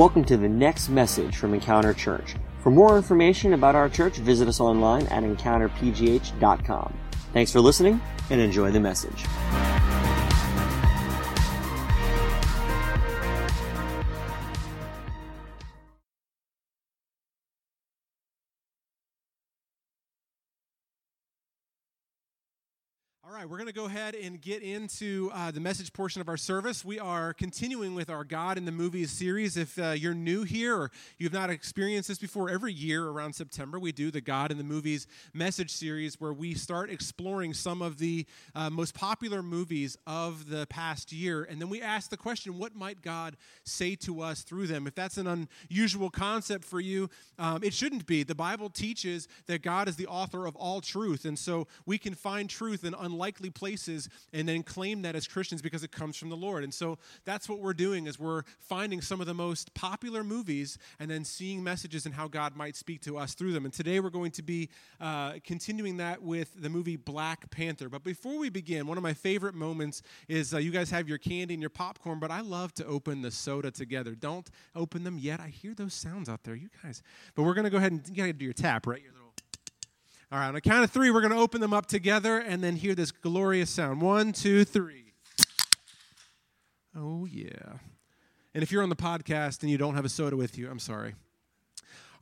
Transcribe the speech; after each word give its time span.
Welcome 0.00 0.24
to 0.24 0.38
the 0.38 0.48
next 0.48 0.88
message 0.88 1.36
from 1.36 1.52
Encounter 1.52 1.92
Church. 1.92 2.34
For 2.62 2.70
more 2.70 2.96
information 2.96 3.52
about 3.52 3.74
our 3.74 3.90
church, 3.90 4.16
visit 4.16 4.48
us 4.48 4.58
online 4.58 5.06
at 5.08 5.24
encounterpgh.com. 5.24 6.94
Thanks 7.34 7.52
for 7.52 7.60
listening 7.60 8.00
and 8.30 8.40
enjoy 8.40 8.70
the 8.70 8.80
message. 8.80 9.26
Right, 23.40 23.48
we're 23.48 23.56
going 23.56 23.68
to 23.68 23.72
go 23.72 23.86
ahead 23.86 24.14
and 24.14 24.38
get 24.42 24.62
into 24.62 25.30
uh, 25.32 25.50
the 25.50 25.60
message 25.60 25.94
portion 25.94 26.20
of 26.20 26.28
our 26.28 26.36
service. 26.36 26.84
We 26.84 26.98
are 26.98 27.32
continuing 27.32 27.94
with 27.94 28.10
our 28.10 28.22
God 28.22 28.58
in 28.58 28.66
the 28.66 28.72
Movies 28.72 29.10
series. 29.10 29.56
If 29.56 29.78
uh, 29.78 29.92
you're 29.92 30.12
new 30.12 30.42
here 30.42 30.76
or 30.76 30.90
you've 31.16 31.32
not 31.32 31.48
experienced 31.48 32.08
this 32.08 32.18
before, 32.18 32.50
every 32.50 32.74
year 32.74 33.08
around 33.08 33.34
September, 33.34 33.78
we 33.78 33.92
do 33.92 34.10
the 34.10 34.20
God 34.20 34.50
in 34.50 34.58
the 34.58 34.64
Movies 34.64 35.06
message 35.32 35.70
series 35.70 36.20
where 36.20 36.34
we 36.34 36.52
start 36.52 36.90
exploring 36.90 37.54
some 37.54 37.80
of 37.80 37.96
the 37.96 38.26
uh, 38.54 38.68
most 38.68 38.94
popular 38.94 39.42
movies 39.42 39.96
of 40.06 40.50
the 40.50 40.66
past 40.66 41.10
year. 41.10 41.44
And 41.44 41.62
then 41.62 41.70
we 41.70 41.80
ask 41.80 42.10
the 42.10 42.18
question, 42.18 42.58
what 42.58 42.76
might 42.76 43.00
God 43.00 43.38
say 43.64 43.94
to 43.96 44.20
us 44.20 44.42
through 44.42 44.66
them? 44.66 44.86
If 44.86 44.94
that's 44.94 45.16
an 45.16 45.48
unusual 45.70 46.10
concept 46.10 46.66
for 46.66 46.78
you, 46.80 47.08
um, 47.38 47.64
it 47.64 47.72
shouldn't 47.72 48.04
be. 48.04 48.22
The 48.22 48.34
Bible 48.34 48.68
teaches 48.68 49.28
that 49.46 49.62
God 49.62 49.88
is 49.88 49.96
the 49.96 50.08
author 50.08 50.44
of 50.44 50.56
all 50.56 50.82
truth. 50.82 51.24
And 51.24 51.38
so 51.38 51.68
we 51.86 51.96
can 51.96 52.14
find 52.14 52.50
truth 52.50 52.84
in 52.84 52.92
unlikely 52.92 53.29
unlikely 53.30 53.50
places 53.50 54.08
and 54.32 54.48
then 54.48 54.62
claim 54.62 55.02
that 55.02 55.14
as 55.14 55.28
Christians 55.28 55.62
because 55.62 55.84
it 55.84 55.92
comes 55.92 56.16
from 56.16 56.30
the 56.30 56.36
Lord. 56.36 56.64
And 56.64 56.74
so 56.74 56.98
that's 57.24 57.48
what 57.48 57.60
we're 57.60 57.74
doing 57.74 58.06
is 58.06 58.18
we're 58.18 58.42
finding 58.58 59.00
some 59.00 59.20
of 59.20 59.26
the 59.26 59.34
most 59.34 59.72
popular 59.74 60.24
movies 60.24 60.78
and 60.98 61.08
then 61.08 61.24
seeing 61.24 61.62
messages 61.62 62.06
and 62.06 62.14
how 62.14 62.26
God 62.26 62.56
might 62.56 62.74
speak 62.74 63.00
to 63.02 63.16
us 63.16 63.34
through 63.34 63.52
them. 63.52 63.64
And 63.64 63.72
today 63.72 64.00
we're 64.00 64.10
going 64.10 64.32
to 64.32 64.42
be 64.42 64.68
uh, 65.00 65.34
continuing 65.44 65.98
that 65.98 66.20
with 66.22 66.60
the 66.60 66.68
movie 66.68 66.96
Black 66.96 67.48
Panther. 67.50 67.88
But 67.88 68.02
before 68.02 68.36
we 68.36 68.50
begin, 68.50 68.86
one 68.88 68.96
of 68.96 69.02
my 69.02 69.14
favorite 69.14 69.54
moments 69.54 70.02
is 70.26 70.52
uh, 70.52 70.58
you 70.58 70.72
guys 70.72 70.90
have 70.90 71.08
your 71.08 71.18
candy 71.18 71.54
and 71.54 71.62
your 71.62 71.70
popcorn, 71.70 72.18
but 72.18 72.32
I 72.32 72.40
love 72.40 72.74
to 72.74 72.86
open 72.86 73.22
the 73.22 73.30
soda 73.30 73.70
together. 73.70 74.16
Don't 74.16 74.50
open 74.74 75.04
them 75.04 75.18
yet. 75.18 75.38
I 75.40 75.48
hear 75.48 75.74
those 75.74 75.94
sounds 75.94 76.28
out 76.28 76.42
there, 76.42 76.56
you 76.56 76.68
guys. 76.82 77.02
But 77.36 77.44
we're 77.44 77.54
going 77.54 77.64
to 77.64 77.70
go 77.70 77.76
ahead 77.76 77.92
and 77.92 78.02
you 78.08 78.16
got 78.16 78.26
to 78.26 78.32
do 78.32 78.44
your 78.44 78.54
tap, 78.54 78.86
right? 78.86 79.02
Your 79.02 79.12
all 80.32 80.38
right, 80.38 80.46
on 80.46 80.54
the 80.54 80.60
count 80.60 80.84
of 80.84 80.90
three, 80.92 81.10
we're 81.10 81.22
going 81.22 81.32
to 81.32 81.38
open 81.38 81.60
them 81.60 81.72
up 81.72 81.86
together 81.86 82.38
and 82.38 82.62
then 82.62 82.76
hear 82.76 82.94
this 82.94 83.10
glorious 83.10 83.68
sound. 83.68 84.00
One, 84.00 84.32
two, 84.32 84.64
three. 84.64 85.12
Oh, 86.96 87.26
yeah. 87.26 87.78
And 88.54 88.62
if 88.62 88.70
you're 88.70 88.84
on 88.84 88.90
the 88.90 88.96
podcast 88.96 89.62
and 89.62 89.70
you 89.70 89.76
don't 89.76 89.96
have 89.96 90.04
a 90.04 90.08
soda 90.08 90.36
with 90.36 90.56
you, 90.56 90.70
I'm 90.70 90.78
sorry. 90.78 91.14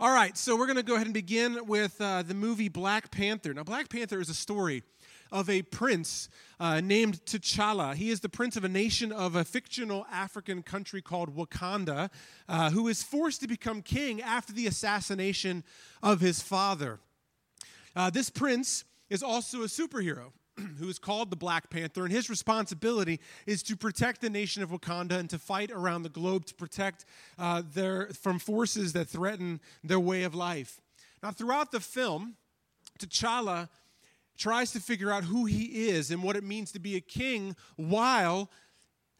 All 0.00 0.10
right, 0.10 0.38
so 0.38 0.56
we're 0.56 0.66
going 0.66 0.76
to 0.76 0.82
go 0.82 0.94
ahead 0.94 1.06
and 1.06 1.12
begin 1.12 1.66
with 1.66 2.00
uh, 2.00 2.22
the 2.22 2.32
movie 2.32 2.68
Black 2.68 3.10
Panther. 3.10 3.52
Now, 3.52 3.64
Black 3.64 3.90
Panther 3.90 4.20
is 4.20 4.30
a 4.30 4.34
story 4.34 4.84
of 5.30 5.50
a 5.50 5.60
prince 5.62 6.30
uh, 6.58 6.80
named 6.80 7.22
T'Challa. 7.26 7.94
He 7.94 8.08
is 8.08 8.20
the 8.20 8.28
prince 8.30 8.56
of 8.56 8.64
a 8.64 8.68
nation 8.68 9.12
of 9.12 9.36
a 9.36 9.44
fictional 9.44 10.06
African 10.10 10.62
country 10.62 11.02
called 11.02 11.36
Wakanda, 11.36 12.10
uh, 12.48 12.70
who 12.70 12.88
is 12.88 13.02
forced 13.02 13.42
to 13.42 13.48
become 13.48 13.82
king 13.82 14.22
after 14.22 14.52
the 14.54 14.66
assassination 14.66 15.62
of 16.02 16.20
his 16.20 16.40
father. 16.40 17.00
Uh, 17.98 18.08
this 18.08 18.30
prince 18.30 18.84
is 19.10 19.24
also 19.24 19.62
a 19.62 19.66
superhero 19.66 20.30
who 20.78 20.88
is 20.88 21.00
called 21.00 21.30
the 21.30 21.36
Black 21.36 21.68
Panther, 21.68 22.04
and 22.04 22.12
his 22.12 22.30
responsibility 22.30 23.18
is 23.44 23.60
to 23.64 23.76
protect 23.76 24.20
the 24.20 24.30
nation 24.30 24.62
of 24.62 24.70
Wakanda 24.70 25.18
and 25.18 25.28
to 25.30 25.36
fight 25.36 25.72
around 25.72 26.04
the 26.04 26.08
globe 26.08 26.46
to 26.46 26.54
protect 26.54 27.06
uh, 27.40 27.60
their, 27.74 28.10
from 28.10 28.38
forces 28.38 28.92
that 28.92 29.08
threaten 29.08 29.58
their 29.82 29.98
way 29.98 30.22
of 30.22 30.32
life. 30.32 30.80
Now, 31.24 31.32
throughout 31.32 31.72
the 31.72 31.80
film, 31.80 32.36
T'Challa 33.00 33.68
tries 34.36 34.70
to 34.70 34.80
figure 34.80 35.10
out 35.10 35.24
who 35.24 35.46
he 35.46 35.88
is 35.88 36.12
and 36.12 36.22
what 36.22 36.36
it 36.36 36.44
means 36.44 36.70
to 36.70 36.78
be 36.78 36.94
a 36.94 37.00
king 37.00 37.56
while 37.74 38.48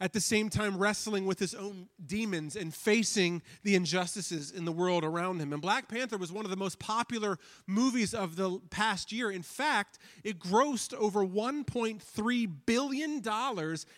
at 0.00 0.12
the 0.12 0.20
same 0.20 0.48
time 0.48 0.78
wrestling 0.78 1.26
with 1.26 1.38
his 1.38 1.54
own 1.54 1.88
demons 2.04 2.54
and 2.56 2.72
facing 2.72 3.42
the 3.64 3.74
injustices 3.74 4.50
in 4.50 4.64
the 4.64 4.72
world 4.72 5.04
around 5.04 5.40
him. 5.40 5.52
And 5.52 5.60
Black 5.60 5.88
Panther 5.88 6.16
was 6.16 6.30
one 6.32 6.44
of 6.44 6.50
the 6.50 6.56
most 6.56 6.78
popular 6.78 7.38
movies 7.66 8.14
of 8.14 8.36
the 8.36 8.60
past 8.70 9.10
year. 9.10 9.30
In 9.30 9.42
fact, 9.42 9.98
it 10.22 10.38
grossed 10.38 10.94
over 10.94 11.26
$1.3 11.26 12.50
billion 12.66 13.22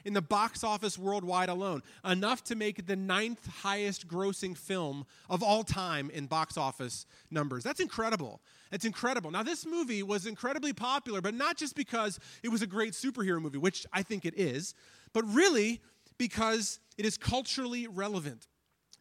in 0.05 0.15
the 0.15 0.23
box 0.23 0.65
office 0.65 0.99
worldwide 0.99 1.49
alone, 1.49 1.83
enough 2.05 2.43
to 2.45 2.55
make 2.55 2.79
it 2.79 2.87
the 2.87 2.97
ninth 2.97 3.47
highest 3.63 4.09
grossing 4.09 4.57
film 4.57 5.05
of 5.29 5.43
all 5.43 5.63
time 5.63 6.11
in 6.11 6.27
box 6.27 6.57
office 6.57 7.07
numbers. 7.31 7.63
That's 7.63 7.81
incredible. 7.81 8.41
It's 8.73 8.85
incredible. 8.85 9.31
Now, 9.31 9.43
this 9.43 9.67
movie 9.67 10.03
was 10.03 10.27
incredibly 10.27 10.73
popular, 10.73 11.21
but 11.21 11.35
not 11.35 11.57
just 11.57 11.75
because 11.75 12.21
it 12.43 12.49
was 12.49 12.63
a 12.63 12.67
great 12.67 12.93
superhero 12.93 13.41
movie, 13.41 13.59
which 13.59 13.85
I 13.93 14.03
think 14.03 14.25
it 14.25 14.39
is, 14.39 14.75
but 15.13 15.25
really 15.33 15.81
because 16.19 16.81
it 16.99 17.07
is 17.07 17.17
culturally 17.17 17.87
relevant, 17.87 18.47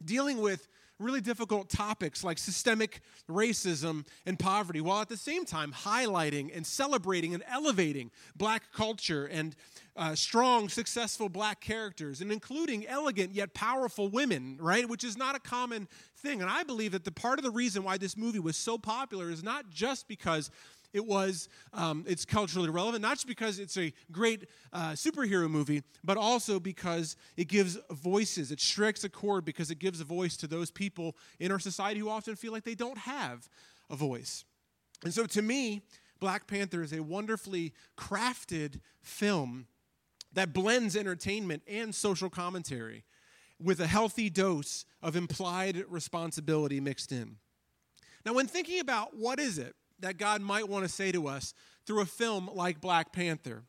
dealing 0.04 0.40
with 0.42 0.68
really 1.00 1.22
difficult 1.22 1.70
topics 1.70 2.24
like 2.24 2.38
systemic 2.38 3.02
racism 3.30 4.06
and 4.26 4.38
poverty, 4.38 4.82
while 4.82 5.02
at 5.02 5.08
the 5.08 5.18
same 5.18 5.46
time 5.46 5.72
highlighting 5.72 6.56
and 6.56 6.66
celebrating 6.66 7.34
and 7.34 7.44
elevating 7.50 8.12
black 8.36 8.64
culture 8.74 9.26
and 9.28 9.56
uh, 9.96 10.14
strong, 10.14 10.70
successful 10.70 11.30
black 11.30 11.62
characters, 11.62 12.22
and 12.22 12.32
including 12.32 12.86
elegant 12.88 13.34
yet 13.34 13.54
powerful 13.54 14.10
women, 14.10 14.58
right? 14.60 14.88
Which 14.88 15.04
is 15.04 15.18
not 15.18 15.36
a 15.36 15.40
common 15.40 15.88
thing. 16.18 16.42
And 16.42 16.50
I 16.50 16.64
believe 16.64 16.92
that 16.92 17.06
the 17.06 17.12
part 17.12 17.40
of 17.40 17.46
the 17.46 17.52
reason 17.52 17.84
why 17.84 17.98
this 17.98 18.16
movie 18.16 18.40
was 18.40 18.56
so 18.56 18.78
popular 18.78 19.30
is 19.30 19.44
not 19.44 19.70
just 19.70 20.08
because 20.08 20.52
it 20.94 21.06
was 21.06 21.50
um, 21.74 22.04
it's 22.08 22.26
culturally 22.26 22.70
relevant 22.70 23.02
not 23.02 23.16
just 23.16 23.28
because 23.28 23.60
it's 23.60 23.78
a 23.78 23.94
great 24.12 24.46
uh, 24.74 24.92
superhero 24.92 25.50
movie 25.50 25.84
but 26.04 26.18
also 26.18 26.60
because 26.60 27.16
it 27.38 27.48
gives 27.48 27.78
voices 27.92 28.52
it 28.52 28.60
strikes 28.60 29.04
a 29.04 29.10
chord 29.10 29.46
because 29.46 29.72
it 29.72 29.80
gives 29.80 30.02
a 30.02 30.06
voice 30.06 30.36
to 30.38 30.48
those 30.48 30.72
people 30.72 31.16
in 31.40 31.52
our 31.52 31.60
society 31.60 32.00
who 32.00 32.10
often 32.10 32.36
feel 32.36 32.52
like 32.52 32.64
they 32.64 32.76
don't 32.76 32.98
have 32.98 33.50
a 33.90 33.96
voice. 33.96 34.46
And 35.04 35.14
so 35.14 35.26
to 35.28 35.42
me 35.42 35.82
black 36.20 36.48
panther 36.48 36.82
is 36.82 36.94
a 36.94 37.02
wonderfully 37.02 37.74
crafted 37.98 38.80
film 39.02 39.68
that 40.34 40.54
blends 40.54 40.96
entertainment 40.96 41.64
and 41.68 41.94
social 41.94 42.30
commentary 42.30 43.04
with 43.62 43.80
a 43.80 43.88
healthy 43.88 44.30
dose 44.30 44.86
of 45.02 45.16
implied 45.16 45.84
responsibility 45.90 46.80
mixed 46.80 47.12
in. 47.12 47.38
Now 48.26 48.34
when 48.34 48.48
thinking 48.48 48.80
about 48.80 49.16
what 49.16 49.40
is 49.40 49.58
it 49.58 49.76
that 50.02 50.18
God 50.18 50.42
might 50.42 50.68
want 50.68 50.86
to 50.86 50.90
say 50.90 51.12
to 51.12 51.28
us 51.28 51.54
through 51.86 52.02
a 52.02 52.06
film 52.06 52.50
like 52.54 52.82
Black 52.82 53.12
Panther. 53.12 53.64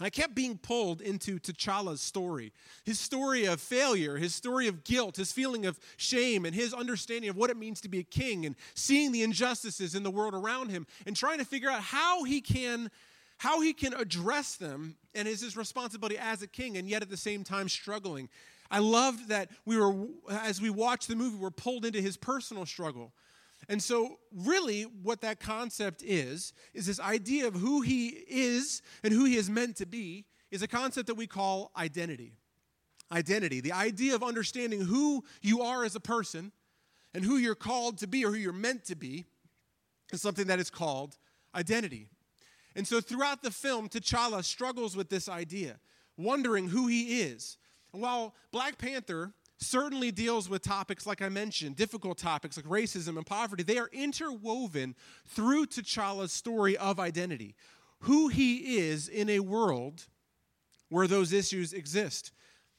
I 0.00 0.10
kept 0.10 0.34
being 0.34 0.58
pulled 0.58 1.00
into 1.00 1.38
T'Challa's 1.38 2.00
story. 2.00 2.52
His 2.84 2.98
story 2.98 3.44
of 3.44 3.60
failure, 3.60 4.16
his 4.16 4.34
story 4.34 4.66
of 4.66 4.84
guilt, 4.84 5.16
his 5.16 5.32
feeling 5.32 5.66
of 5.66 5.78
shame, 5.96 6.44
and 6.44 6.54
his 6.54 6.74
understanding 6.74 7.30
of 7.30 7.36
what 7.36 7.50
it 7.50 7.56
means 7.56 7.80
to 7.82 7.88
be 7.88 8.00
a 8.00 8.04
king 8.04 8.46
and 8.46 8.56
seeing 8.74 9.12
the 9.12 9.22
injustices 9.22 9.94
in 9.94 10.02
the 10.02 10.10
world 10.10 10.34
around 10.34 10.70
him 10.70 10.86
and 11.06 11.14
trying 11.14 11.38
to 11.38 11.44
figure 11.44 11.70
out 11.70 11.82
how 11.82 12.24
he 12.24 12.40
can 12.40 12.90
how 13.38 13.60
he 13.60 13.72
can 13.72 13.92
address 13.94 14.54
them 14.54 14.94
and 15.16 15.26
is 15.26 15.40
his 15.40 15.56
responsibility 15.56 16.16
as 16.16 16.42
a 16.42 16.46
king 16.46 16.76
and 16.76 16.88
yet 16.88 17.02
at 17.02 17.10
the 17.10 17.16
same 17.16 17.42
time 17.42 17.68
struggling. 17.68 18.28
I 18.70 18.78
loved 18.78 19.28
that 19.28 19.50
we 19.66 19.76
were 19.76 20.06
as 20.30 20.60
we 20.60 20.70
watched 20.70 21.08
the 21.08 21.16
movie 21.16 21.36
we're 21.36 21.50
pulled 21.50 21.84
into 21.84 22.00
his 22.00 22.16
personal 22.16 22.66
struggle 22.66 23.12
and 23.68 23.82
so, 23.82 24.18
really, 24.34 24.82
what 24.82 25.20
that 25.20 25.40
concept 25.40 26.02
is, 26.02 26.52
is 26.74 26.86
this 26.86 26.98
idea 26.98 27.46
of 27.46 27.54
who 27.54 27.80
he 27.80 28.08
is 28.08 28.82
and 29.04 29.12
who 29.12 29.24
he 29.24 29.36
is 29.36 29.48
meant 29.48 29.76
to 29.76 29.86
be, 29.86 30.24
is 30.50 30.62
a 30.62 30.68
concept 30.68 31.06
that 31.06 31.14
we 31.14 31.26
call 31.26 31.70
identity. 31.76 32.32
Identity, 33.12 33.60
the 33.60 33.72
idea 33.72 34.14
of 34.14 34.22
understanding 34.22 34.80
who 34.80 35.22
you 35.42 35.62
are 35.62 35.84
as 35.84 35.94
a 35.94 36.00
person 36.00 36.50
and 37.14 37.24
who 37.24 37.36
you're 37.36 37.54
called 37.54 37.98
to 37.98 38.06
be 38.06 38.24
or 38.24 38.30
who 38.30 38.36
you're 38.36 38.52
meant 38.52 38.84
to 38.86 38.96
be, 38.96 39.26
is 40.12 40.20
something 40.20 40.46
that 40.46 40.58
is 40.58 40.70
called 40.70 41.16
identity. 41.54 42.08
And 42.74 42.86
so, 42.86 43.00
throughout 43.00 43.42
the 43.42 43.50
film, 43.50 43.88
T'Challa 43.88 44.42
struggles 44.42 44.96
with 44.96 45.08
this 45.08 45.28
idea, 45.28 45.78
wondering 46.16 46.68
who 46.68 46.88
he 46.88 47.20
is. 47.20 47.58
And 47.92 48.02
while 48.02 48.34
Black 48.50 48.78
Panther 48.78 49.34
certainly 49.62 50.10
deals 50.10 50.48
with 50.48 50.62
topics 50.62 51.06
like 51.06 51.22
I 51.22 51.28
mentioned, 51.28 51.76
difficult 51.76 52.18
topics 52.18 52.56
like 52.56 52.66
racism 52.66 53.16
and 53.16 53.26
poverty. 53.26 53.62
They 53.62 53.78
are 53.78 53.88
interwoven 53.92 54.94
through 55.26 55.66
T'Challa's 55.66 56.32
story 56.32 56.76
of 56.76 57.00
identity, 57.00 57.54
who 58.00 58.28
he 58.28 58.78
is 58.78 59.08
in 59.08 59.28
a 59.30 59.40
world 59.40 60.06
where 60.88 61.06
those 61.06 61.32
issues 61.32 61.72
exist. 61.72 62.32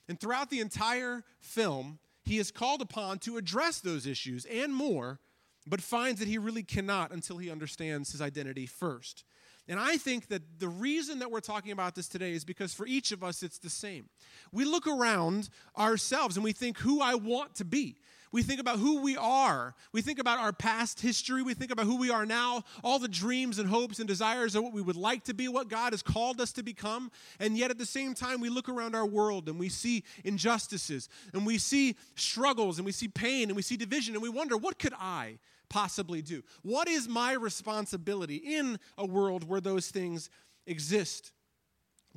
And 0.08 0.20
throughout 0.20 0.50
the 0.50 0.60
entire 0.60 1.24
film, 1.40 2.00
he 2.24 2.38
is 2.38 2.52
called 2.52 2.82
upon 2.82 3.20
to 3.20 3.38
address 3.38 3.80
those 3.80 4.06
issues 4.06 4.46
and 4.46 4.74
more, 4.74 5.20
but 5.66 5.82
finds 5.82 6.20
that 6.20 6.28
he 6.28 6.38
really 6.38 6.64
cannot 6.64 7.12
until 7.12 7.38
he 7.38 7.50
understands 7.50 8.12
his 8.12 8.22
identity 8.22 8.66
first. 8.66 9.24
And 9.68 9.80
I 9.80 9.96
think 9.98 10.28
that 10.28 10.42
the 10.60 10.68
reason 10.68 11.20
that 11.20 11.32
we're 11.32 11.40
talking 11.40 11.72
about 11.72 11.96
this 11.96 12.10
today 12.10 12.34
is 12.34 12.44
because 12.44 12.74
for 12.74 12.86
each 12.86 13.12
of 13.14 13.24
us, 13.24 13.44
it's 13.44 13.60
the 13.60 13.70
same. 13.70 14.10
We 14.52 14.66
look 14.66 14.88
around 14.88 15.50
ourselves 15.78 16.36
and 16.36 16.44
we 16.44 16.52
think 16.52 16.80
who 16.80 17.02
I 17.02 17.16
want 17.16 17.56
to 17.56 17.66
be. 17.66 17.96
we 18.34 18.42
think 18.42 18.60
about 18.60 18.80
who 18.80 19.00
we 19.00 19.16
are. 19.16 19.76
We 19.92 20.02
think 20.02 20.18
about 20.18 20.40
our 20.40 20.52
past 20.52 21.00
history. 21.00 21.44
We 21.44 21.54
think 21.54 21.72
about 21.72 21.86
who 21.86 21.98
we 21.98 22.10
are 22.10 22.26
now, 22.26 22.64
all 22.84 22.98
the 22.98 23.08
dreams 23.08 23.60
and 23.60 23.70
hopes 23.70 24.00
and 24.00 24.08
desires 24.08 24.56
of 24.56 24.64
what 24.64 24.74
we 24.74 24.82
would 24.82 24.96
like 24.96 25.24
to 25.26 25.36
be, 25.36 25.48
what 25.48 25.70
God 25.70 25.94
has 25.94 26.02
called 26.02 26.42
us 26.42 26.52
to 26.54 26.64
become. 26.64 27.12
And 27.40 27.56
yet 27.56 27.70
at 27.70 27.78
the 27.78 27.86
same 27.86 28.16
time, 28.16 28.42
we 28.42 28.50
look 28.50 28.68
around 28.68 28.96
our 28.96 29.06
world 29.06 29.48
and 29.48 29.60
we 29.60 29.70
see 29.70 30.04
injustices 30.26 31.10
and 31.32 31.46
we 31.46 31.60
see 31.60 31.96
struggles 32.16 32.80
and 32.80 32.86
we 32.88 32.92
see 32.92 33.08
pain 33.08 33.50
and 33.50 33.56
we 33.56 33.62
see 33.62 33.78
division 33.78 34.16
and 34.16 34.24
we 34.24 34.30
wonder, 34.30 34.58
what 34.58 34.80
could 34.80 34.94
I 35.00 35.38
possibly 35.74 36.22
do? 36.22 36.44
What 36.62 36.88
is 36.88 37.10
my 37.10 37.34
responsibility 37.34 38.36
in 38.36 38.78
a 38.96 39.08
world 39.08 39.44
where 39.44 39.60
those 39.60 39.90
things 39.90 40.30
exist? 40.68 41.32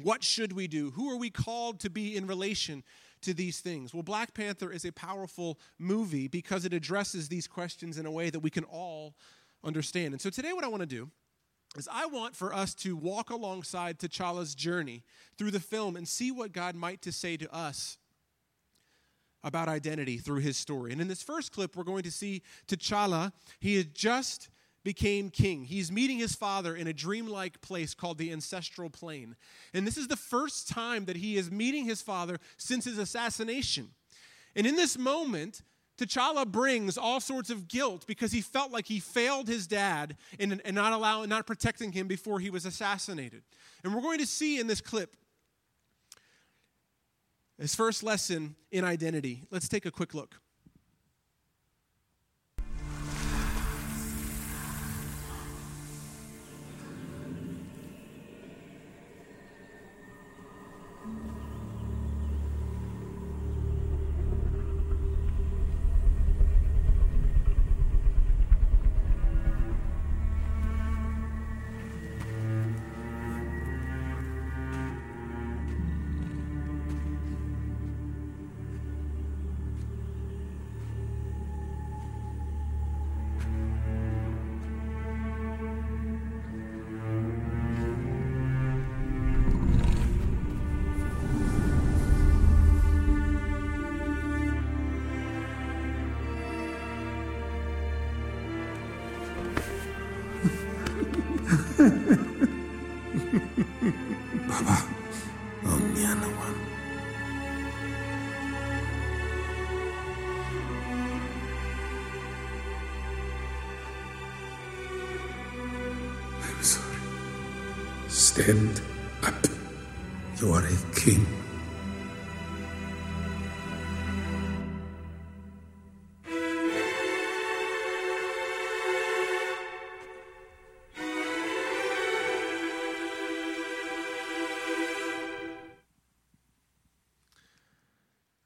What 0.02 0.22
should 0.22 0.52
we 0.52 0.68
do? 0.68 0.90
Who 0.90 1.10
are 1.10 1.16
we 1.16 1.30
called 1.30 1.80
to 1.80 1.88
be 1.88 2.16
in 2.18 2.26
relation 2.26 2.84
to 3.22 3.32
these 3.32 3.60
things? 3.60 3.94
Well, 3.94 4.02
Black 4.02 4.34
Panther 4.34 4.70
is 4.70 4.84
a 4.84 4.92
powerful 4.92 5.58
movie 5.78 6.28
because 6.28 6.66
it 6.66 6.74
addresses 6.74 7.30
these 7.30 7.48
questions 7.48 7.96
in 7.96 8.04
a 8.04 8.10
way 8.10 8.28
that 8.28 8.40
we 8.40 8.50
can 8.50 8.64
all 8.64 9.14
understand. 9.64 10.12
And 10.12 10.20
so 10.20 10.28
today, 10.28 10.52
what 10.52 10.62
I 10.62 10.68
want 10.68 10.82
to 10.82 10.86
do 10.86 11.10
is 11.78 11.88
I 11.90 12.04
want 12.04 12.36
for 12.36 12.52
us 12.52 12.74
to 12.74 12.94
walk 12.94 13.30
alongside 13.30 13.98
T'Challa's 13.98 14.54
journey 14.54 15.02
through 15.38 15.52
the 15.52 15.60
film 15.60 15.96
and 15.96 16.06
see 16.06 16.30
what 16.30 16.52
God 16.52 16.74
might 16.74 17.00
to 17.02 17.10
say 17.10 17.38
to 17.38 17.50
us 17.54 17.96
about 19.46 19.68
identity 19.68 20.18
through 20.18 20.40
his 20.40 20.56
story. 20.56 20.92
And 20.92 21.00
in 21.00 21.06
this 21.06 21.22
first 21.22 21.52
clip, 21.52 21.76
we're 21.76 21.84
going 21.84 22.02
to 22.02 22.10
see 22.10 22.42
T'Challa. 22.66 23.32
He 23.60 23.76
had 23.76 23.94
just 23.94 24.50
became 24.82 25.30
king. 25.30 25.64
He's 25.64 25.90
meeting 25.90 26.18
his 26.18 26.34
father 26.34 26.74
in 26.74 26.88
a 26.88 26.92
dreamlike 26.92 27.60
place 27.60 27.94
called 27.94 28.18
the 28.18 28.32
ancestral 28.32 28.90
plane. 28.90 29.36
And 29.72 29.86
this 29.86 29.96
is 29.96 30.08
the 30.08 30.16
first 30.16 30.68
time 30.68 31.04
that 31.04 31.16
he 31.16 31.36
is 31.36 31.50
meeting 31.50 31.84
his 31.84 32.02
father 32.02 32.38
since 32.56 32.84
his 32.84 32.98
assassination. 32.98 33.90
And 34.56 34.66
in 34.66 34.74
this 34.74 34.98
moment, 34.98 35.62
T'Challa 35.96 36.46
brings 36.46 36.98
all 36.98 37.20
sorts 37.20 37.48
of 37.48 37.68
guilt 37.68 38.04
because 38.06 38.32
he 38.32 38.40
felt 38.40 38.72
like 38.72 38.86
he 38.86 38.98
failed 38.98 39.46
his 39.46 39.68
dad 39.68 40.16
in, 40.40 40.60
in 40.64 40.74
not 40.74 40.92
allowing, 40.92 41.28
not 41.28 41.46
protecting 41.46 41.92
him 41.92 42.08
before 42.08 42.40
he 42.40 42.50
was 42.50 42.66
assassinated. 42.66 43.42
And 43.84 43.94
we're 43.94 44.02
going 44.02 44.18
to 44.18 44.26
see 44.26 44.58
in 44.58 44.66
this 44.66 44.80
clip 44.80 45.16
his 47.58 47.74
first 47.74 48.02
lesson 48.02 48.56
in 48.70 48.84
identity. 48.84 49.44
Let's 49.50 49.68
take 49.68 49.86
a 49.86 49.90
quick 49.90 50.14
look. 50.14 50.40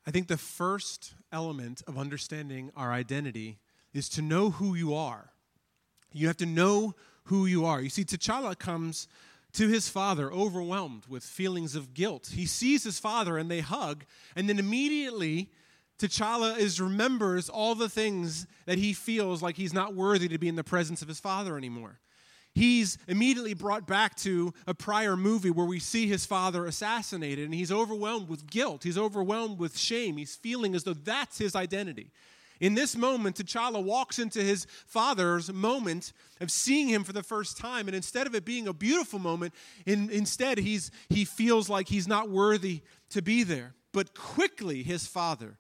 I 0.06 0.10
think 0.10 0.28
the 0.28 0.36
first 0.36 1.14
element 1.32 1.82
of 1.86 1.98
understanding 1.98 2.70
our 2.76 2.92
identity 2.92 3.58
is 3.92 4.08
to 4.10 4.22
know 4.22 4.50
who 4.50 4.74
you 4.74 4.94
are. 4.94 5.32
You 6.12 6.26
have 6.26 6.38
to 6.38 6.46
know 6.46 6.94
who 7.24 7.46
you 7.46 7.64
are. 7.64 7.80
You 7.80 7.90
see, 7.90 8.04
T'Challa 8.04 8.58
comes 8.58 9.08
to 9.52 9.68
his 9.68 9.88
father 9.88 10.32
overwhelmed 10.32 11.06
with 11.06 11.24
feelings 11.24 11.74
of 11.74 11.92
guilt. 11.92 12.30
He 12.34 12.46
sees 12.46 12.84
his 12.84 12.98
father 12.98 13.36
and 13.36 13.50
they 13.50 13.60
hug, 13.60 14.04
and 14.36 14.48
then 14.48 14.58
immediately 14.58 15.50
T'Challa 15.98 16.56
is 16.56 16.80
remembers 16.80 17.48
all 17.48 17.74
the 17.74 17.88
things 17.88 18.46
that 18.66 18.78
he 18.78 18.92
feels 18.92 19.42
like 19.42 19.56
he's 19.56 19.74
not 19.74 19.94
worthy 19.94 20.28
to 20.28 20.38
be 20.38 20.48
in 20.48 20.56
the 20.56 20.64
presence 20.64 21.02
of 21.02 21.08
his 21.08 21.20
father 21.20 21.56
anymore 21.56 22.00
he's 22.54 22.98
immediately 23.08 23.54
brought 23.54 23.86
back 23.86 24.16
to 24.16 24.52
a 24.66 24.74
prior 24.74 25.16
movie 25.16 25.50
where 25.50 25.66
we 25.66 25.78
see 25.78 26.06
his 26.06 26.26
father 26.26 26.66
assassinated 26.66 27.44
and 27.44 27.54
he's 27.54 27.72
overwhelmed 27.72 28.28
with 28.28 28.48
guilt. 28.48 28.82
He's 28.84 28.98
overwhelmed 28.98 29.58
with 29.58 29.78
shame. 29.78 30.16
He's 30.16 30.36
feeling 30.36 30.74
as 30.74 30.84
though 30.84 30.94
that's 30.94 31.38
his 31.38 31.54
identity. 31.54 32.10
In 32.60 32.74
this 32.74 32.94
moment, 32.94 33.36
T'Challa 33.36 33.82
walks 33.82 34.18
into 34.18 34.42
his 34.42 34.66
father's 34.86 35.50
moment 35.50 36.12
of 36.40 36.50
seeing 36.50 36.88
him 36.88 37.04
for 37.04 37.14
the 37.14 37.22
first 37.22 37.56
time, 37.56 37.88
and 37.88 37.96
instead 37.96 38.26
of 38.26 38.34
it 38.34 38.44
being 38.44 38.68
a 38.68 38.74
beautiful 38.74 39.18
moment, 39.18 39.54
in, 39.86 40.10
instead 40.10 40.58
he's, 40.58 40.90
he 41.08 41.24
feels 41.24 41.70
like 41.70 41.88
he's 41.88 42.06
not 42.06 42.28
worthy 42.28 42.82
to 43.10 43.22
be 43.22 43.44
there. 43.44 43.74
But 43.92 44.14
quickly, 44.14 44.82
his 44.82 45.06
father 45.06 45.56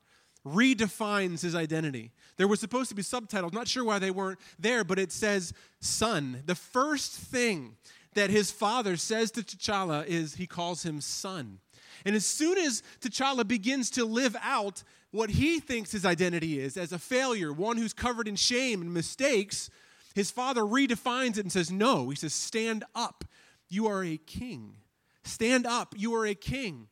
redefines 0.46 1.42
his 1.42 1.54
identity. 1.54 2.12
There 2.36 2.48
was 2.48 2.60
supposed 2.60 2.88
to 2.88 2.94
be 2.94 3.02
subtitles, 3.02 3.52
not 3.52 3.68
sure 3.68 3.84
why 3.84 3.98
they 3.98 4.10
weren't 4.10 4.38
there, 4.58 4.84
but 4.84 4.98
it 4.98 5.12
says 5.12 5.52
son. 5.80 6.42
The 6.46 6.54
first 6.54 7.12
thing 7.12 7.76
that 8.14 8.30
his 8.30 8.50
father 8.50 8.96
says 8.96 9.30
to 9.32 9.42
T'Challa 9.42 10.06
is 10.06 10.34
he 10.34 10.46
calls 10.46 10.84
him 10.84 11.00
son. 11.00 11.58
And 12.04 12.16
as 12.16 12.24
soon 12.24 12.58
as 12.58 12.82
T'Challa 13.00 13.46
begins 13.46 13.90
to 13.90 14.04
live 14.04 14.36
out 14.42 14.82
what 15.10 15.30
he 15.30 15.60
thinks 15.60 15.92
his 15.92 16.06
identity 16.06 16.58
is 16.58 16.76
as 16.76 16.92
a 16.92 16.98
failure, 16.98 17.52
one 17.52 17.76
who's 17.76 17.92
covered 17.92 18.28
in 18.28 18.36
shame 18.36 18.80
and 18.80 18.94
mistakes, 18.94 19.70
his 20.14 20.30
father 20.30 20.62
redefines 20.62 21.36
it 21.36 21.40
and 21.40 21.52
says, 21.52 21.70
No. 21.70 22.08
He 22.08 22.16
says, 22.16 22.34
Stand 22.34 22.84
up. 22.94 23.24
You 23.68 23.86
are 23.86 24.04
a 24.04 24.16
king. 24.16 24.76
Stand 25.24 25.66
up. 25.66 25.94
You 25.96 26.14
are 26.14 26.26
a 26.26 26.34
king. 26.34 26.88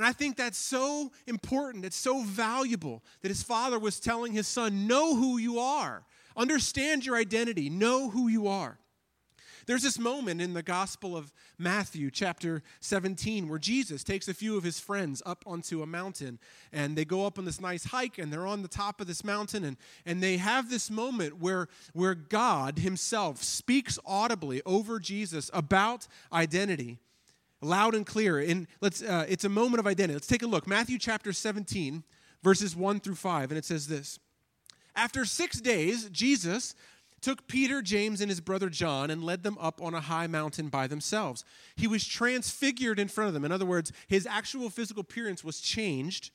And 0.00 0.06
I 0.06 0.14
think 0.14 0.38
that's 0.38 0.56
so 0.56 1.12
important. 1.26 1.84
It's 1.84 1.94
so 1.94 2.22
valuable 2.22 3.02
that 3.20 3.28
his 3.28 3.42
father 3.42 3.78
was 3.78 4.00
telling 4.00 4.32
his 4.32 4.48
son, 4.48 4.86
Know 4.86 5.14
who 5.14 5.36
you 5.36 5.58
are, 5.58 6.06
understand 6.34 7.04
your 7.04 7.16
identity, 7.16 7.68
know 7.68 8.08
who 8.08 8.26
you 8.26 8.48
are. 8.48 8.78
There's 9.66 9.82
this 9.82 9.98
moment 9.98 10.40
in 10.40 10.54
the 10.54 10.62
Gospel 10.62 11.18
of 11.18 11.34
Matthew, 11.58 12.10
chapter 12.10 12.62
17, 12.80 13.46
where 13.46 13.58
Jesus 13.58 14.02
takes 14.02 14.26
a 14.26 14.32
few 14.32 14.56
of 14.56 14.64
his 14.64 14.80
friends 14.80 15.22
up 15.26 15.44
onto 15.46 15.82
a 15.82 15.86
mountain 15.86 16.38
and 16.72 16.96
they 16.96 17.04
go 17.04 17.26
up 17.26 17.38
on 17.38 17.44
this 17.44 17.60
nice 17.60 17.84
hike 17.84 18.16
and 18.16 18.32
they're 18.32 18.46
on 18.46 18.62
the 18.62 18.68
top 18.68 19.02
of 19.02 19.06
this 19.06 19.22
mountain 19.22 19.64
and, 19.64 19.76
and 20.06 20.22
they 20.22 20.38
have 20.38 20.70
this 20.70 20.90
moment 20.90 21.40
where, 21.40 21.68
where 21.92 22.14
God 22.14 22.78
Himself 22.78 23.42
speaks 23.42 23.98
audibly 24.06 24.62
over 24.64 24.98
Jesus 24.98 25.50
about 25.52 26.08
identity 26.32 27.00
loud 27.60 27.94
and 27.94 28.06
clear. 28.06 28.38
And 28.38 28.66
let's, 28.80 29.02
uh, 29.02 29.26
it's 29.28 29.44
a 29.44 29.48
moment 29.48 29.80
of 29.80 29.86
identity. 29.86 30.14
Let's 30.14 30.26
take 30.26 30.42
a 30.42 30.46
look. 30.46 30.66
Matthew 30.66 30.98
chapter 30.98 31.32
17, 31.32 32.04
verses 32.42 32.74
1 32.74 33.00
through 33.00 33.16
5. 33.16 33.50
And 33.50 33.58
it 33.58 33.64
says 33.64 33.86
this 33.86 34.18
After 34.94 35.24
six 35.24 35.60
days, 35.60 36.08
Jesus 36.10 36.74
took 37.20 37.46
Peter, 37.46 37.82
James, 37.82 38.20
and 38.20 38.30
his 38.30 38.40
brother 38.40 38.70
John 38.70 39.10
and 39.10 39.22
led 39.22 39.42
them 39.42 39.58
up 39.60 39.82
on 39.82 39.94
a 39.94 40.00
high 40.00 40.26
mountain 40.26 40.68
by 40.68 40.86
themselves. 40.86 41.44
He 41.76 41.86
was 41.86 42.06
transfigured 42.06 42.98
in 42.98 43.08
front 43.08 43.28
of 43.28 43.34
them. 43.34 43.44
In 43.44 43.52
other 43.52 43.66
words, 43.66 43.92
his 44.08 44.26
actual 44.26 44.70
physical 44.70 45.02
appearance 45.02 45.44
was 45.44 45.60
changed. 45.60 46.30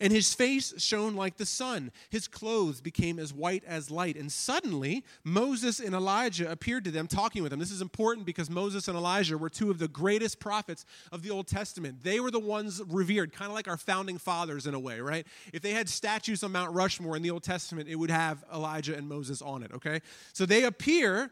And 0.00 0.12
his 0.12 0.34
face 0.34 0.74
shone 0.78 1.14
like 1.14 1.36
the 1.36 1.46
sun. 1.46 1.92
His 2.10 2.28
clothes 2.28 2.80
became 2.80 3.18
as 3.18 3.32
white 3.32 3.64
as 3.66 3.90
light. 3.90 4.16
And 4.16 4.30
suddenly, 4.30 5.04
Moses 5.24 5.80
and 5.80 5.94
Elijah 5.94 6.50
appeared 6.50 6.84
to 6.84 6.90
them, 6.90 7.06
talking 7.06 7.42
with 7.42 7.50
them. 7.50 7.60
This 7.60 7.70
is 7.70 7.82
important 7.82 8.26
because 8.26 8.50
Moses 8.50 8.88
and 8.88 8.96
Elijah 8.96 9.38
were 9.38 9.50
two 9.50 9.70
of 9.70 9.78
the 9.78 9.88
greatest 9.88 10.40
prophets 10.40 10.84
of 11.10 11.22
the 11.22 11.30
Old 11.30 11.46
Testament. 11.46 12.02
They 12.02 12.20
were 12.20 12.30
the 12.30 12.40
ones 12.40 12.82
revered, 12.88 13.32
kind 13.32 13.50
of 13.50 13.54
like 13.54 13.68
our 13.68 13.76
founding 13.76 14.18
fathers 14.18 14.66
in 14.66 14.74
a 14.74 14.80
way, 14.80 15.00
right? 15.00 15.26
If 15.52 15.62
they 15.62 15.72
had 15.72 15.88
statues 15.88 16.42
on 16.42 16.52
Mount 16.52 16.74
Rushmore 16.74 17.16
in 17.16 17.22
the 17.22 17.30
Old 17.30 17.42
Testament, 17.42 17.88
it 17.88 17.96
would 17.96 18.10
have 18.10 18.44
Elijah 18.52 18.96
and 18.96 19.08
Moses 19.08 19.42
on 19.42 19.62
it, 19.62 19.72
okay? 19.74 20.00
So 20.32 20.46
they 20.46 20.64
appear. 20.64 21.30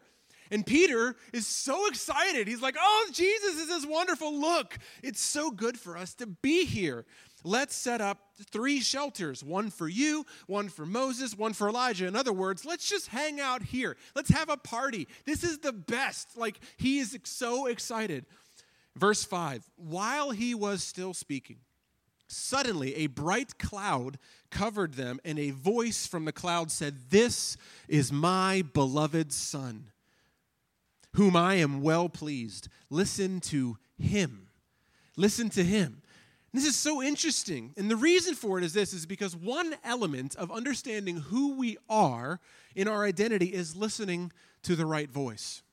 And 0.53 0.65
Peter 0.65 1.15
is 1.31 1.47
so 1.47 1.87
excited. 1.87 2.45
He's 2.45 2.61
like, 2.61 2.75
Oh, 2.77 3.09
Jesus, 3.13 3.55
this 3.55 3.69
is 3.69 3.87
wonderful. 3.87 4.37
Look, 4.37 4.77
it's 5.01 5.21
so 5.21 5.49
good 5.49 5.79
for 5.79 5.97
us 5.97 6.13
to 6.15 6.27
be 6.27 6.65
here. 6.65 7.05
Let's 7.43 7.75
set 7.75 8.01
up 8.01 8.19
three 8.51 8.79
shelters 8.79 9.43
one 9.43 9.71
for 9.71 9.87
you, 9.87 10.25
one 10.47 10.69
for 10.69 10.85
Moses, 10.85 11.37
one 11.37 11.53
for 11.53 11.69
Elijah. 11.69 12.07
In 12.07 12.15
other 12.15 12.33
words, 12.33 12.65
let's 12.65 12.87
just 12.87 13.07
hang 13.07 13.39
out 13.39 13.63
here. 13.63 13.97
Let's 14.15 14.29
have 14.29 14.49
a 14.49 14.57
party. 14.57 15.07
This 15.25 15.43
is 15.43 15.59
the 15.59 15.73
best. 15.73 16.37
Like, 16.37 16.59
he 16.77 16.99
is 16.99 17.17
so 17.23 17.65
excited. 17.65 18.25
Verse 18.95 19.23
5 19.23 19.63
While 19.77 20.31
he 20.31 20.53
was 20.53 20.83
still 20.83 21.13
speaking, 21.13 21.57
suddenly 22.27 22.95
a 22.95 23.07
bright 23.07 23.57
cloud 23.57 24.17
covered 24.49 24.93
them, 24.93 25.19
and 25.25 25.39
a 25.39 25.51
voice 25.51 26.05
from 26.05 26.25
the 26.25 26.31
cloud 26.31 26.71
said, 26.71 27.09
This 27.09 27.57
is 27.87 28.11
my 28.11 28.63
beloved 28.73 29.31
Son, 29.31 29.91
whom 31.13 31.35
I 31.35 31.55
am 31.55 31.81
well 31.81 32.09
pleased. 32.09 32.67
Listen 32.89 33.39
to 33.41 33.77
him. 33.97 34.47
Listen 35.17 35.49
to 35.51 35.63
him. 35.63 36.01
This 36.53 36.65
is 36.65 36.75
so 36.75 37.01
interesting. 37.01 37.73
And 37.77 37.89
the 37.89 37.95
reason 37.95 38.35
for 38.35 38.57
it 38.57 38.63
is 38.63 38.73
this 38.73 38.93
is 38.93 39.05
because 39.05 39.35
one 39.35 39.75
element 39.83 40.35
of 40.35 40.51
understanding 40.51 41.17
who 41.17 41.55
we 41.55 41.77
are 41.89 42.39
in 42.75 42.87
our 42.87 43.05
identity 43.05 43.47
is 43.47 43.75
listening 43.75 44.31
to 44.63 44.75
the 44.75 44.85
right 44.85 45.09
voice. 45.09 45.63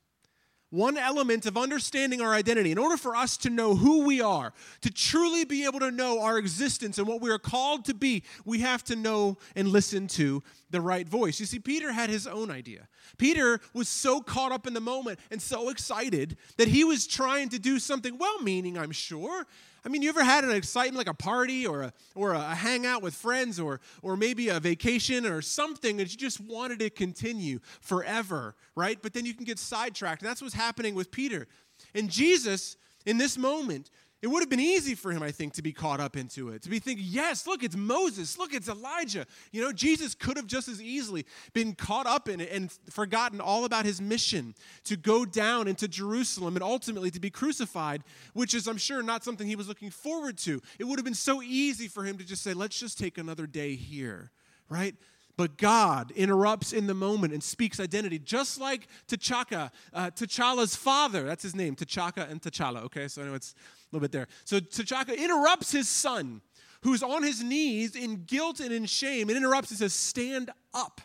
One 0.71 0.99
element 0.99 1.47
of 1.47 1.57
understanding 1.57 2.21
our 2.21 2.35
identity, 2.35 2.71
in 2.71 2.77
order 2.77 2.99
for 2.99 3.17
us 3.17 3.39
to 3.39 3.51
know 3.51 3.75
who 3.75 4.05
we 4.05 4.21
are, 4.21 4.53
to 4.83 4.91
truly 4.91 5.47
be 5.47 5.65
able 5.65 5.81
to 5.81 5.91
know 5.91 6.21
our 6.21 6.37
existence 6.37 6.99
and 6.99 7.09
what 7.09 7.23
we 7.23 7.31
are 7.31 7.39
called 7.39 7.87
to 7.87 7.95
be, 7.95 8.23
we 8.45 8.61
have 8.61 8.85
to 8.85 8.95
know 8.95 9.39
and 9.57 9.69
listen 9.69 10.07
to 10.09 10.43
the 10.69 10.83
right 10.83 11.09
voice. 11.09 11.41
You 11.41 11.47
see, 11.47 11.59
Peter 11.59 11.91
had 11.91 12.11
his 12.11 12.27
own 12.27 12.51
idea. 12.51 12.87
Peter 13.17 13.61
was 13.73 13.89
so 13.89 14.21
caught 14.21 14.53
up 14.53 14.67
in 14.67 14.75
the 14.75 14.81
moment 14.81 15.19
and 15.31 15.41
so 15.41 15.71
excited 15.71 16.37
that 16.59 16.69
he 16.69 16.85
was 16.85 17.07
trying 17.07 17.49
to 17.49 17.59
do 17.59 17.79
something 17.79 18.19
well 18.19 18.43
meaning, 18.43 18.77
I'm 18.77 18.93
sure, 18.93 19.47
I 19.89 19.91
mean, 19.91 20.03
you 20.03 20.11
ever 20.11 20.23
had 20.23 20.45
an 20.45 20.51
excitement 20.51 20.99
like 20.99 21.09
a 21.09 21.15
party 21.15 21.67
or 21.67 21.81
a, 21.81 21.93
or 22.15 22.35
a 22.35 22.55
hangout 22.55 23.01
with 23.01 23.15
friends 23.15 23.59
or, 23.59 23.81
or 24.03 24.19
maybe 24.19 24.51
a 24.51 24.61
vacation 24.61 25.25
or 25.25 25.41
something 25.41 25.97
that 25.97 26.13
you 26.13 26.19
just 26.19 26.43
wanted 26.43 26.81
to 26.81 26.91
continue 26.91 27.59
forever, 27.81 28.55
right? 28.77 28.99
But 29.01 29.15
then 29.15 29.25
you 29.25 29.33
can 29.33 29.47
get 29.47 29.59
sidetracked. 29.59 30.21
And 30.21 30.29
that's 30.29 30.43
what's 30.43 30.53
happening 30.53 30.95
with 30.95 31.11
Peter. 31.11 31.47
And 31.95 32.11
Jesus, 32.11 32.77
in 33.07 33.17
this 33.17 33.39
moment, 33.39 33.91
it 34.21 34.27
would 34.27 34.41
have 34.41 34.51
been 34.51 34.59
easy 34.59 34.97
for 34.97 35.13
him, 35.13 35.23
I 35.23 35.31
think, 35.31 35.53
to 35.55 35.63
be 35.63 35.73
caught 35.73 36.01
up 36.01 36.17
into 36.17 36.49
it. 36.49 36.63
To 36.63 36.69
be 36.69 36.81
thinking, 36.81 37.07
yes, 37.09 37.47
look, 37.47 37.63
it's 37.63 37.77
Moses. 37.77 38.37
Look, 38.37 38.53
it's 38.53 38.69
Elijah. 38.69 39.27
You 39.53 39.63
know, 39.63 39.73
Jesus 39.73 40.15
could 40.17 40.37
have 40.37 40.49
just 40.49 40.67
as 40.67 40.83
easily 40.83 41.25
been 41.53 41.75
caught 41.75 42.07
up 42.07 42.29
in 42.29 42.41
it 42.41 42.51
and 42.51 42.73
forgotten 42.91 43.41
all 43.41 43.65
about 43.65 43.85
his 43.85 44.01
mission 44.01 44.57
to 44.85 44.97
go 44.97 45.25
down 45.25 45.69
into 45.69 45.87
Jerusalem 45.87 46.57
and 46.57 46.65
ultimately 46.65 47.13
to 47.13 47.21
be 47.21 47.31
crucified, 47.31 48.03
which 48.33 48.55
is, 48.55 48.67
I'm 48.67 48.77
sure, 48.77 49.03
not 49.05 49.23
something 49.23 49.47
he 49.47 49.57
was 49.57 49.69
looking 49.69 49.91
forward 49.91 50.37
to. 50.39 50.61
It 50.81 50.85
would 50.85 50.99
have 50.99 51.05
been 51.05 51.15
so 51.15 51.41
easy 51.41 51.87
for 51.87 52.03
him 52.05 52.19
to 52.19 52.25
just 52.25 52.43
say, 52.43 52.55
let's 52.55 52.79
just 52.79 52.99
take 52.99 53.19
another 53.19 53.47
day 53.47 53.77
here, 53.77 54.33
right? 54.69 54.97
But 55.39 55.57
God 55.57 56.11
interrupts 56.17 56.73
in 56.73 56.89
the 56.89 56.95
moment 56.95 57.33
and 57.33 57.41
speaks 57.41 57.79
identity, 57.79 58.19
just 58.19 58.61
like 58.61 58.89
T'Chaka, 59.07 59.71
uh, 59.95 60.11
T'Challa's 60.11 60.75
father. 60.75 61.23
That's 61.23 61.45
his 61.45 61.55
name, 61.55 61.77
T'Chaka 61.77 62.29
and 62.29 62.43
T'Challa. 62.43 62.83
Okay, 62.87 63.07
so 63.07 63.23
know 63.23 63.35
it's 63.35 63.55
a 63.55 63.95
little 63.95 64.03
bit 64.03 64.11
there. 64.11 64.27
So 64.45 64.59
T'Chaka 64.59 65.17
interrupts 65.17 65.71
his 65.71 65.89
son, 65.89 66.41
who's 66.81 67.05
on 67.05 67.23
his 67.23 67.41
knees 67.41 67.95
in 67.95 68.25
guilt 68.25 68.59
and 68.59 68.73
in 68.73 68.85
shame, 68.85 69.29
and 69.29 69.39
interrupts 69.39 69.71
and 69.71 69.79
says, 69.79 69.95
Stand 69.95 70.51
up. 70.75 71.01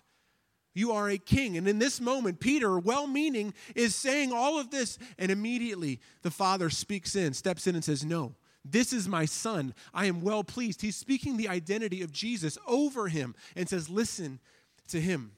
You 0.74 0.94
are 0.94 1.12
a 1.12 1.20
king. 1.20 1.56
And 1.56 1.68
in 1.68 1.78
this 1.78 2.02
moment, 2.02 2.40
Peter, 2.40 2.80
well 2.80 3.06
meaning, 3.06 3.54
is 3.76 3.94
saying 3.94 4.34
all 4.34 4.60
of 4.60 4.72
this. 4.72 4.98
And 5.20 5.30
immediately 5.30 6.00
the 6.24 6.32
father 6.32 6.72
speaks 6.72 7.16
in, 7.16 7.34
steps 7.34 7.68
in, 7.68 7.76
and 7.76 7.86
says, 7.86 8.04
No, 8.04 8.34
this 8.66 8.94
is 8.94 9.08
my 9.08 9.26
son. 9.26 9.74
I 9.94 10.06
am 10.06 10.22
well 10.22 10.44
pleased. 10.44 10.82
He's 10.82 10.96
speaking 10.96 11.36
the 11.36 11.50
identity 11.50 12.02
of 12.02 12.12
Jesus 12.12 12.58
over 12.66 13.08
him 13.08 13.36
and 13.56 13.68
says, 13.68 13.90
Listen 13.90 14.40
to 14.90 15.02
him. 15.02 15.34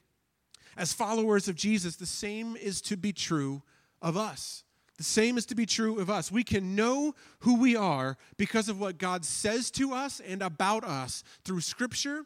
As 0.76 0.92
followers 0.92 1.48
of 1.48 1.56
Jesus, 1.56 1.96
the 1.96 2.06
same 2.06 2.56
is 2.56 2.80
to 2.82 2.96
be 2.96 3.12
true 3.12 3.62
of 4.02 4.16
us. 4.16 4.62
The 4.98 5.04
same 5.04 5.36
is 5.36 5.46
to 5.46 5.54
be 5.54 5.66
true 5.66 5.98
of 6.00 6.08
us. 6.08 6.30
We 6.30 6.44
can 6.44 6.74
know 6.74 7.14
who 7.40 7.60
we 7.60 7.76
are 7.76 8.16
because 8.36 8.68
of 8.68 8.80
what 8.80 8.98
God 8.98 9.24
says 9.24 9.70
to 9.72 9.92
us 9.92 10.20
and 10.20 10.42
about 10.42 10.84
us 10.84 11.22
through 11.44 11.60
Scripture 11.60 12.24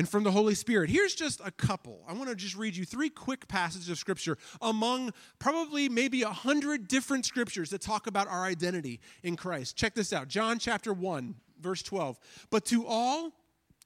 and 0.00 0.08
from 0.08 0.24
the 0.24 0.30
Holy 0.30 0.54
Spirit. 0.54 0.88
Here's 0.88 1.14
just 1.14 1.42
a 1.44 1.50
couple. 1.50 2.02
I 2.08 2.14
want 2.14 2.30
to 2.30 2.34
just 2.34 2.56
read 2.56 2.74
you 2.74 2.86
three 2.86 3.10
quick 3.10 3.46
passages 3.48 3.90
of 3.90 3.98
Scripture 3.98 4.38
among 4.62 5.12
probably 5.38 5.90
maybe 5.90 6.22
a 6.22 6.30
hundred 6.30 6.88
different 6.88 7.26
Scriptures 7.26 7.68
that 7.68 7.82
talk 7.82 8.06
about 8.06 8.26
our 8.26 8.44
identity 8.44 8.98
in 9.22 9.36
Christ. 9.36 9.76
Check 9.76 9.94
this 9.94 10.14
out 10.14 10.26
John 10.26 10.58
chapter 10.58 10.94
1, 10.94 11.34
verse 11.60 11.82
12. 11.82 12.18
But 12.48 12.64
to 12.64 12.86
all 12.86 13.32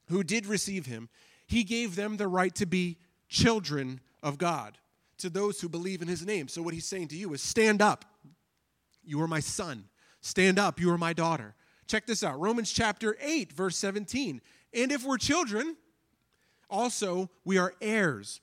who 0.06 0.23
did 0.23 0.47
receive 0.47 0.87
him, 0.87 1.09
he 1.49 1.64
gave 1.64 1.97
them 1.97 2.16
the 2.16 2.28
right 2.28 2.54
to 2.54 2.64
be 2.64 2.97
children 3.28 3.99
of 4.23 4.38
God, 4.38 4.78
to 5.18 5.28
those 5.28 5.61
who 5.61 5.68
believe 5.68 6.00
in 6.00 6.06
his 6.06 6.25
name. 6.25 6.47
So, 6.47 6.62
what 6.62 6.75
he's 6.75 6.87
saying 6.87 7.09
to 7.09 7.16
you 7.16 7.35
is 7.35 7.42
stand 7.42 7.83
up. 7.83 8.04
You 9.02 9.21
are 9.21 9.26
my 9.26 9.40
son. 9.40 9.87
Stand 10.21 10.61
up. 10.61 10.78
You 10.78 10.92
are 10.92 10.99
my 10.99 11.12
daughter. 11.12 11.56
Check 11.88 12.06
this 12.06 12.23
out 12.23 12.38
Romans 12.38 12.71
chapter 12.71 13.16
8, 13.21 13.52
verse 13.52 13.76
17. 13.76 14.40
And 14.73 14.92
if 14.92 15.04
we're 15.04 15.18
children, 15.18 15.76
also 16.71 17.30
we 17.44 17.59
are 17.59 17.75
heirs 17.80 18.40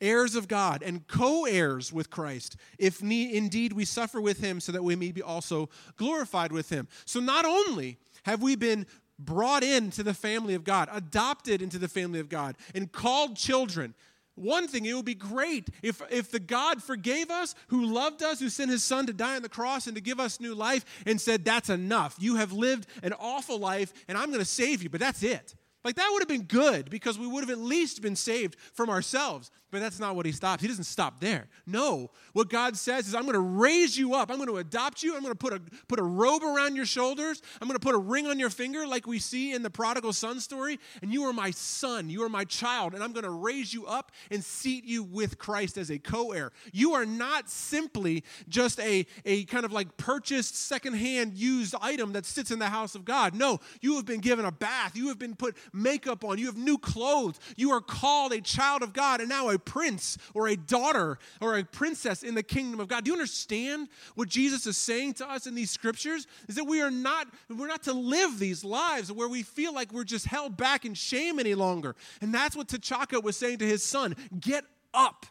heirs 0.00 0.34
of 0.34 0.48
God 0.48 0.82
and 0.82 1.06
co 1.06 1.44
heirs 1.44 1.92
with 1.92 2.10
Christ, 2.10 2.56
if 2.78 3.02
indeed 3.02 3.72
we 3.72 3.84
suffer 3.84 4.20
with 4.20 4.40
him, 4.40 4.60
so 4.60 4.72
that 4.72 4.82
we 4.82 4.96
may 4.96 5.12
be 5.12 5.22
also 5.22 5.68
glorified 5.96 6.52
with 6.52 6.70
him. 6.70 6.88
So 7.04 7.20
not 7.20 7.44
only 7.44 7.98
have 8.24 8.42
we 8.42 8.56
been 8.56 8.86
brought 9.18 9.62
into 9.62 10.02
the 10.02 10.14
family 10.14 10.54
of 10.54 10.64
God, 10.64 10.88
adopted 10.90 11.60
into 11.60 11.78
the 11.78 11.88
family 11.88 12.20
of 12.20 12.28
God, 12.28 12.56
and 12.74 12.90
called 12.90 13.36
children. 13.36 13.94
One 14.34 14.68
thing, 14.68 14.86
it 14.86 14.94
would 14.94 15.04
be 15.04 15.14
great 15.14 15.68
if, 15.82 16.00
if 16.10 16.30
the 16.30 16.40
God 16.40 16.82
forgave 16.82 17.30
us, 17.30 17.54
who 17.68 17.84
loved 17.84 18.22
us, 18.22 18.40
who 18.40 18.48
sent 18.48 18.70
his 18.70 18.82
son 18.82 19.06
to 19.06 19.12
die 19.12 19.36
on 19.36 19.42
the 19.42 19.50
cross 19.50 19.86
and 19.86 19.94
to 19.96 20.00
give 20.00 20.18
us 20.18 20.40
new 20.40 20.54
life, 20.54 21.02
and 21.04 21.20
said, 21.20 21.44
That's 21.44 21.68
enough. 21.68 22.16
You 22.18 22.36
have 22.36 22.52
lived 22.52 22.86
an 23.02 23.12
awful 23.12 23.58
life, 23.58 23.92
and 24.08 24.16
I'm 24.16 24.28
going 24.28 24.38
to 24.38 24.46
save 24.46 24.82
you, 24.82 24.88
but 24.88 25.00
that's 25.00 25.22
it. 25.22 25.54
Like 25.84 25.96
that 25.96 26.08
would 26.12 26.20
have 26.20 26.28
been 26.28 26.42
good 26.42 26.90
because 26.90 27.18
we 27.18 27.26
would 27.26 27.42
have 27.42 27.50
at 27.50 27.58
least 27.58 28.02
been 28.02 28.16
saved 28.16 28.56
from 28.72 28.90
ourselves. 28.90 29.50
But 29.70 29.80
that's 29.80 30.00
not 30.00 30.16
what 30.16 30.26
he 30.26 30.32
stops. 30.32 30.62
He 30.62 30.68
doesn't 30.68 30.84
stop 30.84 31.20
there. 31.20 31.46
No, 31.64 32.10
what 32.32 32.48
God 32.48 32.76
says 32.76 33.06
is, 33.06 33.14
I'm 33.14 33.22
going 33.22 33.34
to 33.34 33.38
raise 33.38 33.96
you 33.96 34.14
up. 34.14 34.30
I'm 34.30 34.36
going 34.36 34.48
to 34.48 34.56
adopt 34.56 35.02
you. 35.02 35.14
I'm 35.14 35.22
going 35.22 35.32
to 35.32 35.38
put 35.38 35.52
a, 35.52 35.60
put 35.86 36.00
a 36.00 36.02
robe 36.02 36.42
around 36.42 36.74
your 36.74 36.86
shoulders. 36.86 37.40
I'm 37.60 37.68
going 37.68 37.78
to 37.78 37.84
put 37.84 37.94
a 37.94 37.98
ring 37.98 38.26
on 38.26 38.40
your 38.40 38.50
finger, 38.50 38.84
like 38.86 39.06
we 39.06 39.20
see 39.20 39.52
in 39.52 39.62
the 39.62 39.70
prodigal 39.70 40.12
son 40.12 40.40
story. 40.40 40.80
And 41.02 41.12
you 41.12 41.22
are 41.24 41.32
my 41.32 41.52
son. 41.52 42.10
You 42.10 42.24
are 42.24 42.28
my 42.28 42.44
child. 42.44 42.94
And 42.94 43.04
I'm 43.04 43.12
going 43.12 43.24
to 43.24 43.30
raise 43.30 43.72
you 43.72 43.86
up 43.86 44.10
and 44.30 44.42
seat 44.42 44.84
you 44.84 45.04
with 45.04 45.38
Christ 45.38 45.78
as 45.78 45.90
a 45.90 45.98
co 45.98 46.32
heir. 46.32 46.50
You 46.72 46.94
are 46.94 47.06
not 47.06 47.48
simply 47.48 48.24
just 48.48 48.80
a, 48.80 49.06
a 49.24 49.44
kind 49.44 49.64
of 49.64 49.72
like 49.72 49.96
purchased, 49.96 50.56
secondhand, 50.56 51.34
used 51.34 51.76
item 51.80 52.12
that 52.14 52.26
sits 52.26 52.50
in 52.50 52.58
the 52.58 52.66
house 52.66 52.96
of 52.96 53.04
God. 53.04 53.34
No, 53.34 53.60
you 53.80 53.94
have 53.96 54.04
been 54.04 54.20
given 54.20 54.44
a 54.44 54.52
bath. 54.52 54.96
You 54.96 55.08
have 55.08 55.18
been 55.18 55.36
put 55.36 55.56
makeup 55.72 56.24
on. 56.24 56.38
You 56.38 56.46
have 56.46 56.56
new 56.56 56.76
clothes. 56.76 57.38
You 57.56 57.70
are 57.70 57.80
called 57.80 58.32
a 58.32 58.40
child 58.40 58.82
of 58.82 58.92
God 58.92 59.20
and 59.20 59.28
now 59.28 59.48
a 59.50 59.59
prince 59.60 60.18
or 60.34 60.48
a 60.48 60.56
daughter 60.56 61.18
or 61.40 61.58
a 61.58 61.64
princess 61.64 62.22
in 62.22 62.34
the 62.34 62.42
kingdom 62.42 62.80
of 62.80 62.88
God. 62.88 63.04
Do 63.04 63.10
you 63.10 63.14
understand 63.14 63.88
what 64.14 64.28
Jesus 64.28 64.66
is 64.66 64.76
saying 64.76 65.14
to 65.14 65.30
us 65.30 65.46
in 65.46 65.54
these 65.54 65.70
scriptures? 65.70 66.26
Is 66.48 66.56
that 66.56 66.64
we 66.64 66.80
are 66.82 66.90
not 66.90 67.28
we're 67.48 67.68
not 67.68 67.82
to 67.84 67.92
live 67.92 68.38
these 68.38 68.64
lives 68.64 69.12
where 69.12 69.28
we 69.28 69.42
feel 69.42 69.74
like 69.74 69.92
we're 69.92 70.04
just 70.04 70.26
held 70.26 70.56
back 70.56 70.84
in 70.84 70.94
shame 70.94 71.38
any 71.38 71.54
longer. 71.54 71.94
And 72.20 72.34
that's 72.34 72.56
what 72.56 72.68
T'Chaka 72.68 73.22
was 73.22 73.36
saying 73.36 73.58
to 73.58 73.66
his 73.66 73.82
son. 73.82 74.16
Get 74.40 74.64
up. 74.94 75.26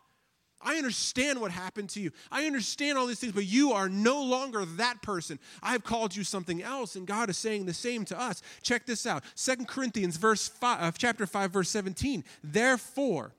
I 0.62 0.76
understand 0.76 1.40
what 1.40 1.52
happened 1.52 1.90
to 1.92 2.02
you. 2.02 2.12
I 2.32 2.46
understand 2.46 2.98
all 2.98 3.06
these 3.06 3.20
things, 3.20 3.32
but 3.32 3.46
you 3.46 3.72
are 3.72 3.88
no 3.88 4.22
longer 4.22 4.66
that 4.66 5.02
person. 5.02 5.40
I 5.64 5.72
have 5.72 5.84
called 5.84 6.16
you 6.16 6.26
something 6.26 6.62
else, 6.62 6.96
and 6.96 7.08
God 7.08 7.30
is 7.30 7.38
saying 7.38 7.66
the 7.66 7.74
same 7.74 8.04
to 8.06 8.20
us. 8.20 8.42
Check 8.62 8.86
this 8.86 9.06
out. 9.06 9.24
Second 9.36 9.70
Corinthians 9.70 10.18
verse 10.18 10.50
5, 10.50 10.82
uh, 10.82 10.92
chapter 10.98 11.26
5 11.26 11.52
verse 11.52 11.70
17. 11.70 12.26
Therefore, 12.44 13.34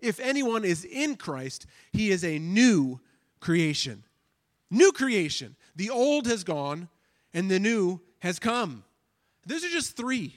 if 0.00 0.20
anyone 0.20 0.64
is 0.64 0.84
in 0.84 1.16
Christ, 1.16 1.66
he 1.92 2.10
is 2.10 2.24
a 2.24 2.38
new 2.38 3.00
creation. 3.40 4.04
New 4.70 4.92
creation. 4.92 5.56
The 5.74 5.90
old 5.90 6.26
has 6.26 6.44
gone 6.44 6.88
and 7.32 7.50
the 7.50 7.60
new 7.60 8.00
has 8.20 8.38
come. 8.38 8.84
These 9.46 9.64
are 9.64 9.70
just 9.70 9.96
three. 9.96 10.36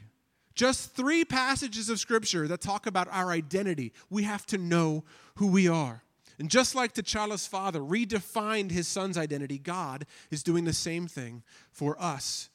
Just 0.54 0.94
three 0.94 1.24
passages 1.24 1.90
of 1.90 2.00
Scripture 2.00 2.48
that 2.48 2.62
talk 2.62 2.86
about 2.86 3.08
our 3.12 3.32
identity. 3.32 3.94
We 4.10 4.24
have 4.24 4.46
to 4.48 4.58
know 4.58 5.04
who 5.36 5.48
we 5.48 5.68
are. 5.68 6.04
And 6.38 6.50
just 6.50 6.76
like 6.76 6.94
T'Challa's 6.94 7.48
father 7.48 7.80
redefined 7.80 8.72
his 8.72 8.88
son's 8.88 9.18
identity, 9.18 9.58
God 9.58 10.06
is 10.32 10.44
doing 10.44 10.66
the 10.66 10.74
same 10.74 11.08
thing 11.08 11.44
for 11.72 12.02
us 12.02 12.50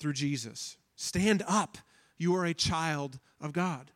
through 0.00 0.12
Jesus. 0.12 0.76
Stand 0.96 1.42
up. 1.46 1.78
You 2.18 2.34
are 2.36 2.44
a 2.44 2.54
child 2.54 3.18
of 3.40 3.52
God. 3.52 3.90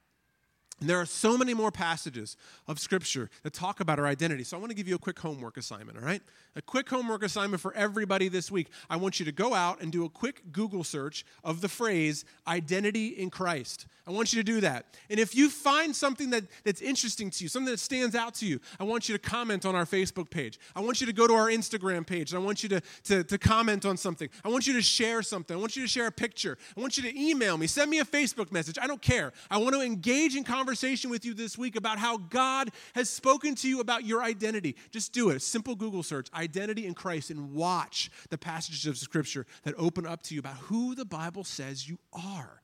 And 0.80 0.90
there 0.90 1.00
are 1.00 1.06
so 1.06 1.38
many 1.38 1.54
more 1.54 1.70
passages 1.70 2.36
of 2.68 2.78
Scripture 2.78 3.30
that 3.44 3.54
talk 3.54 3.80
about 3.80 3.98
our 3.98 4.06
identity. 4.06 4.44
So 4.44 4.58
I 4.58 4.60
want 4.60 4.70
to 4.70 4.76
give 4.76 4.86
you 4.86 4.94
a 4.94 4.98
quick 4.98 5.18
homework 5.18 5.56
assignment, 5.56 5.96
all 5.96 6.04
right? 6.04 6.20
A 6.54 6.60
quick 6.60 6.88
homework 6.90 7.22
assignment 7.22 7.62
for 7.62 7.72
everybody 7.72 8.28
this 8.28 8.50
week. 8.50 8.68
I 8.90 8.96
want 8.96 9.18
you 9.18 9.24
to 9.24 9.32
go 9.32 9.54
out 9.54 9.80
and 9.80 9.90
do 9.90 10.04
a 10.04 10.10
quick 10.10 10.52
Google 10.52 10.84
search 10.84 11.24
of 11.42 11.62
the 11.62 11.68
phrase 11.68 12.26
identity 12.46 13.08
in 13.08 13.30
Christ. 13.30 13.86
I 14.06 14.10
want 14.10 14.34
you 14.34 14.40
to 14.40 14.44
do 14.44 14.60
that. 14.60 14.84
And 15.08 15.18
if 15.18 15.34
you 15.34 15.48
find 15.48 15.96
something 15.96 16.30
that, 16.30 16.44
that's 16.62 16.82
interesting 16.82 17.30
to 17.30 17.44
you, 17.44 17.48
something 17.48 17.72
that 17.72 17.80
stands 17.80 18.14
out 18.14 18.34
to 18.36 18.46
you, 18.46 18.60
I 18.78 18.84
want 18.84 19.08
you 19.08 19.16
to 19.16 19.18
comment 19.18 19.64
on 19.64 19.74
our 19.74 19.86
Facebook 19.86 20.28
page. 20.30 20.60
I 20.76 20.80
want 20.80 21.00
you 21.00 21.06
to 21.06 21.12
go 21.12 21.26
to 21.26 21.32
our 21.32 21.48
Instagram 21.48 22.06
page. 22.06 22.32
And 22.32 22.42
I 22.42 22.44
want 22.44 22.62
you 22.62 22.68
to, 22.68 22.82
to, 23.04 23.24
to 23.24 23.38
comment 23.38 23.86
on 23.86 23.96
something. 23.96 24.28
I 24.44 24.48
want 24.48 24.66
you 24.66 24.74
to 24.74 24.82
share 24.82 25.22
something. 25.22 25.56
I 25.56 25.58
want 25.58 25.74
you 25.74 25.82
to 25.82 25.88
share 25.88 26.06
a 26.06 26.12
picture. 26.12 26.58
I 26.76 26.80
want 26.80 26.98
you 26.98 27.02
to 27.02 27.18
email 27.18 27.56
me. 27.56 27.66
Send 27.66 27.90
me 27.90 27.98
a 27.98 28.04
Facebook 28.04 28.52
message. 28.52 28.78
I 28.80 28.86
don't 28.86 29.02
care. 29.02 29.32
I 29.50 29.56
want 29.56 29.74
to 29.74 29.80
engage 29.80 30.36
in 30.36 30.44
conversation 30.44 30.65
conversation 30.66 31.10
with 31.10 31.24
you 31.24 31.32
this 31.32 31.56
week 31.56 31.76
about 31.76 31.96
how 31.96 32.16
God 32.16 32.72
has 32.96 33.08
spoken 33.08 33.54
to 33.54 33.68
you 33.68 33.78
about 33.78 34.04
your 34.04 34.20
identity. 34.20 34.74
Just 34.90 35.12
do 35.12 35.30
it. 35.30 35.36
A 35.36 35.40
simple 35.40 35.76
Google 35.76 36.02
search, 36.02 36.26
identity 36.34 36.86
in 36.86 36.92
Christ, 36.92 37.30
and 37.30 37.52
watch 37.52 38.10
the 38.30 38.36
passages 38.36 38.84
of 38.84 38.98
Scripture 38.98 39.46
that 39.62 39.76
open 39.78 40.04
up 40.04 40.22
to 40.24 40.34
you 40.34 40.40
about 40.40 40.56
who 40.56 40.96
the 40.96 41.04
Bible 41.04 41.44
says 41.44 41.88
you 41.88 42.00
are. 42.12 42.62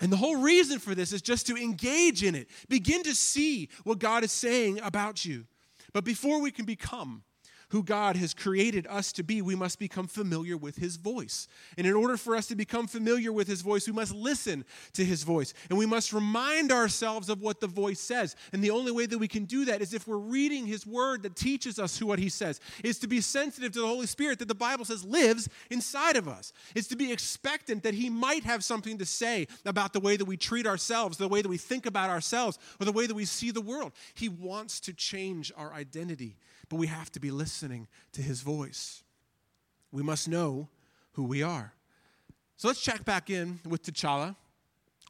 And 0.00 0.10
the 0.10 0.16
whole 0.16 0.36
reason 0.36 0.78
for 0.78 0.94
this 0.94 1.12
is 1.12 1.20
just 1.20 1.46
to 1.48 1.56
engage 1.58 2.22
in 2.22 2.34
it, 2.34 2.48
begin 2.70 3.02
to 3.02 3.14
see 3.14 3.68
what 3.84 3.98
God 3.98 4.24
is 4.24 4.32
saying 4.32 4.80
about 4.80 5.26
you. 5.26 5.44
But 5.92 6.04
before 6.04 6.40
we 6.40 6.50
can 6.50 6.64
become 6.64 7.22
who 7.70 7.82
God 7.82 8.16
has 8.16 8.32
created 8.32 8.86
us 8.88 9.12
to 9.12 9.22
be, 9.22 9.42
we 9.42 9.56
must 9.56 9.78
become 9.78 10.06
familiar 10.06 10.56
with 10.56 10.76
His 10.76 10.96
voice. 10.96 11.48
And 11.76 11.86
in 11.86 11.94
order 11.94 12.16
for 12.16 12.36
us 12.36 12.46
to 12.48 12.54
become 12.54 12.86
familiar 12.86 13.32
with 13.32 13.48
His 13.48 13.62
voice, 13.62 13.86
we 13.86 13.92
must 13.92 14.14
listen 14.14 14.64
to 14.92 15.04
His 15.04 15.24
voice. 15.24 15.52
And 15.68 15.78
we 15.78 15.86
must 15.86 16.12
remind 16.12 16.70
ourselves 16.70 17.28
of 17.28 17.40
what 17.40 17.60
the 17.60 17.66
voice 17.66 18.00
says. 18.00 18.36
And 18.52 18.62
the 18.62 18.70
only 18.70 18.92
way 18.92 19.06
that 19.06 19.18
we 19.18 19.26
can 19.26 19.46
do 19.46 19.64
that 19.64 19.82
is 19.82 19.94
if 19.94 20.06
we're 20.06 20.16
reading 20.16 20.66
His 20.66 20.86
word 20.86 21.24
that 21.24 21.34
teaches 21.34 21.78
us 21.78 21.98
who 21.98 22.06
what 22.06 22.20
He 22.20 22.28
says, 22.28 22.60
is 22.84 22.98
to 23.00 23.08
be 23.08 23.20
sensitive 23.20 23.72
to 23.72 23.80
the 23.80 23.86
Holy 23.86 24.06
Spirit 24.06 24.38
that 24.38 24.48
the 24.48 24.54
Bible 24.54 24.84
says 24.84 25.04
lives 25.04 25.48
inside 25.70 26.16
of 26.16 26.28
us. 26.28 26.52
It's 26.74 26.88
to 26.88 26.96
be 26.96 27.12
expectant 27.12 27.82
that 27.82 27.94
He 27.94 28.10
might 28.10 28.44
have 28.44 28.62
something 28.62 28.98
to 28.98 29.06
say 29.06 29.48
about 29.64 29.92
the 29.92 30.00
way 30.00 30.16
that 30.16 30.24
we 30.24 30.36
treat 30.36 30.66
ourselves, 30.66 31.18
the 31.18 31.28
way 31.28 31.42
that 31.42 31.48
we 31.48 31.58
think 31.58 31.86
about 31.86 32.10
ourselves, 32.10 32.58
or 32.80 32.84
the 32.84 32.92
way 32.92 33.06
that 33.06 33.14
we 33.14 33.24
see 33.24 33.50
the 33.50 33.60
world. 33.60 33.92
He 34.14 34.28
wants 34.28 34.78
to 34.80 34.92
change 34.92 35.52
our 35.56 35.72
identity 35.72 36.36
but 36.68 36.76
we 36.76 36.86
have 36.86 37.10
to 37.12 37.20
be 37.20 37.30
listening 37.30 37.88
to 38.12 38.22
his 38.22 38.40
voice. 38.40 39.02
We 39.92 40.02
must 40.02 40.28
know 40.28 40.68
who 41.12 41.24
we 41.24 41.42
are. 41.42 41.72
So 42.56 42.68
let's 42.68 42.80
check 42.80 43.04
back 43.04 43.30
in 43.30 43.60
with 43.66 43.82
T'Challa 43.82 44.36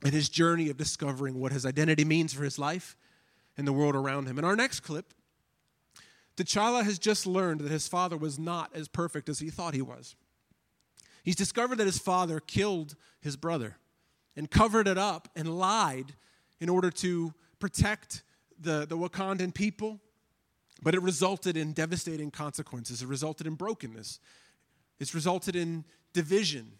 and 0.02 0.12
his 0.12 0.28
journey 0.28 0.68
of 0.68 0.76
discovering 0.76 1.40
what 1.40 1.52
his 1.52 1.64
identity 1.64 2.04
means 2.04 2.32
for 2.32 2.44
his 2.44 2.58
life 2.58 2.96
and 3.56 3.66
the 3.66 3.72
world 3.72 3.94
around 3.94 4.26
him. 4.26 4.38
In 4.38 4.44
our 4.44 4.56
next 4.56 4.80
clip, 4.80 5.14
T'Challa 6.36 6.84
has 6.84 6.98
just 6.98 7.26
learned 7.26 7.60
that 7.60 7.70
his 7.70 7.88
father 7.88 8.16
was 8.16 8.38
not 8.38 8.70
as 8.74 8.88
perfect 8.88 9.28
as 9.28 9.38
he 9.38 9.48
thought 9.48 9.74
he 9.74 9.82
was. 9.82 10.16
He's 11.22 11.36
discovered 11.36 11.78
that 11.78 11.86
his 11.86 11.98
father 11.98 12.40
killed 12.40 12.94
his 13.20 13.36
brother 13.36 13.76
and 14.36 14.50
covered 14.50 14.86
it 14.86 14.98
up 14.98 15.28
and 15.34 15.58
lied 15.58 16.14
in 16.60 16.68
order 16.68 16.90
to 16.90 17.32
protect 17.58 18.22
the, 18.60 18.86
the 18.86 18.96
Wakandan 18.96 19.54
people 19.54 20.00
but 20.82 20.94
it 20.94 21.02
resulted 21.02 21.56
in 21.56 21.72
devastating 21.72 22.30
consequences. 22.30 23.02
It 23.02 23.08
resulted 23.08 23.46
in 23.46 23.54
brokenness. 23.54 24.20
It's 24.98 25.14
resulted 25.14 25.56
in 25.56 25.84
division. 26.12 26.72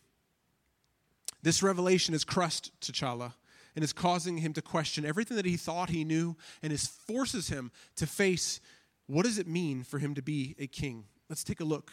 This 1.43 1.63
revelation 1.63 2.15
has 2.15 2.25
crushed 2.25 2.73
T'Challa 2.81 3.35
and 3.75 3.85
is 3.85 3.93
causing 3.93 4.39
him 4.39 4.53
to 4.55 4.63
question 4.63 5.05
everything 5.05 5.37
that 5.37 5.47
he 5.47 5.57
thought 5.57 5.91
he 5.91 6.05
knew 6.05 6.37
and 6.63 6.73
is 6.73 6.87
forces 6.87 7.49
him 7.49 7.71
to 7.97 8.07
face 8.07 8.61
what 9.07 9.25
does 9.25 9.39
it 9.39 9.47
mean 9.47 9.85
for 9.85 9.99
him 9.99 10.15
to 10.15 10.23
be 10.23 10.57
a 10.59 10.67
king? 10.67 11.05
Let's 11.29 11.45
take 11.45 11.61
a 11.61 11.65
look 11.65 11.93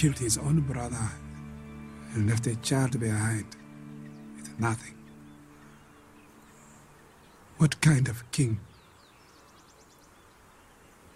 killed 0.00 0.18
his 0.18 0.38
own 0.38 0.60
brother 0.60 1.10
and 2.14 2.26
left 2.26 2.46
a 2.46 2.56
child 2.62 2.98
behind 2.98 3.44
with 4.34 4.58
nothing. 4.58 4.94
What 7.58 7.78
kind 7.82 8.08
of 8.08 8.18
king? 8.32 8.58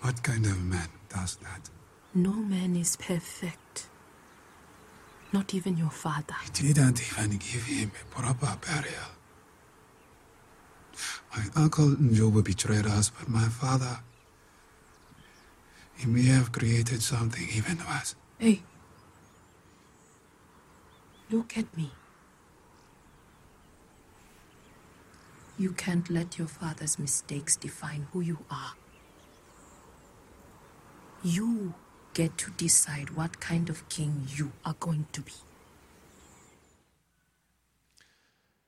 What 0.02 0.22
kind 0.22 0.44
of 0.44 0.62
man 0.62 0.90
does 1.08 1.36
that? 1.36 1.70
No 2.14 2.34
man 2.34 2.76
is 2.76 2.96
perfect. 2.96 3.88
Not 5.32 5.54
even 5.54 5.78
your 5.78 5.88
father. 5.88 6.36
I 6.38 6.50
didn't 6.52 7.00
even 7.00 7.38
give 7.38 7.64
him 7.64 7.90
a 8.02 8.14
proper 8.14 8.54
burial. 8.66 9.12
My 11.34 11.62
uncle 11.62 11.88
N'Jobu 11.88 12.44
betrayed 12.44 12.84
us, 12.84 13.08
but 13.08 13.30
my 13.30 13.48
father, 13.48 14.00
he 15.96 16.04
may 16.04 16.24
have 16.24 16.52
created 16.52 17.00
something 17.00 17.48
even 17.56 17.78
worse. 17.78 18.14
Hey. 18.38 18.60
Look 21.30 21.56
at 21.56 21.76
me. 21.76 21.90
You 25.58 25.72
can't 25.72 26.10
let 26.10 26.36
your 26.36 26.48
father's 26.48 26.98
mistakes 26.98 27.56
define 27.56 28.08
who 28.12 28.20
you 28.20 28.38
are. 28.50 28.72
You 31.22 31.74
get 32.12 32.36
to 32.38 32.50
decide 32.50 33.10
what 33.10 33.40
kind 33.40 33.70
of 33.70 33.88
king 33.88 34.26
you 34.36 34.52
are 34.64 34.76
going 34.78 35.06
to 35.12 35.20
be. 35.20 35.32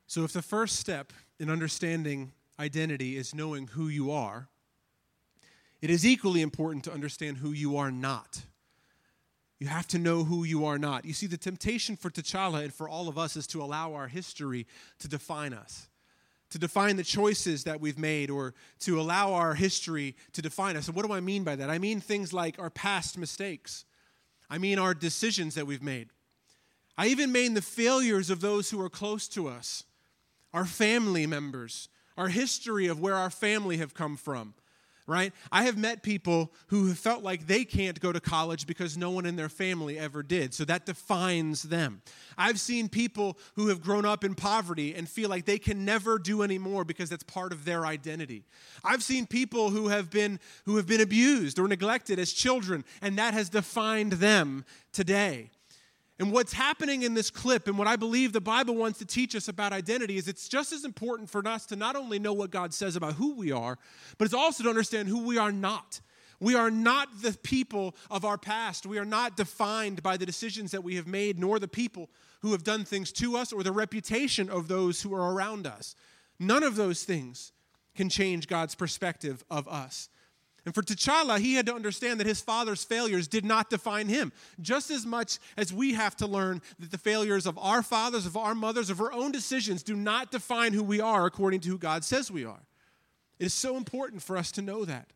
So, 0.06 0.24
if 0.24 0.32
the 0.32 0.42
first 0.42 0.76
step 0.76 1.12
in 1.38 1.50
understanding 1.50 2.32
identity 2.58 3.16
is 3.16 3.34
knowing 3.34 3.68
who 3.68 3.88
you 3.88 4.10
are, 4.10 4.48
it 5.82 5.90
is 5.90 6.06
equally 6.06 6.40
important 6.40 6.84
to 6.84 6.92
understand 6.92 7.38
who 7.38 7.52
you 7.52 7.76
are 7.76 7.90
not. 7.90 8.46
You 9.58 9.68
have 9.68 9.86
to 9.88 9.98
know 9.98 10.24
who 10.24 10.44
you 10.44 10.66
are 10.66 10.78
not. 10.78 11.04
You 11.04 11.14
see, 11.14 11.26
the 11.26 11.38
temptation 11.38 11.96
for 11.96 12.10
T'Challa 12.10 12.64
and 12.64 12.74
for 12.74 12.88
all 12.88 13.08
of 13.08 13.16
us 13.16 13.36
is 13.36 13.46
to 13.48 13.62
allow 13.62 13.94
our 13.94 14.08
history 14.08 14.66
to 14.98 15.08
define 15.08 15.54
us, 15.54 15.88
to 16.50 16.58
define 16.58 16.96
the 16.96 17.04
choices 17.04 17.64
that 17.64 17.80
we've 17.80 17.98
made, 17.98 18.30
or 18.30 18.54
to 18.80 19.00
allow 19.00 19.32
our 19.32 19.54
history 19.54 20.14
to 20.34 20.42
define 20.42 20.76
us. 20.76 20.88
And 20.88 20.96
what 20.96 21.06
do 21.06 21.12
I 21.12 21.20
mean 21.20 21.42
by 21.42 21.56
that? 21.56 21.70
I 21.70 21.78
mean 21.78 22.00
things 22.00 22.34
like 22.34 22.58
our 22.58 22.70
past 22.70 23.16
mistakes, 23.16 23.84
I 24.50 24.58
mean 24.58 24.78
our 24.78 24.94
decisions 24.94 25.54
that 25.54 25.66
we've 25.66 25.82
made. 25.82 26.10
I 26.98 27.08
even 27.08 27.32
mean 27.32 27.54
the 27.54 27.62
failures 27.62 28.30
of 28.30 28.40
those 28.40 28.70
who 28.70 28.80
are 28.80 28.88
close 28.88 29.28
to 29.28 29.48
us, 29.48 29.84
our 30.52 30.64
family 30.64 31.26
members, 31.26 31.88
our 32.16 32.28
history 32.28 32.86
of 32.86 33.00
where 33.00 33.16
our 33.16 33.30
family 33.30 33.78
have 33.78 33.94
come 33.94 34.16
from 34.16 34.54
right? 35.06 35.32
I 35.52 35.64
have 35.64 35.76
met 35.76 36.02
people 36.02 36.52
who 36.68 36.88
have 36.88 36.98
felt 36.98 37.22
like 37.22 37.46
they 37.46 37.64
can't 37.64 38.00
go 38.00 38.12
to 38.12 38.20
college 38.20 38.66
because 38.66 38.96
no 38.96 39.10
one 39.10 39.24
in 39.24 39.36
their 39.36 39.48
family 39.48 39.98
ever 39.98 40.22
did. 40.22 40.52
So 40.52 40.64
that 40.64 40.84
defines 40.84 41.62
them. 41.62 42.02
I've 42.36 42.58
seen 42.58 42.88
people 42.88 43.38
who 43.54 43.68
have 43.68 43.80
grown 43.80 44.04
up 44.04 44.24
in 44.24 44.34
poverty 44.34 44.94
and 44.94 45.08
feel 45.08 45.30
like 45.30 45.44
they 45.44 45.58
can 45.58 45.84
never 45.84 46.18
do 46.18 46.42
any 46.42 46.58
more 46.58 46.84
because 46.84 47.08
that's 47.08 47.22
part 47.22 47.52
of 47.52 47.64
their 47.64 47.86
identity. 47.86 48.44
I've 48.84 49.02
seen 49.02 49.26
people 49.26 49.70
who 49.70 49.88
have 49.88 50.10
been 50.10 50.40
who 50.64 50.76
have 50.76 50.86
been 50.86 51.00
abused 51.00 51.58
or 51.58 51.68
neglected 51.68 52.18
as 52.18 52.32
children 52.32 52.84
and 53.00 53.16
that 53.18 53.34
has 53.34 53.48
defined 53.48 54.12
them 54.12 54.64
today. 54.92 55.50
And 56.18 56.32
what's 56.32 56.54
happening 56.54 57.02
in 57.02 57.12
this 57.12 57.30
clip, 57.30 57.68
and 57.68 57.76
what 57.76 57.86
I 57.86 57.96
believe 57.96 58.32
the 58.32 58.40
Bible 58.40 58.74
wants 58.74 58.98
to 59.00 59.04
teach 59.04 59.36
us 59.36 59.48
about 59.48 59.72
identity, 59.72 60.16
is 60.16 60.28
it's 60.28 60.48
just 60.48 60.72
as 60.72 60.84
important 60.84 61.28
for 61.28 61.46
us 61.46 61.66
to 61.66 61.76
not 61.76 61.94
only 61.94 62.18
know 62.18 62.32
what 62.32 62.50
God 62.50 62.72
says 62.72 62.96
about 62.96 63.14
who 63.14 63.34
we 63.34 63.52
are, 63.52 63.76
but 64.16 64.24
it's 64.24 64.34
also 64.34 64.64
to 64.64 64.70
understand 64.70 65.08
who 65.08 65.24
we 65.24 65.36
are 65.36 65.52
not. 65.52 66.00
We 66.40 66.54
are 66.54 66.70
not 66.70 67.22
the 67.22 67.36
people 67.42 67.94
of 68.10 68.24
our 68.24 68.38
past. 68.38 68.86
We 68.86 68.98
are 68.98 69.04
not 69.04 69.36
defined 69.36 70.02
by 70.02 70.16
the 70.16 70.26
decisions 70.26 70.70
that 70.72 70.84
we 70.84 70.96
have 70.96 71.06
made, 71.06 71.38
nor 71.38 71.58
the 71.58 71.68
people 71.68 72.10
who 72.40 72.52
have 72.52 72.64
done 72.64 72.84
things 72.84 73.12
to 73.12 73.36
us 73.36 73.52
or 73.52 73.62
the 73.62 73.72
reputation 73.72 74.48
of 74.48 74.68
those 74.68 75.02
who 75.02 75.14
are 75.14 75.34
around 75.34 75.66
us. 75.66 75.94
None 76.38 76.62
of 76.62 76.76
those 76.76 77.04
things 77.04 77.52
can 77.94 78.08
change 78.08 78.48
God's 78.48 78.74
perspective 78.74 79.44
of 79.50 79.66
us. 79.68 80.08
And 80.66 80.74
for 80.74 80.82
T'Challa, 80.82 81.38
he 81.38 81.54
had 81.54 81.64
to 81.66 81.74
understand 81.74 82.18
that 82.18 82.26
his 82.26 82.40
father's 82.40 82.82
failures 82.82 83.28
did 83.28 83.44
not 83.44 83.70
define 83.70 84.08
him, 84.08 84.32
just 84.60 84.90
as 84.90 85.06
much 85.06 85.38
as 85.56 85.72
we 85.72 85.94
have 85.94 86.16
to 86.16 86.26
learn 86.26 86.60
that 86.80 86.90
the 86.90 86.98
failures 86.98 87.46
of 87.46 87.56
our 87.56 87.84
fathers, 87.84 88.26
of 88.26 88.36
our 88.36 88.54
mothers, 88.54 88.90
of 88.90 89.00
our 89.00 89.12
own 89.12 89.30
decisions 89.30 89.84
do 89.84 89.94
not 89.94 90.32
define 90.32 90.72
who 90.72 90.82
we 90.82 91.00
are 91.00 91.24
according 91.24 91.60
to 91.60 91.68
who 91.68 91.78
God 91.78 92.02
says 92.02 92.32
we 92.32 92.44
are. 92.44 92.66
It 93.38 93.46
is 93.46 93.54
so 93.54 93.76
important 93.76 94.22
for 94.22 94.36
us 94.36 94.50
to 94.52 94.62
know 94.62 94.84
that. 94.84 95.12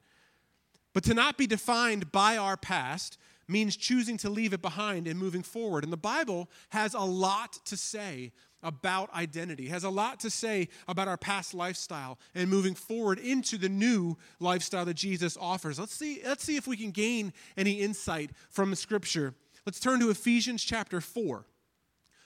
But 0.92 1.02
to 1.04 1.14
not 1.14 1.36
be 1.36 1.48
defined 1.48 2.12
by 2.12 2.36
our 2.36 2.56
past 2.56 3.18
means 3.48 3.76
choosing 3.76 4.16
to 4.18 4.30
leave 4.30 4.52
it 4.52 4.62
behind 4.62 5.08
and 5.08 5.18
moving 5.18 5.42
forward. 5.42 5.82
And 5.82 5.92
the 5.92 5.96
Bible 5.96 6.48
has 6.68 6.94
a 6.94 7.00
lot 7.00 7.58
to 7.64 7.76
say 7.76 8.30
about 8.62 9.12
identity, 9.14 9.68
has 9.68 9.85
a 9.85 9.90
lot 9.90 10.20
to 10.20 10.31
say 10.31 10.68
about 10.88 11.09
our 11.09 11.16
past 11.16 11.55
lifestyle 11.55 12.18
and 12.35 12.51
moving 12.51 12.75
forward 12.75 13.18
into 13.18 13.59
the 13.59 13.68
new 13.68 14.16
lifestyle 14.38 14.85
that 14.85 14.94
Jesus 14.94 15.37
offers. 15.40 15.79
Let's 15.79 15.94
see, 15.94 16.20
let's 16.25 16.44
see 16.44 16.57
if 16.57 16.66
we 16.66 16.77
can 16.77 16.90
gain 16.90 17.33
any 17.57 17.81
insight 17.81 18.31
from 18.51 18.70
the 18.70 18.77
scripture. 18.77 19.35
Let's 19.66 19.81
turn 19.81 20.01
to 20.01 20.11
Ephesians 20.11 20.62
chapter 20.62 21.01
4, 21.01 21.44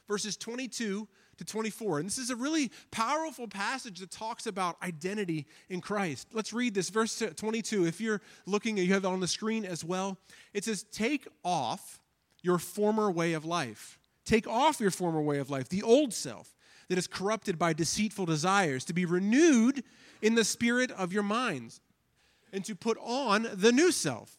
verses 0.08 0.36
22 0.36 1.08
to 1.36 1.44
24. 1.44 1.98
And 1.98 2.06
this 2.06 2.18
is 2.18 2.30
a 2.30 2.36
really 2.36 2.70
powerful 2.90 3.48
passage 3.48 4.00
that 4.00 4.10
talks 4.10 4.46
about 4.46 4.76
identity 4.82 5.46
in 5.68 5.80
Christ. 5.80 6.28
Let's 6.32 6.52
read 6.52 6.74
this, 6.74 6.90
verse 6.90 7.22
22. 7.34 7.86
If 7.86 8.00
you're 8.00 8.20
looking, 8.46 8.76
you 8.76 8.92
have 8.92 9.04
it 9.04 9.08
on 9.08 9.20
the 9.20 9.28
screen 9.28 9.64
as 9.64 9.84
well. 9.84 10.18
It 10.52 10.64
says, 10.64 10.84
Take 10.84 11.26
off 11.42 12.00
your 12.42 12.58
former 12.58 13.10
way 13.10 13.32
of 13.32 13.44
life 13.44 13.98
Take 14.24 14.46
off 14.46 14.80
your 14.80 14.90
former 14.90 15.20
way 15.20 15.38
of 15.38 15.50
life, 15.50 15.68
the 15.68 15.82
old 15.82 16.12
self 16.12 16.54
that 16.88 16.98
is 16.98 17.06
corrupted 17.06 17.58
by 17.58 17.72
deceitful 17.72 18.26
desires, 18.26 18.84
to 18.84 18.92
be 18.92 19.04
renewed 19.04 19.82
in 20.22 20.34
the 20.34 20.44
spirit 20.44 20.90
of 20.90 21.12
your 21.12 21.22
minds, 21.22 21.80
and 22.52 22.64
to 22.64 22.74
put 22.74 22.98
on 23.00 23.48
the 23.54 23.72
new 23.72 23.90
self, 23.90 24.38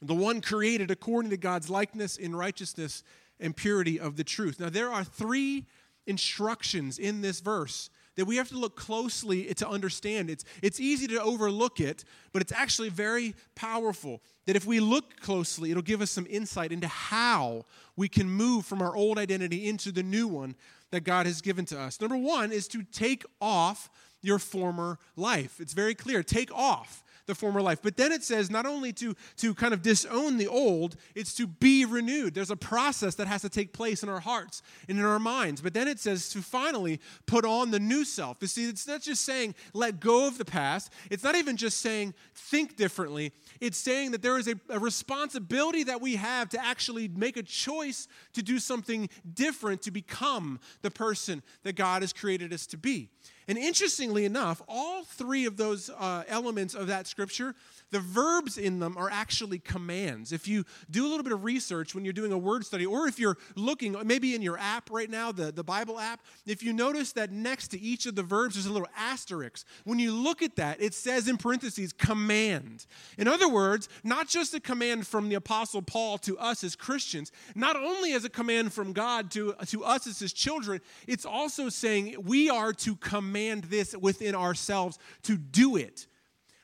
the 0.00 0.14
one 0.14 0.40
created 0.40 0.90
according 0.90 1.30
to 1.30 1.36
God's 1.36 1.70
likeness 1.70 2.16
in 2.16 2.36
righteousness 2.36 3.02
and 3.40 3.56
purity 3.56 3.98
of 3.98 4.16
the 4.16 4.24
truth. 4.24 4.60
Now, 4.60 4.68
there 4.68 4.92
are 4.92 5.04
three 5.04 5.66
instructions 6.06 6.98
in 6.98 7.20
this 7.20 7.40
verse 7.40 7.90
that 8.16 8.24
we 8.24 8.36
have 8.36 8.48
to 8.50 8.58
look 8.58 8.76
closely 8.76 9.52
to 9.54 9.68
understand. 9.68 10.30
It's, 10.30 10.44
it's 10.62 10.80
easy 10.80 11.06
to 11.08 11.22
overlook 11.22 11.80
it, 11.80 12.04
but 12.32 12.42
it's 12.42 12.52
actually 12.52 12.88
very 12.90 13.34
powerful. 13.54 14.20
That 14.46 14.56
if 14.56 14.66
we 14.66 14.80
look 14.80 15.20
closely, 15.20 15.70
it'll 15.70 15.82
give 15.82 16.02
us 16.02 16.10
some 16.10 16.26
insight 16.28 16.72
into 16.72 16.88
how 16.88 17.64
we 17.96 18.08
can 18.08 18.28
move 18.28 18.66
from 18.66 18.82
our 18.82 18.94
old 18.94 19.18
identity 19.18 19.68
into 19.68 19.92
the 19.92 20.02
new 20.02 20.28
one 20.28 20.54
that 20.90 21.04
God 21.04 21.26
has 21.26 21.40
given 21.40 21.64
to 21.66 21.80
us. 21.80 22.00
Number 22.00 22.16
one 22.16 22.52
is 22.52 22.68
to 22.68 22.82
take 22.82 23.24
off 23.40 23.88
your 24.20 24.38
former 24.38 24.98
life. 25.16 25.60
It's 25.60 25.72
very 25.72 25.94
clear. 25.94 26.22
Take 26.22 26.52
off 26.52 27.01
the 27.26 27.34
former 27.34 27.62
life. 27.62 27.80
But 27.82 27.96
then 27.96 28.12
it 28.12 28.22
says 28.22 28.50
not 28.50 28.66
only 28.66 28.92
to, 28.94 29.14
to 29.38 29.54
kind 29.54 29.72
of 29.72 29.82
disown 29.82 30.38
the 30.38 30.48
old, 30.48 30.96
it's 31.14 31.34
to 31.34 31.46
be 31.46 31.84
renewed. 31.84 32.34
There's 32.34 32.50
a 32.50 32.56
process 32.56 33.14
that 33.16 33.26
has 33.26 33.42
to 33.42 33.48
take 33.48 33.72
place 33.72 34.02
in 34.02 34.08
our 34.08 34.20
hearts 34.20 34.62
and 34.88 34.98
in 34.98 35.04
our 35.04 35.18
minds. 35.18 35.60
But 35.60 35.74
then 35.74 35.88
it 35.88 36.00
says 36.00 36.28
to 36.30 36.42
finally 36.42 37.00
put 37.26 37.44
on 37.44 37.70
the 37.70 37.80
new 37.80 38.04
self. 38.04 38.38
You 38.40 38.48
see, 38.48 38.68
it's 38.68 38.86
not 38.86 39.02
just 39.02 39.24
saying 39.24 39.54
let 39.72 40.00
go 40.00 40.26
of 40.26 40.38
the 40.38 40.44
past, 40.44 40.92
it's 41.10 41.24
not 41.24 41.36
even 41.36 41.56
just 41.56 41.80
saying 41.80 42.14
think 42.34 42.76
differently. 42.76 43.32
It's 43.60 43.78
saying 43.78 44.10
that 44.12 44.22
there 44.22 44.38
is 44.38 44.48
a, 44.48 44.54
a 44.68 44.78
responsibility 44.78 45.84
that 45.84 46.00
we 46.00 46.16
have 46.16 46.48
to 46.50 46.64
actually 46.64 47.08
make 47.08 47.36
a 47.36 47.42
choice 47.42 48.08
to 48.34 48.42
do 48.42 48.58
something 48.58 49.08
different 49.34 49.82
to 49.82 49.90
become 49.90 50.60
the 50.82 50.90
person 50.90 51.42
that 51.62 51.76
God 51.76 52.02
has 52.02 52.12
created 52.12 52.52
us 52.52 52.66
to 52.66 52.76
be. 52.76 53.08
And 53.48 53.58
interestingly 53.58 54.24
enough, 54.24 54.62
all 54.68 55.04
three 55.04 55.46
of 55.46 55.56
those 55.56 55.90
uh, 55.90 56.24
elements 56.28 56.74
of 56.74 56.86
that 56.86 57.06
scripture, 57.06 57.54
the 57.92 58.00
verbs 58.00 58.58
in 58.58 58.80
them 58.80 58.96
are 58.98 59.10
actually 59.10 59.60
commands. 59.60 60.32
If 60.32 60.48
you 60.48 60.64
do 60.90 61.06
a 61.06 61.08
little 61.08 61.22
bit 61.22 61.32
of 61.32 61.44
research 61.44 61.94
when 61.94 62.04
you're 62.04 62.12
doing 62.12 62.32
a 62.32 62.38
word 62.38 62.66
study, 62.66 62.84
or 62.84 63.06
if 63.06 63.18
you're 63.18 63.36
looking 63.54 63.94
maybe 64.04 64.34
in 64.34 64.42
your 64.42 64.58
app 64.58 64.90
right 64.90 65.08
now, 65.08 65.30
the, 65.30 65.52
the 65.52 65.62
Bible 65.62 66.00
app, 66.00 66.20
if 66.46 66.62
you 66.62 66.72
notice 66.72 67.12
that 67.12 67.30
next 67.30 67.68
to 67.68 67.80
each 67.80 68.06
of 68.06 68.16
the 68.16 68.22
verbs 68.22 68.54
there's 68.54 68.66
a 68.66 68.72
little 68.72 68.88
asterisk, 68.96 69.66
when 69.84 69.98
you 69.98 70.12
look 70.12 70.42
at 70.42 70.56
that, 70.56 70.80
it 70.80 70.94
says 70.94 71.28
in 71.28 71.36
parentheses, 71.36 71.92
command. 71.92 72.86
In 73.18 73.28
other 73.28 73.48
words, 73.48 73.88
not 74.02 74.26
just 74.26 74.54
a 74.54 74.60
command 74.60 75.06
from 75.06 75.28
the 75.28 75.34
Apostle 75.36 75.82
Paul 75.82 76.18
to 76.18 76.38
us 76.38 76.64
as 76.64 76.74
Christians, 76.74 77.30
not 77.54 77.76
only 77.76 78.14
as 78.14 78.24
a 78.24 78.30
command 78.30 78.72
from 78.72 78.92
God 78.92 79.30
to, 79.32 79.54
to 79.66 79.84
us 79.84 80.06
as 80.06 80.18
his 80.18 80.32
children, 80.32 80.80
it's 81.06 81.26
also 81.26 81.68
saying 81.68 82.16
we 82.24 82.48
are 82.48 82.72
to 82.72 82.96
command 82.96 83.64
this 83.64 83.94
within 83.94 84.34
ourselves 84.34 84.98
to 85.24 85.36
do 85.36 85.76
it, 85.76 86.06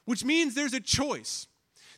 which 0.09 0.25
means 0.25 0.55
there's 0.55 0.73
a 0.73 0.81
choice. 0.81 1.49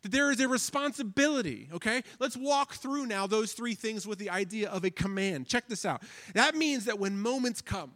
That 0.02 0.10
there 0.10 0.32
is 0.32 0.40
a 0.40 0.48
responsibility, 0.48 1.68
okay? 1.72 2.02
Let's 2.18 2.36
walk 2.36 2.74
through 2.74 3.06
now 3.06 3.28
those 3.28 3.52
three 3.52 3.74
things 3.74 4.04
with 4.04 4.18
the 4.18 4.30
idea 4.30 4.68
of 4.68 4.82
a 4.82 4.90
command. 4.90 5.46
Check 5.46 5.68
this 5.68 5.84
out. 5.84 6.02
That 6.34 6.56
means 6.56 6.86
that 6.86 6.98
when 6.98 7.20
moments 7.20 7.60
come 7.60 7.92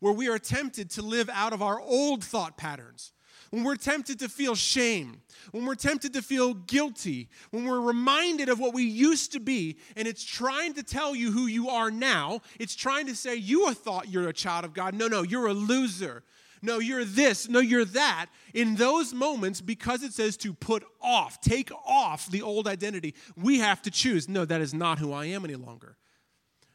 where 0.00 0.12
we 0.12 0.28
are 0.28 0.38
tempted 0.38 0.90
to 0.90 1.00
live 1.00 1.30
out 1.32 1.54
of 1.54 1.62
our 1.62 1.80
old 1.80 2.22
thought 2.22 2.58
patterns, 2.58 3.12
when 3.50 3.64
we're 3.64 3.76
tempted 3.76 4.18
to 4.18 4.28
feel 4.28 4.54
shame, 4.54 5.22
when 5.52 5.64
we're 5.64 5.74
tempted 5.74 6.12
to 6.12 6.20
feel 6.20 6.52
guilty, 6.52 7.30
when 7.50 7.64
we're 7.64 7.80
reminded 7.80 8.50
of 8.50 8.60
what 8.60 8.74
we 8.74 8.82
used 8.82 9.32
to 9.32 9.40
be, 9.40 9.78
and 9.96 10.06
it's 10.06 10.22
trying 10.22 10.74
to 10.74 10.82
tell 10.82 11.14
you 11.14 11.30
who 11.32 11.46
you 11.46 11.70
are 11.70 11.90
now, 11.90 12.42
it's 12.60 12.74
trying 12.74 13.06
to 13.06 13.16
say, 13.16 13.36
You 13.36 13.72
thought 13.72 14.08
you're 14.10 14.28
a 14.28 14.34
child 14.34 14.66
of 14.66 14.74
God. 14.74 14.92
No, 14.94 15.08
no, 15.08 15.22
you're 15.22 15.46
a 15.46 15.54
loser. 15.54 16.24
No, 16.62 16.78
you're 16.78 17.04
this. 17.04 17.48
No, 17.48 17.58
you're 17.58 17.84
that. 17.86 18.26
In 18.54 18.76
those 18.76 19.12
moments, 19.12 19.60
because 19.60 20.04
it 20.04 20.12
says 20.12 20.36
to 20.38 20.54
put 20.54 20.84
off, 21.00 21.40
take 21.40 21.70
off 21.84 22.30
the 22.30 22.42
old 22.42 22.68
identity, 22.68 23.14
we 23.36 23.58
have 23.58 23.82
to 23.82 23.90
choose. 23.90 24.28
No, 24.28 24.44
that 24.44 24.60
is 24.60 24.72
not 24.72 25.00
who 25.00 25.12
I 25.12 25.26
am 25.26 25.44
any 25.44 25.56
longer. 25.56 25.96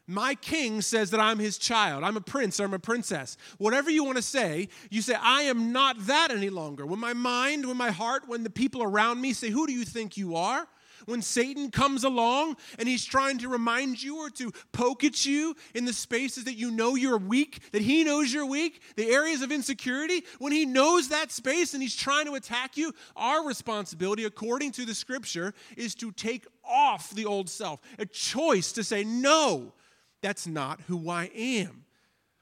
My 0.06 0.34
king 0.34 0.80
says 0.80 1.10
that 1.10 1.20
I'm 1.20 1.38
his 1.38 1.58
child. 1.58 2.02
I'm 2.02 2.16
a 2.16 2.20
prince 2.20 2.60
I'm 2.60 2.72
a 2.72 2.78
princess. 2.78 3.36
Whatever 3.58 3.90
you 3.90 4.04
want 4.04 4.16
to 4.16 4.22
say, 4.22 4.68
you 4.90 5.02
say, 5.02 5.14
I 5.14 5.42
am 5.42 5.70
not 5.72 6.06
that 6.06 6.30
any 6.30 6.48
longer. 6.48 6.86
When 6.86 6.98
my 6.98 7.12
mind, 7.12 7.66
when 7.66 7.76
my 7.76 7.90
heart, 7.90 8.22
when 8.26 8.42
the 8.42 8.50
people 8.50 8.82
around 8.82 9.20
me 9.20 9.34
say, 9.34 9.50
Who 9.50 9.66
do 9.66 9.72
you 9.72 9.84
think 9.84 10.16
you 10.16 10.36
are? 10.36 10.66
When 11.08 11.22
Satan 11.22 11.70
comes 11.70 12.04
along 12.04 12.58
and 12.78 12.86
he's 12.86 13.02
trying 13.02 13.38
to 13.38 13.48
remind 13.48 14.02
you 14.02 14.18
or 14.18 14.28
to 14.28 14.52
poke 14.72 15.04
at 15.04 15.24
you 15.24 15.56
in 15.74 15.86
the 15.86 15.92
spaces 15.94 16.44
that 16.44 16.58
you 16.58 16.70
know 16.70 16.96
you're 16.96 17.16
weak, 17.16 17.60
that 17.72 17.80
he 17.80 18.04
knows 18.04 18.30
you're 18.30 18.44
weak, 18.44 18.82
the 18.94 19.10
areas 19.10 19.40
of 19.40 19.50
insecurity, 19.50 20.22
when 20.38 20.52
he 20.52 20.66
knows 20.66 21.08
that 21.08 21.32
space 21.32 21.72
and 21.72 21.82
he's 21.82 21.96
trying 21.96 22.26
to 22.26 22.34
attack 22.34 22.76
you, 22.76 22.92
our 23.16 23.46
responsibility, 23.46 24.24
according 24.24 24.70
to 24.72 24.84
the 24.84 24.94
scripture, 24.94 25.54
is 25.78 25.94
to 25.94 26.12
take 26.12 26.46
off 26.62 27.08
the 27.12 27.24
old 27.24 27.48
self, 27.48 27.80
a 27.98 28.04
choice 28.04 28.72
to 28.72 28.84
say, 28.84 29.02
No, 29.02 29.72
that's 30.20 30.46
not 30.46 30.78
who 30.88 31.08
I 31.08 31.30
am. 31.34 31.86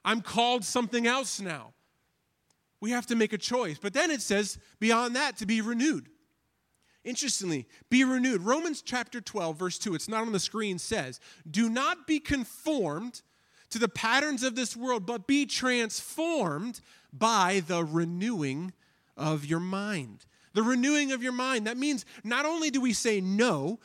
I'm 0.05 0.23
called 0.23 0.65
something 0.65 1.07
else 1.07 1.41
now. 1.41 1.73
We 2.81 2.91
have 2.91 3.07
to 3.07 3.15
make 3.15 3.33
a 3.33 3.39
choice. 3.39 3.79
But 3.81 3.93
then 3.93 4.11
it 4.11 4.23
says, 4.23 4.59
beyond 4.81 5.15
that, 5.15 5.37
to 5.37 5.47
be 5.47 5.61
renewed. 5.61 6.09
Interestingly, 7.07 7.69
be 7.89 8.03
renewed. 8.03 8.43
Romans 8.43 8.83
chapter 8.83 9.21
12, 9.21 9.57
verse 9.57 9.79
2, 9.79 9.95
it's 9.95 10.09
not 10.09 10.27
on 10.27 10.33
the 10.33 10.41
screen, 10.41 10.77
says, 10.77 11.21
Do 11.49 11.71
not 11.71 12.05
be 12.05 12.19
conformed 12.19 13.23
to 13.71 13.79
the 13.79 13.89
patterns 13.89 14.43
of 14.43 14.57
this 14.57 14.77
world, 14.77 15.07
but 15.07 15.29
be 15.29 15.47
transformed 15.47 16.81
by 17.13 17.63
the 17.65 17.85
renewing 17.85 18.73
of 19.17 19.45
your 19.45 19.61
mind. 19.61 20.27
The 20.53 20.65
renewing 20.65 21.13
of 21.13 21.23
your 21.23 21.33
mind. 21.33 21.69
That 21.69 21.77
means 21.77 22.05
not 22.25 22.45
only 22.45 22.71
do 22.71 22.81
we 22.81 22.93
say 22.93 23.21
no 23.21 23.79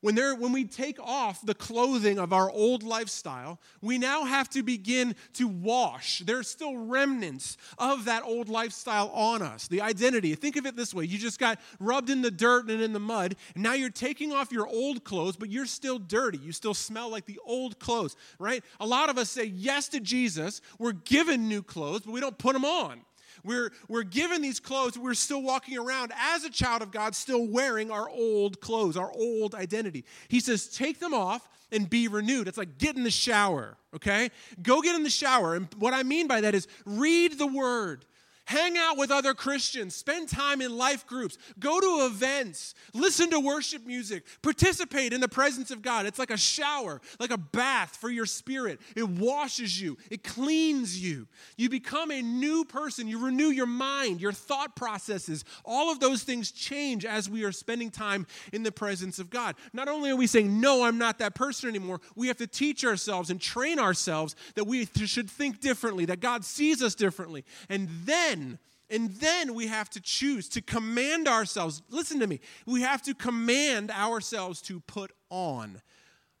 when, 0.00 0.16
when 0.16 0.52
we 0.52 0.64
take 0.64 1.00
off 1.00 1.44
the 1.44 1.54
clothing 1.54 2.18
of 2.18 2.32
our 2.32 2.50
old 2.50 2.84
lifestyle, 2.84 3.58
we 3.82 3.98
now 3.98 4.24
have 4.24 4.48
to 4.50 4.62
begin 4.62 5.16
to 5.34 5.48
wash. 5.48 6.20
There's 6.20 6.48
still 6.48 6.76
remnants 6.76 7.56
of 7.78 8.04
that 8.04 8.22
old 8.22 8.48
lifestyle 8.48 9.08
on 9.08 9.42
us, 9.42 9.66
the 9.66 9.80
identity. 9.80 10.34
Think 10.36 10.56
of 10.56 10.66
it 10.66 10.76
this 10.76 10.94
way 10.94 11.04
you 11.04 11.18
just 11.18 11.40
got 11.40 11.58
rubbed 11.80 12.10
in 12.10 12.22
the 12.22 12.30
dirt 12.30 12.70
and 12.70 12.80
in 12.80 12.92
the 12.92 13.00
mud, 13.00 13.34
and 13.54 13.62
now 13.62 13.72
you're 13.72 13.90
taking 13.90 14.32
off 14.32 14.52
your 14.52 14.68
old 14.68 15.02
clothes, 15.02 15.36
but 15.36 15.50
you're 15.50 15.66
still 15.66 15.98
dirty. 15.98 16.38
You 16.38 16.52
still 16.52 16.74
smell 16.74 17.10
like 17.10 17.26
the 17.26 17.40
old 17.44 17.80
clothes, 17.80 18.14
right? 18.38 18.62
A 18.78 18.86
lot 18.86 19.10
of 19.10 19.18
us 19.18 19.30
say 19.30 19.44
yes 19.44 19.88
to 19.88 20.00
Jesus. 20.00 20.60
We're 20.78 20.92
given 20.92 21.48
new 21.48 21.62
clothes, 21.62 22.02
but 22.02 22.12
we 22.12 22.20
don't 22.20 22.38
put 22.38 22.52
them 22.52 22.64
on. 22.64 23.00
We're, 23.44 23.72
we're 23.88 24.02
given 24.02 24.42
these 24.42 24.60
clothes, 24.60 24.98
we're 24.98 25.14
still 25.14 25.42
walking 25.42 25.78
around 25.78 26.12
as 26.16 26.44
a 26.44 26.50
child 26.50 26.82
of 26.82 26.90
God, 26.90 27.14
still 27.14 27.46
wearing 27.46 27.90
our 27.90 28.08
old 28.08 28.60
clothes, 28.60 28.96
our 28.96 29.10
old 29.12 29.54
identity. 29.54 30.04
He 30.28 30.40
says, 30.40 30.68
take 30.68 31.00
them 31.00 31.14
off 31.14 31.48
and 31.70 31.88
be 31.88 32.08
renewed. 32.08 32.48
It's 32.48 32.58
like 32.58 32.78
get 32.78 32.96
in 32.96 33.04
the 33.04 33.10
shower, 33.10 33.76
okay? 33.94 34.30
Go 34.62 34.80
get 34.80 34.94
in 34.94 35.02
the 35.02 35.10
shower. 35.10 35.54
And 35.54 35.68
what 35.78 35.94
I 35.94 36.02
mean 36.02 36.26
by 36.26 36.40
that 36.40 36.54
is 36.54 36.66
read 36.84 37.38
the 37.38 37.46
word. 37.46 38.04
Hang 38.48 38.78
out 38.78 38.96
with 38.96 39.10
other 39.10 39.34
Christians. 39.34 39.94
Spend 39.94 40.26
time 40.26 40.62
in 40.62 40.74
life 40.74 41.06
groups. 41.06 41.36
Go 41.58 41.80
to 41.80 42.06
events. 42.06 42.74
Listen 42.94 43.28
to 43.28 43.38
worship 43.38 43.84
music. 43.84 44.24
Participate 44.40 45.12
in 45.12 45.20
the 45.20 45.28
presence 45.28 45.70
of 45.70 45.82
God. 45.82 46.06
It's 46.06 46.18
like 46.18 46.30
a 46.30 46.38
shower, 46.38 47.02
like 47.20 47.30
a 47.30 47.36
bath 47.36 47.96
for 47.96 48.08
your 48.08 48.24
spirit. 48.24 48.80
It 48.96 49.06
washes 49.06 49.78
you, 49.78 49.98
it 50.10 50.24
cleans 50.24 50.98
you. 50.98 51.28
You 51.58 51.68
become 51.68 52.10
a 52.10 52.22
new 52.22 52.64
person. 52.64 53.06
You 53.06 53.22
renew 53.22 53.48
your 53.48 53.66
mind, 53.66 54.22
your 54.22 54.32
thought 54.32 54.74
processes. 54.74 55.44
All 55.62 55.92
of 55.92 56.00
those 56.00 56.22
things 56.22 56.50
change 56.50 57.04
as 57.04 57.28
we 57.28 57.44
are 57.44 57.52
spending 57.52 57.90
time 57.90 58.26
in 58.54 58.62
the 58.62 58.72
presence 58.72 59.18
of 59.18 59.28
God. 59.28 59.56
Not 59.74 59.88
only 59.88 60.08
are 60.08 60.16
we 60.16 60.26
saying, 60.26 60.58
No, 60.58 60.84
I'm 60.84 60.96
not 60.96 61.18
that 61.18 61.34
person 61.34 61.68
anymore, 61.68 62.00
we 62.16 62.28
have 62.28 62.38
to 62.38 62.46
teach 62.46 62.82
ourselves 62.82 63.28
and 63.28 63.38
train 63.38 63.78
ourselves 63.78 64.36
that 64.54 64.64
we 64.64 64.86
should 64.86 65.28
think 65.28 65.60
differently, 65.60 66.06
that 66.06 66.20
God 66.20 66.46
sees 66.46 66.82
us 66.82 66.94
differently. 66.94 67.44
And 67.68 67.90
then 68.06 68.37
then, 68.40 68.58
and 68.90 69.10
then 69.16 69.54
we 69.54 69.66
have 69.66 69.90
to 69.90 70.00
choose 70.00 70.48
to 70.50 70.62
command 70.62 71.28
ourselves. 71.28 71.82
Listen 71.90 72.20
to 72.20 72.26
me. 72.26 72.40
We 72.66 72.82
have 72.82 73.02
to 73.02 73.14
command 73.14 73.90
ourselves 73.90 74.62
to 74.62 74.80
put 74.80 75.12
on 75.30 75.82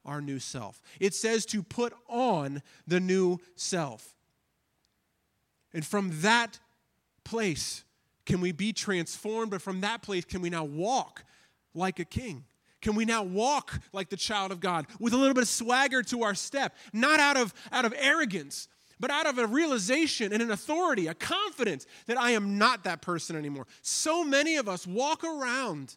our 0.04 0.20
new 0.20 0.38
self. 0.38 0.80
It 0.98 1.14
says 1.14 1.44
to 1.46 1.62
put 1.62 1.92
on 2.08 2.62
the 2.86 3.00
new 3.00 3.38
self. 3.54 4.14
And 5.74 5.84
from 5.84 6.22
that 6.22 6.58
place 7.24 7.84
can 8.24 8.40
we 8.40 8.52
be 8.52 8.72
transformed, 8.72 9.50
but 9.50 9.62
from 9.62 9.82
that 9.82 10.02
place 10.02 10.24
can 10.24 10.40
we 10.40 10.50
now 10.50 10.64
walk 10.64 11.24
like 11.74 11.98
a 11.98 12.04
king? 12.04 12.44
Can 12.80 12.94
we 12.94 13.04
now 13.04 13.22
walk 13.22 13.80
like 13.92 14.08
the 14.08 14.16
child 14.16 14.52
of 14.52 14.60
God 14.60 14.86
with 14.98 15.12
a 15.12 15.16
little 15.16 15.34
bit 15.34 15.42
of 15.42 15.48
swagger 15.48 16.02
to 16.04 16.22
our 16.22 16.34
step, 16.34 16.74
not 16.92 17.20
out 17.20 17.36
of, 17.36 17.52
out 17.72 17.84
of 17.84 17.92
arrogance, 17.98 18.68
but 19.00 19.10
out 19.10 19.26
of 19.26 19.38
a 19.38 19.46
realization 19.46 20.32
and 20.32 20.42
an 20.42 20.50
authority, 20.50 21.06
a 21.06 21.14
confidence 21.14 21.86
that 22.06 22.18
I 22.18 22.32
am 22.32 22.58
not 22.58 22.84
that 22.84 23.02
person 23.02 23.36
anymore. 23.36 23.66
So 23.82 24.24
many 24.24 24.56
of 24.56 24.68
us 24.68 24.86
walk 24.86 25.24
around 25.24 25.96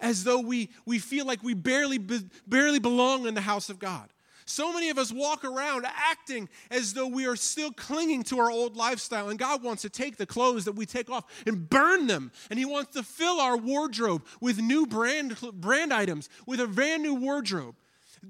as 0.00 0.24
though 0.24 0.40
we, 0.40 0.70
we 0.84 0.98
feel 0.98 1.26
like 1.26 1.42
we 1.42 1.54
barely, 1.54 1.98
barely 2.46 2.78
belong 2.78 3.26
in 3.26 3.34
the 3.34 3.40
house 3.40 3.70
of 3.70 3.78
God. 3.78 4.10
So 4.46 4.72
many 4.72 4.90
of 4.90 4.98
us 4.98 5.10
walk 5.10 5.44
around 5.44 5.86
acting 5.86 6.50
as 6.70 6.92
though 6.92 7.06
we 7.06 7.26
are 7.26 7.36
still 7.36 7.70
clinging 7.72 8.24
to 8.24 8.38
our 8.40 8.50
old 8.50 8.76
lifestyle, 8.76 9.30
and 9.30 9.38
God 9.38 9.62
wants 9.62 9.82
to 9.82 9.88
take 9.88 10.16
the 10.16 10.26
clothes 10.26 10.66
that 10.66 10.72
we 10.72 10.84
take 10.84 11.08
off 11.08 11.24
and 11.46 11.68
burn 11.68 12.06
them. 12.06 12.30
And 12.50 12.58
He 12.58 12.66
wants 12.66 12.92
to 12.94 13.02
fill 13.02 13.40
our 13.40 13.56
wardrobe 13.56 14.24
with 14.40 14.60
new 14.60 14.86
brand, 14.86 15.38
brand 15.54 15.94
items, 15.94 16.28
with 16.46 16.60
a 16.60 16.66
brand 16.66 17.02
new 17.02 17.14
wardrobe. 17.14 17.74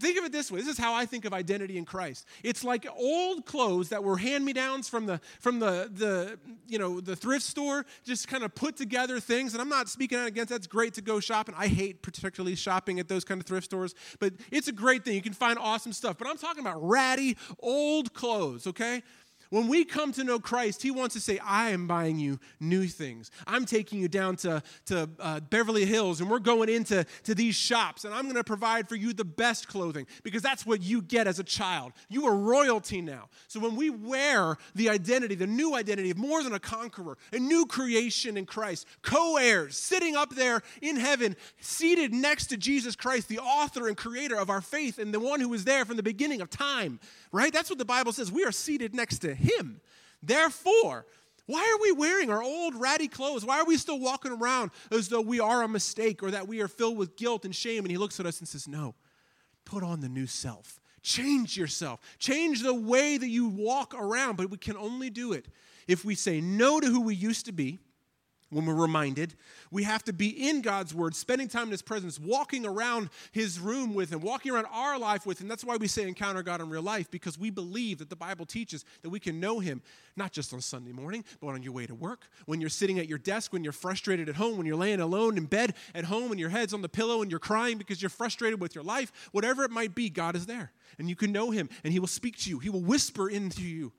Think 0.00 0.18
of 0.18 0.24
it 0.24 0.33
this 0.33 0.50
way. 0.50 0.61
This 0.61 0.68
is 0.68 0.78
how 0.78 0.94
I 0.94 1.07
think 1.07 1.24
of 1.24 1.33
identity 1.33 1.78
in 1.78 1.85
Christ. 1.85 2.26
It's 2.42 2.64
like 2.64 2.87
old 2.96 3.46
clothes 3.46 3.88
that 3.90 4.02
were 4.02 4.16
hand-me-downs 4.16 4.88
from 4.88 5.07
the 5.07 5.20
from 5.40 5.59
the 5.59 5.90
the 5.92 6.38
you 6.66 6.78
know 6.78 7.00
the 7.00 7.16
thrift 7.16 7.44
store, 7.44 7.87
just 8.04 8.28
kind 8.28 8.44
of 8.44 8.54
put 8.54 8.76
together 8.76 9.20
things. 9.20 9.54
And 9.54 9.61
I'm 9.61 9.68
not 9.68 9.88
speaking 9.88 10.18
out 10.18 10.26
against 10.26 10.50
that's 10.50 10.66
great 10.66 10.94
to 10.94 11.02
go 11.02 11.20
shopping. 11.20 11.54
I 11.57 11.68
hate 11.68 12.02
particularly 12.02 12.57
shopping 12.57 13.00
at 13.00 13.09
those 13.09 13.24
kind 13.24 13.40
of 13.40 13.46
thrift 13.46 13.66
stores, 13.66 13.94
but 14.18 14.33
it's 14.50 14.68
a 14.68 14.72
great 14.72 15.04
thing. 15.04 15.14
You 15.14 15.22
can 15.22 15.33
find 15.33 15.59
awesome 15.59 15.92
stuff. 15.92 16.18
But 16.18 16.28
I'm 16.28 16.38
talking 16.38 16.61
about 16.61 16.83
ratty 16.83 17.37
old 17.59 18.14
clothes, 18.14 18.66
okay? 18.66 19.02
When 19.50 19.68
we 19.68 19.85
come 19.85 20.12
to 20.12 20.24
know 20.24 20.38
Christ, 20.38 20.83
He 20.83 20.90
wants 20.90 21.14
to 21.14 21.20
say, 21.20 21.38
I 21.38 21.70
am 21.70 21.87
buying 21.87 22.18
you 22.18 22.38
new 22.61 22.87
things. 22.87 23.30
I'm 23.46 23.64
taking 23.64 24.00
you 24.00 24.09
down 24.09 24.37
to, 24.37 24.62
to 24.87 25.09
uh, 25.20 25.40
Beverly 25.40 25.85
Hills 25.85 26.20
and 26.20 26.30
we're 26.30 26.38
going 26.38 26.68
into 26.68 27.04
to 27.24 27.35
these 27.35 27.54
shops 27.54 28.04
and 28.04 28.14
I'm 28.14 28.24
going 28.24 28.35
to 28.37 28.44
provide 28.44 28.88
for 28.88 28.96
you 28.96 29.12
the 29.12 29.24
best 29.24 29.68
clothing 29.68 30.07
because 30.22 30.42
that's 30.42 30.66
what 30.66 30.83
you 30.83 31.02
get 31.02 31.26
as 31.26 31.38
a 31.38 31.44
child. 31.44 31.92
You 32.09 32.26
are 32.26 32.37
royalty 32.37 33.00
now. 33.00 33.28
So 33.48 33.61
when 33.61 33.76
we 33.76 33.90
wear 33.90 34.57
the 34.74 34.90
identity, 34.90 35.35
the 35.35 35.46
new 35.46 35.74
identity 35.74 36.11
of 36.11 36.18
more 36.18 36.42
than 36.42 36.54
a 36.54 36.61
conqueror, 36.61 37.18
a 37.33 37.38
new 37.38 37.66
creation 37.66 38.37
in 38.37 38.46
Christ, 38.46 38.87
co 39.02 39.37
heirs, 39.37 39.76
sitting 39.76 40.16
up 40.16 40.35
there 40.35 40.62
in 40.80 40.96
heaven, 40.96 41.37
seated 41.61 42.12
next 42.12 42.46
to 42.46 42.57
Jesus 42.57 42.96
Christ, 42.96 43.28
the 43.28 43.38
author 43.38 43.88
and 43.88 43.96
creator 43.96 44.37
of 44.37 44.50
our 44.50 44.61
faith 44.61 44.98
and 44.98 45.12
the 45.12 45.20
one 45.20 45.40
who 45.40 45.48
was 45.48 45.64
there 45.64 45.85
from 45.85 45.96
the 45.96 46.02
beginning 46.02 46.40
of 46.40 46.50
time 46.50 47.00
right? 47.35 47.52
That's 47.52 47.68
what 47.68 47.80
the 47.80 47.85
Bible 47.85 48.12
says. 48.12 48.30
We 48.30 48.44
are 48.44 48.52
seated 48.52 48.94
next 48.94 49.18
to 49.18 49.35
him. 49.44 49.80
Therefore, 50.22 51.07
why 51.46 51.61
are 51.61 51.83
we 51.83 51.92
wearing 51.92 52.30
our 52.30 52.42
old 52.42 52.74
ratty 52.74 53.09
clothes? 53.09 53.44
Why 53.44 53.61
are 53.61 53.66
we 53.66 53.76
still 53.76 54.00
walking 54.00 54.33
around 54.33 54.70
as 54.90 55.09
though 55.09 55.20
we 55.20 55.40
are 55.40 55.62
a 55.62 55.68
mistake 55.68 56.22
or 56.22 56.30
that 56.30 56.48
we 56.48 56.61
are 56.62 56.68
filled 56.68 56.96
with 56.96 57.16
guilt 57.16 57.44
and 57.44 57.54
shame? 57.54 57.85
And 57.85 57.90
he 57.90 57.98
looks 57.98 58.18
at 58.18 58.26
us 58.26 58.38
and 58.38 58.48
says, 58.48 58.66
No, 58.66 58.94
put 59.64 59.83
on 59.83 60.00
the 60.00 60.09
new 60.09 60.26
self. 60.26 60.80
Change 61.02 61.57
yourself. 61.57 62.00
Change 62.18 62.62
the 62.62 62.74
way 62.74 63.18
that 63.18 63.28
you 63.28 63.48
walk 63.48 63.94
around. 63.94 64.37
But 64.37 64.48
we 64.48 64.57
can 64.57 64.76
only 64.78 65.11
do 65.11 65.35
it 65.35 65.46
if 65.87 66.02
we 66.02 66.14
say 66.14 66.40
no 66.40 66.80
to 66.80 66.87
who 66.87 67.02
we 67.02 67.14
used 67.14 67.44
to 67.46 67.52
be 67.52 67.78
when 68.50 68.66
we're 68.66 68.74
reminded. 68.74 69.35
We 69.70 69.83
have 69.83 70.04
to 70.04 70.12
be 70.12 70.48
in 70.48 70.62
God's 70.62 70.94
Word, 70.94 71.16
spending 71.16 71.48
time 71.48 71.64
in 71.64 71.70
His 71.70 71.83
presence, 71.83 72.20
walking 72.20 72.64
around 72.64 73.11
His 73.33 73.59
room 73.59 73.94
with 73.94 74.11
Him, 74.11 74.20
walking 74.20 74.52
around 74.52 74.66
our 74.72 74.98
life 74.98 75.26
with 75.26 75.40
Him. 75.40 75.48
That's 75.48 75.64
why 75.64 75.76
we 75.76 75.88
say 75.88 76.07
encounter 76.07 76.42
God 76.42 76.61
in 76.61 76.70
real 76.70 76.83
life, 76.83 77.11
because 77.11 77.38
we 77.38 77.50
believe 77.50 77.98
that 77.98 78.11
the 78.11 78.16
Bible 78.16 78.46
teaches 78.46 78.85
that 79.02 79.11
we 79.11 79.18
can 79.18 79.40
know 79.40 79.59
Him, 79.59 79.83
not 80.16 80.33
just 80.33 80.54
on 80.54 80.61
Sunday 80.61 80.92
morning, 80.92 81.24
but 81.40 81.48
on 81.48 81.62
your 81.62 81.72
way 81.72 81.87
to 81.87 81.94
work, 81.94 82.28
when 82.46 82.61
you're 82.61 82.70
sitting 82.70 82.98
at 82.98 83.09
your 83.09 83.18
desk, 83.18 83.52
when 83.52 83.64
you're 83.64 83.72
frustrated 83.72 84.28
at 84.28 84.37
home, 84.37 84.57
when 84.57 84.66
you're 84.66 84.76
laying 84.76 85.00
alone 85.00 85.37
in 85.37 85.46
bed 85.46 85.74
at 85.94 86.04
home, 86.04 86.30
and 86.30 86.38
your 86.38 86.50
head's 86.50 86.72
on 86.74 86.83
the 86.83 86.88
pillow 86.88 87.22
and 87.22 87.30
you're 87.30 87.40
crying 87.40 87.78
because 87.78 88.00
you're 88.00 88.09
frustrated 88.09 88.61
with 88.61 88.74
your 88.74 88.85
life. 88.85 89.11
Whatever 89.33 89.64
it 89.64 89.70
might 89.70 89.94
be, 89.94 90.11
God 90.11 90.37
is 90.37 90.46
there. 90.46 90.72
And 90.98 91.09
you 91.09 91.16
can 91.16 91.33
know 91.33 91.50
Him, 91.50 91.68
and 91.83 91.92
He 91.92 91.98
will 91.98 92.07
speak 92.07 92.37
to 92.38 92.50
you, 92.50 92.59
He 92.59 92.70
will 92.70 92.83
whisper 92.83 93.28
into 93.28 93.62
you. 93.62 93.92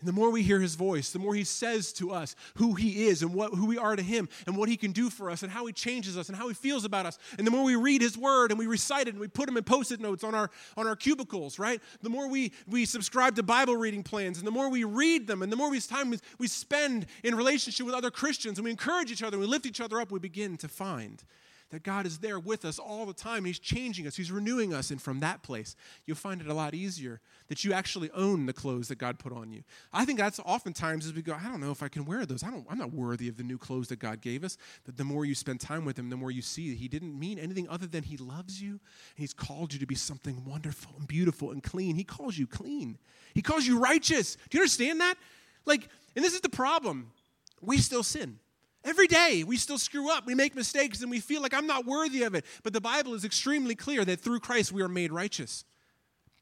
And 0.00 0.06
the 0.06 0.12
more 0.12 0.30
we 0.30 0.44
hear 0.44 0.60
his 0.60 0.76
voice, 0.76 1.10
the 1.10 1.18
more 1.18 1.34
he 1.34 1.42
says 1.42 1.92
to 1.94 2.12
us 2.12 2.36
who 2.54 2.74
he 2.74 3.08
is 3.08 3.22
and 3.22 3.34
what, 3.34 3.52
who 3.52 3.66
we 3.66 3.78
are 3.78 3.96
to 3.96 4.02
him 4.02 4.28
and 4.46 4.56
what 4.56 4.68
he 4.68 4.76
can 4.76 4.92
do 4.92 5.10
for 5.10 5.28
us 5.28 5.42
and 5.42 5.50
how 5.50 5.66
he 5.66 5.72
changes 5.72 6.16
us 6.16 6.28
and 6.28 6.38
how 6.38 6.46
he 6.46 6.54
feels 6.54 6.84
about 6.84 7.04
us. 7.04 7.18
And 7.36 7.44
the 7.44 7.50
more 7.50 7.64
we 7.64 7.74
read 7.74 8.00
his 8.00 8.16
word 8.16 8.52
and 8.52 8.58
we 8.60 8.68
recite 8.68 9.08
it 9.08 9.14
and 9.14 9.20
we 9.20 9.26
put 9.26 9.46
them 9.46 9.56
in 9.56 9.64
post-it 9.64 9.98
notes 9.98 10.22
on 10.22 10.36
our, 10.36 10.50
on 10.76 10.86
our 10.86 10.94
cubicles, 10.94 11.58
right? 11.58 11.82
The 12.00 12.10
more 12.10 12.28
we, 12.28 12.52
we 12.68 12.84
subscribe 12.84 13.34
to 13.36 13.42
Bible 13.42 13.76
reading 13.76 14.04
plans 14.04 14.38
and 14.38 14.46
the 14.46 14.52
more 14.52 14.70
we 14.70 14.84
read 14.84 15.26
them 15.26 15.42
and 15.42 15.50
the 15.50 15.56
more 15.56 15.68
we, 15.68 15.80
time 15.80 16.10
we, 16.10 16.18
we 16.38 16.46
spend 16.46 17.06
in 17.24 17.34
relationship 17.34 17.84
with 17.84 17.94
other 17.94 18.12
Christians 18.12 18.58
and 18.58 18.64
we 18.64 18.70
encourage 18.70 19.10
each 19.10 19.24
other 19.24 19.36
and 19.36 19.40
we 19.40 19.48
lift 19.48 19.66
each 19.66 19.80
other 19.80 20.00
up, 20.00 20.12
we 20.12 20.20
begin 20.20 20.56
to 20.58 20.68
find 20.68 21.24
that 21.70 21.82
God 21.82 22.06
is 22.06 22.18
there 22.18 22.38
with 22.38 22.64
us 22.64 22.78
all 22.78 23.04
the 23.04 23.12
time. 23.12 23.44
He's 23.44 23.58
changing 23.58 24.06
us, 24.06 24.16
He's 24.16 24.32
renewing 24.32 24.72
us. 24.72 24.90
And 24.90 25.00
from 25.00 25.20
that 25.20 25.42
place, 25.42 25.76
you'll 26.06 26.16
find 26.16 26.40
it 26.40 26.46
a 26.46 26.54
lot 26.54 26.74
easier 26.74 27.20
that 27.48 27.64
you 27.64 27.72
actually 27.72 28.10
own 28.12 28.46
the 28.46 28.52
clothes 28.52 28.88
that 28.88 28.98
God 28.98 29.18
put 29.18 29.32
on 29.32 29.52
you. 29.52 29.62
I 29.92 30.04
think 30.04 30.18
that's 30.18 30.38
oftentimes 30.40 31.06
as 31.06 31.14
we 31.14 31.22
go, 31.22 31.34
I 31.34 31.48
don't 31.48 31.60
know 31.60 31.70
if 31.70 31.82
I 31.82 31.88
can 31.88 32.04
wear 32.04 32.26
those. 32.26 32.42
I 32.42 32.50
don't, 32.50 32.66
I'm 32.68 32.78
not 32.78 32.92
worthy 32.92 33.28
of 33.28 33.36
the 33.36 33.42
new 33.42 33.58
clothes 33.58 33.88
that 33.88 33.98
God 33.98 34.20
gave 34.20 34.44
us. 34.44 34.56
That 34.84 34.96
the 34.96 35.04
more 35.04 35.24
you 35.24 35.34
spend 35.34 35.60
time 35.60 35.84
with 35.84 35.98
Him, 35.98 36.10
the 36.10 36.16
more 36.16 36.30
you 36.30 36.42
see 36.42 36.70
that 36.70 36.78
He 36.78 36.88
didn't 36.88 37.18
mean 37.18 37.38
anything 37.38 37.68
other 37.68 37.86
than 37.86 38.02
He 38.02 38.16
loves 38.16 38.60
you. 38.60 38.70
And 38.70 38.80
He's 39.16 39.34
called 39.34 39.72
you 39.72 39.78
to 39.80 39.86
be 39.86 39.94
something 39.94 40.44
wonderful 40.44 40.92
and 40.98 41.06
beautiful 41.06 41.50
and 41.50 41.62
clean. 41.62 41.96
He 41.96 42.04
calls 42.04 42.38
you 42.38 42.46
clean, 42.46 42.98
He 43.34 43.42
calls 43.42 43.66
you 43.66 43.78
righteous. 43.78 44.36
Do 44.50 44.58
you 44.58 44.62
understand 44.62 45.00
that? 45.00 45.16
Like, 45.64 45.88
and 46.16 46.24
this 46.24 46.34
is 46.34 46.40
the 46.40 46.48
problem. 46.48 47.12
We 47.60 47.78
still 47.78 48.02
sin. 48.02 48.38
Every 48.84 49.06
day 49.06 49.44
we 49.44 49.56
still 49.56 49.78
screw 49.78 50.10
up, 50.10 50.26
we 50.26 50.34
make 50.34 50.54
mistakes, 50.54 51.02
and 51.02 51.10
we 51.10 51.20
feel 51.20 51.42
like 51.42 51.52
I'm 51.52 51.66
not 51.66 51.84
worthy 51.84 52.22
of 52.22 52.34
it. 52.34 52.44
But 52.62 52.72
the 52.72 52.80
Bible 52.80 53.14
is 53.14 53.24
extremely 53.24 53.74
clear 53.74 54.04
that 54.04 54.20
through 54.20 54.40
Christ 54.40 54.72
we 54.72 54.82
are 54.82 54.88
made 54.88 55.12
righteous. 55.12 55.64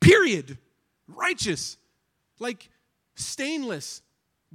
Period. 0.01 0.59
Righteous. 1.09 1.79
Like 2.39 2.69
stainless, 3.15 4.03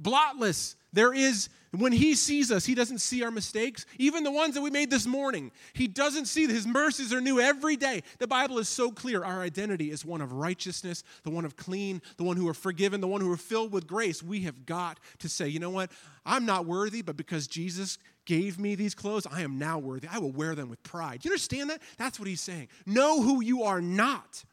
blotless. 0.00 0.76
There 0.92 1.14
is, 1.14 1.48
when 1.70 1.92
He 1.92 2.14
sees 2.14 2.52
us, 2.52 2.66
He 2.66 2.74
doesn't 2.74 2.98
see 2.98 3.22
our 3.22 3.30
mistakes, 3.30 3.86
even 3.98 4.24
the 4.24 4.30
ones 4.30 4.54
that 4.54 4.60
we 4.60 4.70
made 4.70 4.90
this 4.90 5.06
morning. 5.06 5.50
He 5.72 5.88
doesn't 5.88 6.26
see 6.26 6.46
His 6.46 6.66
mercies 6.66 7.12
are 7.12 7.20
new 7.20 7.40
every 7.40 7.76
day. 7.76 8.02
The 8.18 8.26
Bible 8.26 8.58
is 8.58 8.68
so 8.68 8.90
clear. 8.90 9.24
Our 9.24 9.40
identity 9.40 9.90
is 9.90 10.04
one 10.04 10.20
of 10.20 10.32
righteousness, 10.32 11.02
the 11.22 11.30
one 11.30 11.44
of 11.44 11.56
clean, 11.56 12.02
the 12.18 12.24
one 12.24 12.36
who 12.36 12.48
are 12.48 12.54
forgiven, 12.54 13.00
the 13.00 13.08
one 13.08 13.20
who 13.20 13.32
are 13.32 13.38
filled 13.38 13.72
with 13.72 13.86
grace. 13.86 14.22
We 14.22 14.40
have 14.42 14.66
got 14.66 15.00
to 15.20 15.28
say, 15.28 15.48
you 15.48 15.60
know 15.60 15.70
what? 15.70 15.90
I'm 16.26 16.44
not 16.44 16.66
worthy, 16.66 17.02
but 17.02 17.16
because 17.16 17.46
Jesus 17.46 17.98
gave 18.24 18.58
me 18.58 18.74
these 18.74 18.94
clothes, 18.94 19.26
I 19.30 19.40
am 19.40 19.58
now 19.58 19.78
worthy. 19.78 20.08
I 20.08 20.18
will 20.18 20.30
wear 20.30 20.54
them 20.54 20.68
with 20.68 20.82
pride. 20.82 21.24
You 21.24 21.30
understand 21.30 21.70
that? 21.70 21.80
That's 21.96 22.18
what 22.20 22.28
He's 22.28 22.40
saying. 22.40 22.68
Know 22.84 23.22
who 23.22 23.42
you 23.42 23.62
are 23.62 23.80
not. 23.80 24.44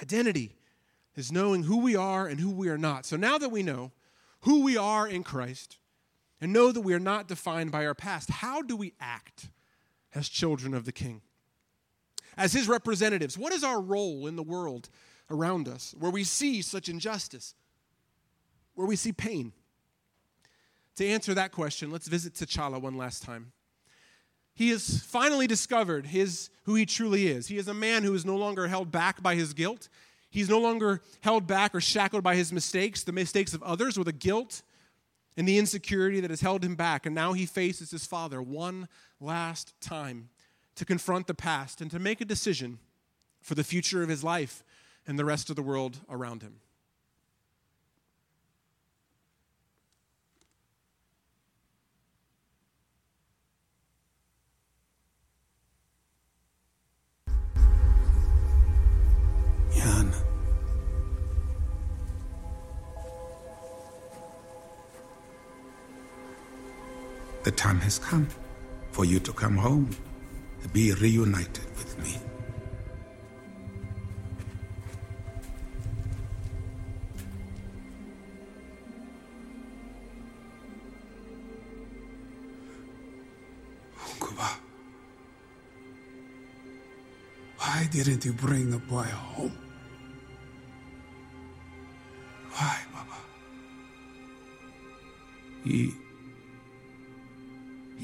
Identity 0.00 0.54
is 1.16 1.32
knowing 1.32 1.62
who 1.62 1.78
we 1.78 1.96
are 1.96 2.26
and 2.26 2.38
who 2.38 2.50
we 2.50 2.68
are 2.68 2.78
not. 2.78 3.06
So 3.06 3.16
now 3.16 3.38
that 3.38 3.48
we 3.48 3.62
know, 3.62 3.90
who 4.40 4.62
we 4.62 4.76
are 4.76 5.06
in 5.08 5.22
Christ 5.22 5.78
and 6.40 6.52
know 6.52 6.72
that 6.72 6.82
we 6.82 6.94
are 6.94 7.00
not 7.00 7.28
defined 7.28 7.72
by 7.72 7.86
our 7.86 7.94
past, 7.94 8.30
how 8.30 8.62
do 8.62 8.76
we 8.76 8.92
act 9.00 9.48
as 10.14 10.28
children 10.28 10.74
of 10.74 10.84
the 10.84 10.92
King? 10.92 11.22
As 12.36 12.52
his 12.52 12.68
representatives, 12.68 13.38
what 13.38 13.52
is 13.52 13.64
our 13.64 13.80
role 13.80 14.26
in 14.26 14.36
the 14.36 14.42
world 14.42 14.88
around 15.30 15.68
us 15.68 15.94
where 15.98 16.10
we 16.10 16.24
see 16.24 16.60
such 16.62 16.88
injustice, 16.88 17.54
where 18.74 18.86
we 18.86 18.96
see 18.96 19.12
pain? 19.12 19.52
To 20.96 21.06
answer 21.06 21.34
that 21.34 21.52
question, 21.52 21.90
let's 21.90 22.08
visit 22.08 22.34
T'Challa 22.34 22.80
one 22.80 22.96
last 22.96 23.22
time. 23.22 23.52
He 24.54 24.70
has 24.70 25.02
finally 25.02 25.46
discovered 25.46 26.06
his, 26.06 26.48
who 26.64 26.74
he 26.74 26.86
truly 26.86 27.26
is. 27.26 27.48
He 27.48 27.58
is 27.58 27.68
a 27.68 27.74
man 27.74 28.02
who 28.02 28.14
is 28.14 28.24
no 28.24 28.36
longer 28.36 28.68
held 28.68 28.90
back 28.90 29.22
by 29.22 29.34
his 29.34 29.52
guilt. 29.52 29.90
He's 30.36 30.50
no 30.50 30.58
longer 30.58 31.00
held 31.22 31.46
back 31.46 31.74
or 31.74 31.80
shackled 31.80 32.22
by 32.22 32.36
his 32.36 32.52
mistakes, 32.52 33.02
the 33.02 33.10
mistakes 33.10 33.54
of 33.54 33.62
others, 33.62 33.96
or 33.96 34.04
the 34.04 34.12
guilt 34.12 34.60
and 35.34 35.48
the 35.48 35.56
insecurity 35.56 36.20
that 36.20 36.28
has 36.28 36.42
held 36.42 36.62
him 36.62 36.74
back. 36.74 37.06
And 37.06 37.14
now 37.14 37.32
he 37.32 37.46
faces 37.46 37.90
his 37.90 38.04
father 38.04 38.42
one 38.42 38.86
last 39.18 39.72
time 39.80 40.28
to 40.74 40.84
confront 40.84 41.26
the 41.26 41.32
past 41.32 41.80
and 41.80 41.90
to 41.90 41.98
make 41.98 42.20
a 42.20 42.26
decision 42.26 42.80
for 43.40 43.54
the 43.54 43.64
future 43.64 44.02
of 44.02 44.10
his 44.10 44.22
life 44.22 44.62
and 45.06 45.18
the 45.18 45.24
rest 45.24 45.48
of 45.48 45.56
the 45.56 45.62
world 45.62 46.00
around 46.10 46.42
him. 46.42 46.56
Time 67.56 67.80
has 67.80 67.98
come 67.98 68.28
for 68.92 69.04
you 69.04 69.18
to 69.20 69.32
come 69.32 69.56
home, 69.56 69.90
to 70.62 70.68
be 70.68 70.92
reunited 70.92 71.66
with 71.76 71.98
me. 72.02 72.16
Why 87.58 87.88
didn't 87.90 88.24
you 88.24 88.32
bring 88.32 88.70
the 88.70 88.78
boy 88.78 89.04
home? 89.04 89.56
Why, 92.52 92.78
Baba? 92.92 93.18
He. 95.62 96.05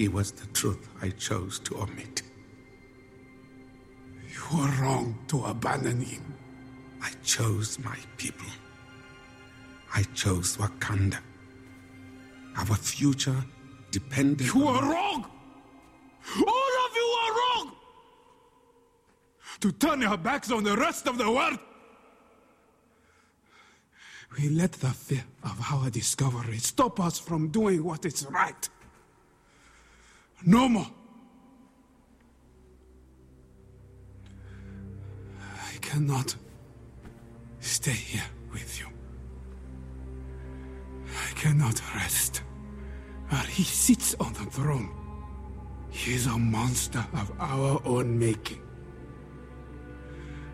He 0.03 0.09
was 0.09 0.33
the 0.33 0.49
truth 0.49 0.88
I 1.01 1.11
chose 1.11 1.61
to 1.61 1.77
omit. 1.77 2.23
You 4.35 4.59
were 4.59 4.73
wrong 4.83 5.17
to 5.29 5.45
abandon 5.45 6.01
him. 6.01 6.35
I 7.01 7.11
chose 7.23 7.79
my 7.79 7.97
people. 8.17 8.49
I 9.95 10.03
chose 10.12 10.57
Wakanda. 10.57 11.19
Our 12.57 12.75
future 12.75 13.45
depended 13.93 14.49
You 14.49 14.67
are 14.67 14.83
wrong! 14.83 15.25
All 16.37 16.73
of 16.85 16.97
you 17.01 17.09
are 17.23 17.33
wrong! 17.38 17.77
To 19.61 19.71
turn 19.71 20.01
your 20.01 20.17
backs 20.17 20.51
on 20.51 20.65
the 20.65 20.77
rest 20.77 21.07
of 21.07 21.17
the 21.17 21.31
world! 21.31 21.61
We 24.37 24.49
let 24.49 24.73
the 24.73 24.88
fear 24.88 25.25
of 25.45 25.61
our 25.73 25.91
discovery 25.91 26.59
stop 26.59 26.99
us 26.99 27.21
from 27.21 27.51
doing 27.51 27.85
what 27.85 28.05
is 28.05 28.27
right. 28.29 28.69
No 30.45 30.69
more. 30.69 30.87
I 35.41 35.77
cannot 35.81 36.35
stay 37.61 37.93
here 37.93 38.25
with 38.53 38.81
you. 38.81 38.87
I 41.07 41.33
cannot 41.35 41.81
rest 41.95 42.43
where 43.29 43.43
he 43.43 43.63
sits 43.63 44.15
on 44.19 44.33
the 44.33 44.45
throne. 44.51 44.91
He 45.91 46.15
is 46.15 46.27
a 46.27 46.39
monster 46.39 47.05
of 47.15 47.31
our 47.39 47.81
own 47.85 48.19
making. 48.19 48.61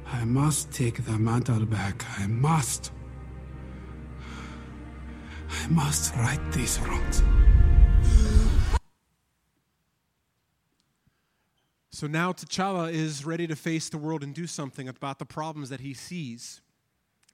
I 0.06 0.24
must 0.24 0.70
take 0.70 1.04
the 1.04 1.18
mantle 1.18 1.64
back. 1.64 2.04
I 2.18 2.26
must. 2.26 2.92
I 5.50 5.66
must 5.68 6.14
right 6.16 6.52
these 6.52 6.78
wrongs. 6.80 7.22
So 11.98 12.06
now 12.06 12.30
T'Challa 12.30 12.92
is 12.92 13.26
ready 13.26 13.48
to 13.48 13.56
face 13.56 13.88
the 13.88 13.98
world 13.98 14.22
and 14.22 14.32
do 14.32 14.46
something 14.46 14.86
about 14.86 15.18
the 15.18 15.24
problems 15.24 15.68
that 15.70 15.80
he 15.80 15.94
sees. 15.94 16.60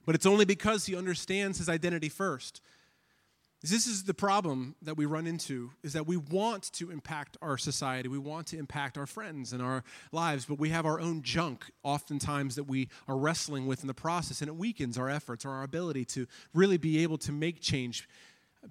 But 0.07 0.15
it's 0.15 0.25
only 0.25 0.47
because 0.47 0.87
he 0.87 0.97
understands 0.97 1.59
his 1.59 1.69
identity 1.69 2.09
first. 2.09 2.63
This 3.61 3.87
is 3.87 4.05
the 4.05 4.15
problem 4.15 4.75
that 4.81 4.97
we 4.97 5.05
run 5.05 5.27
into 5.27 5.73
is 5.83 5.93
that 5.93 6.07
we 6.07 6.17
want 6.17 6.73
to 6.73 6.91
impact 6.91 7.37
our 7.43 7.59
society. 7.59 8.09
We 8.09 8.17
want 8.17 8.47
to 8.49 8.59
impact 8.59 8.97
our 8.97 9.07
friends 9.07 9.53
and 9.53 9.61
our 9.61 9.85
lives, 10.13 10.47
but 10.47 10.59
we 10.59 10.71
have 10.71 10.87
our 10.87 10.99
own 10.99 11.21
junk 11.21 11.67
oftentimes 11.83 12.55
that 12.55 12.65
we 12.65 12.89
are 13.07 13.19
wrestling 13.19 13.67
with 13.67 13.83
in 13.83 13.87
the 13.87 13.93
process 13.93 14.41
and 14.41 14.49
it 14.49 14.57
weakens 14.57 14.97
our 14.97 15.11
efforts 15.11 15.45
or 15.45 15.51
our 15.51 15.63
ability 15.63 16.07
to 16.07 16.27
really 16.55 16.79
be 16.79 17.03
able 17.03 17.19
to 17.19 17.33
make 17.33 17.61
change 17.61 18.09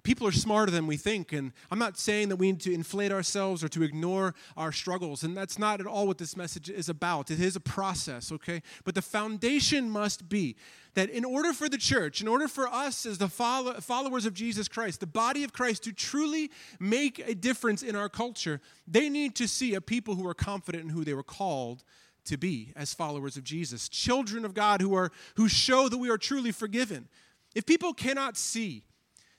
people 0.02 0.26
are 0.26 0.32
smarter 0.32 0.70
than 0.70 0.86
we 0.86 0.96
think 0.96 1.32
and 1.32 1.52
i'm 1.70 1.78
not 1.78 1.96
saying 1.96 2.28
that 2.28 2.36
we 2.36 2.50
need 2.50 2.60
to 2.60 2.72
inflate 2.72 3.12
ourselves 3.12 3.62
or 3.62 3.68
to 3.68 3.82
ignore 3.82 4.34
our 4.56 4.72
struggles 4.72 5.22
and 5.22 5.36
that's 5.36 5.58
not 5.58 5.80
at 5.80 5.86
all 5.86 6.06
what 6.06 6.18
this 6.18 6.36
message 6.36 6.68
is 6.68 6.88
about. 6.88 7.30
It 7.30 7.40
is 7.40 7.56
a 7.56 7.60
process 7.60 8.32
okay? 8.32 8.62
But 8.84 8.94
the 8.94 9.02
foundation 9.02 9.90
must 9.90 10.28
be 10.28 10.56
that 10.94 11.10
in 11.10 11.24
order 11.24 11.52
for 11.52 11.68
the 11.68 11.78
church 11.78 12.20
in 12.20 12.28
order 12.28 12.48
for 12.48 12.68
us 12.68 13.06
as 13.06 13.18
the 13.18 13.28
follow- 13.28 13.80
followers 13.80 14.26
of 14.26 14.34
jesus 14.34 14.68
christ 14.68 15.00
the 15.00 15.06
body 15.06 15.42
of 15.42 15.52
christ 15.52 15.82
to 15.84 15.92
truly 15.92 16.50
make 16.78 17.18
a 17.18 17.34
difference 17.34 17.82
in 17.82 17.96
our 17.96 18.08
culture 18.08 18.60
they 18.86 19.08
need 19.08 19.34
to 19.34 19.48
see 19.48 19.74
a 19.74 19.80
people 19.80 20.14
who 20.14 20.26
are 20.26 20.34
confident 20.34 20.84
in 20.84 20.90
who 20.90 21.04
they 21.04 21.14
were 21.14 21.22
called 21.22 21.82
to 22.24 22.36
be 22.36 22.72
as 22.74 22.94
followers 22.94 23.36
of 23.36 23.44
jesus. 23.44 23.88
Children 23.88 24.44
of 24.44 24.54
god 24.54 24.80
who 24.80 24.94
are 24.94 25.10
who 25.36 25.48
show 25.48 25.88
that 25.88 25.98
we 25.98 26.10
are 26.10 26.18
truly 26.18 26.52
forgiven. 26.52 27.08
If 27.54 27.66
people 27.66 27.94
cannot 27.94 28.36
see 28.36 28.84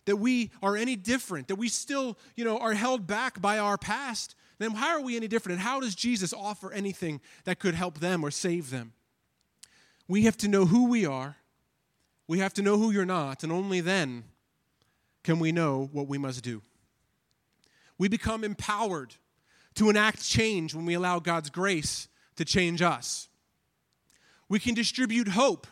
that 0.05 0.17
we 0.17 0.51
are 0.61 0.77
any 0.77 0.95
different, 0.95 1.47
that 1.47 1.55
we 1.55 1.67
still, 1.67 2.17
you 2.35 2.45
know, 2.45 2.57
are 2.57 2.73
held 2.73 3.07
back 3.07 3.41
by 3.41 3.57
our 3.57 3.77
past, 3.77 4.35
then 4.57 4.71
how 4.71 4.97
are 4.97 5.01
we 5.01 5.17
any 5.17 5.27
different? 5.27 5.59
And 5.59 5.67
how 5.67 5.79
does 5.79 5.95
Jesus 5.95 6.33
offer 6.33 6.71
anything 6.71 7.19
that 7.43 7.59
could 7.59 7.75
help 7.75 7.99
them 7.99 8.23
or 8.23 8.31
save 8.31 8.69
them? 8.69 8.93
We 10.07 10.23
have 10.23 10.37
to 10.37 10.47
know 10.47 10.65
who 10.65 10.87
we 10.87 11.05
are. 11.05 11.37
We 12.27 12.39
have 12.39 12.53
to 12.55 12.61
know 12.61 12.77
who 12.77 12.91
you're 12.91 13.05
not, 13.05 13.43
and 13.43 13.51
only 13.51 13.81
then 13.81 14.23
can 15.23 15.39
we 15.39 15.51
know 15.51 15.89
what 15.91 16.07
we 16.07 16.17
must 16.17 16.43
do. 16.43 16.61
We 17.97 18.07
become 18.07 18.43
empowered 18.43 19.15
to 19.75 19.89
enact 19.89 20.23
change 20.23 20.73
when 20.73 20.85
we 20.85 20.93
allow 20.93 21.19
God's 21.19 21.49
grace 21.49 22.07
to 22.35 22.45
change 22.45 22.81
us. 22.81 23.27
We 24.49 24.59
can 24.59 24.73
distribute 24.73 25.29
hope 25.29 25.67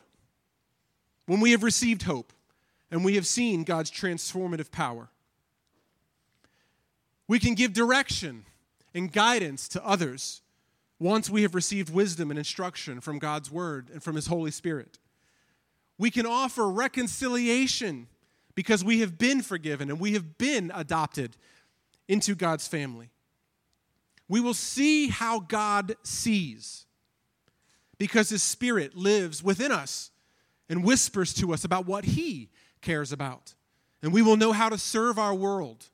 when 1.26 1.40
we 1.40 1.52
have 1.52 1.64
received 1.64 2.04
hope 2.04 2.34
and 2.94 3.04
we 3.04 3.16
have 3.16 3.26
seen 3.26 3.64
God's 3.64 3.90
transformative 3.90 4.70
power. 4.70 5.10
We 7.28 7.40
can 7.40 7.56
give 7.56 7.74
direction 7.74 8.46
and 8.94 9.12
guidance 9.12 9.68
to 9.70 9.84
others 9.84 10.44
once 11.00 11.28
we 11.28 11.42
have 11.42 11.56
received 11.56 11.92
wisdom 11.92 12.30
and 12.30 12.38
instruction 12.38 13.02
from 13.02 13.18
God's 13.18 13.50
Word 13.50 13.90
and 13.92 14.04
from 14.04 14.16
His 14.16 14.28
Holy 14.28 14.52
Spirit. 14.52 15.00
We 15.98 16.12
can 16.12 16.28
offer 16.28 16.70
reconciliation 16.70 18.10
because 18.54 18.84
we 18.84 19.00
have 19.00 19.18
been 19.18 19.42
forgiven 19.42 19.90
and 19.90 20.00
we 20.00 20.14
have 20.14 20.38
been 20.38 20.72
adopted 20.76 21.36
into 22.08 22.36
God's 22.36 22.68
family. 22.68 23.10
We 24.30 24.40
will 24.40 24.54
see 24.54 25.08
how 25.08 25.40
God 25.40 25.96
sees 26.04 26.86
because 27.98 28.30
His 28.30 28.44
Spirit 28.44 28.96
lives 28.96 29.42
within 29.42 29.72
us 29.72 30.12
and 30.70 30.84
whispers 30.84 31.34
to 31.34 31.54
us 31.54 31.64
about 31.64 31.88
what 31.88 32.06
He 32.06 32.52
cares 32.84 33.12
about. 33.12 33.56
And 34.04 34.14
we 34.14 34.22
will 34.22 34.38
know 34.38 34.52
how 34.52 34.70
to 34.70 34.78
serve 34.78 35.18
our 35.18 35.34
world 35.34 35.90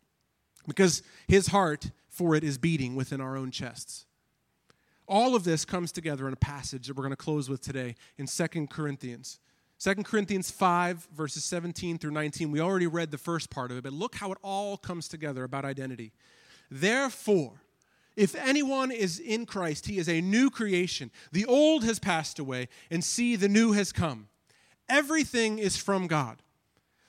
because 0.68 1.02
his 1.28 1.48
heart 1.48 1.92
for 2.10 2.36
it 2.36 2.44
is 2.44 2.58
beating 2.58 2.96
within 2.96 3.22
our 3.22 3.38
own 3.38 3.52
chests. 3.52 4.06
All 5.08 5.36
of 5.36 5.44
this 5.44 5.64
comes 5.64 5.92
together 5.92 6.28
in 6.28 6.34
a 6.34 6.38
passage 6.38 6.88
that 6.88 6.98
we're 6.98 7.04
going 7.04 7.12
to 7.12 7.16
close 7.16 7.50
with 7.50 7.62
today 7.62 7.96
in 8.18 8.28
2 8.28 8.68
Corinthians. 8.68 9.40
2 9.80 9.96
Corinthians 10.04 10.52
5, 10.52 11.08
verses 11.16 11.44
17 11.46 11.98
through 11.98 12.12
19. 12.12 12.52
We 12.52 12.60
already 12.60 12.88
read 12.88 13.12
the 13.12 13.18
first 13.18 13.50
part 13.50 13.72
of 13.72 13.78
it, 13.78 13.84
but 13.84 13.94
look 13.94 14.16
how 14.16 14.32
it 14.32 14.38
all 14.44 14.76
comes 14.76 15.08
together 15.08 15.44
about 15.44 15.64
identity. 15.64 16.12
Therefore, 16.70 17.62
if 18.16 18.36
anyone 18.36 18.92
is 18.92 19.20
in 19.20 19.46
Christ, 19.46 19.86
he 19.86 19.98
is 19.98 20.10
a 20.10 20.20
new 20.20 20.50
creation. 20.50 21.12
The 21.32 21.46
old 21.46 21.86
has 21.86 22.00
passed 22.00 22.38
away, 22.38 22.68
and 22.92 23.04
see, 23.04 23.38
the 23.38 23.48
new 23.48 23.72
has 23.72 23.94
come. 23.94 24.28
Everything 24.90 25.58
is 25.58 25.78
from 25.78 26.08
God 26.08 26.42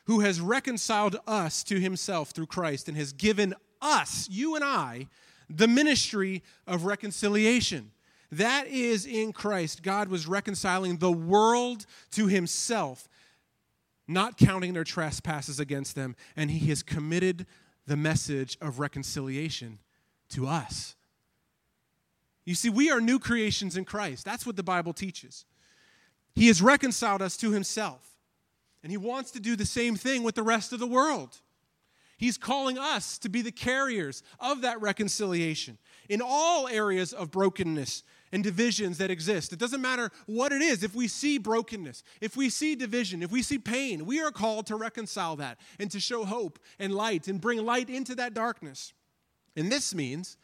who 0.05 0.21
has 0.21 0.41
reconciled 0.41 1.17
us 1.27 1.63
to 1.65 1.79
himself 1.79 2.31
through 2.31 2.47
Christ 2.47 2.89
and 2.89 2.97
has 2.97 3.13
given 3.13 3.55
us, 3.81 4.29
you 4.31 4.55
and 4.55 4.65
I, 4.65 5.07
the 5.49 5.69
ministry 5.69 6.43
of 6.67 6.85
reconciliation. 6.85 7.93
That 8.33 8.69
is 8.69 9.07
in 9.07 9.33
Christ. 9.33 9.83
God 9.83 10.09
was 10.09 10.27
reconciling 10.27 10.99
the 10.99 11.13
world 11.13 11.87
to 12.13 12.29
himself, 12.29 13.09
not 14.07 14.37
counting 14.37 14.73
their 14.73 14.85
trespasses 14.85 15.59
against 15.59 15.95
them, 15.95 16.15
and 16.37 16.51
he 16.51 16.69
has 16.69 16.83
committed 16.83 17.47
the 17.87 17.97
message 17.97 18.57
of 18.61 18.79
reconciliation 18.79 19.79
to 20.31 20.47
us. 20.47 20.95
You 22.45 22.55
see, 22.55 22.68
we 22.68 22.91
are 22.91 23.01
new 23.01 23.18
creations 23.18 23.77
in 23.77 23.85
Christ. 23.85 24.24
That's 24.24 24.47
what 24.47 24.57
the 24.57 24.62
Bible 24.62 24.93
teaches. 24.93 25.45
He 26.35 26.47
has 26.47 26.62
reconciled 26.62 27.22
us 27.22 27.37
to 27.39 27.51
himself. 27.51 28.10
And 28.83 28.91
he 28.91 28.97
wants 28.97 29.31
to 29.33 29.41
do 29.41 29.57
the 29.57 29.66
same 29.66 29.97
thing 29.97 30.22
with 30.22 30.35
the 30.35 30.43
rest 30.43 30.72
of 30.72 30.78
the 30.81 30.87
world. 30.87 31.41
He's 32.16 32.37
calling 32.37 32.76
us 32.76 33.16
to 33.18 33.31
be 33.31 33.41
the 33.41 33.51
carriers 33.51 34.22
of 34.39 34.61
that 34.61 34.81
reconciliation 34.81 35.78
in 36.09 36.20
all 36.22 36.68
areas 36.68 37.14
of 37.14 37.31
brokenness 37.31 38.03
and 38.31 38.45
divisions 38.45 38.99
that 38.99 39.11
exist. 39.11 39.53
It 39.53 39.59
doesn't 39.59 39.81
matter 39.81 40.11
what 40.26 40.53
it 40.53 40.61
is. 40.61 40.83
If 40.83 40.95
we 40.95 41.09
see 41.09 41.39
brokenness, 41.39 42.03
if 42.20 42.37
we 42.37 42.51
see 42.51 42.76
division, 42.76 43.22
if 43.22 43.33
we 43.33 43.43
see 43.43 43.59
pain, 43.59 44.05
we 44.05 44.20
are 44.20 44.31
called 44.31 44.66
to 44.66 44.76
reconcile 44.76 45.37
that 45.37 45.59
and 45.78 45.91
to 45.91 45.99
show 45.99 46.24
hope 46.24 46.59
and 46.78 46.95
light 46.95 47.26
and 47.26 47.41
bring 47.41 47.64
light 47.64 47.89
into 47.89 48.14
that 48.16 48.35
darkness. 48.35 48.93
And 49.57 49.72
this 49.72 49.95
means 49.95 50.37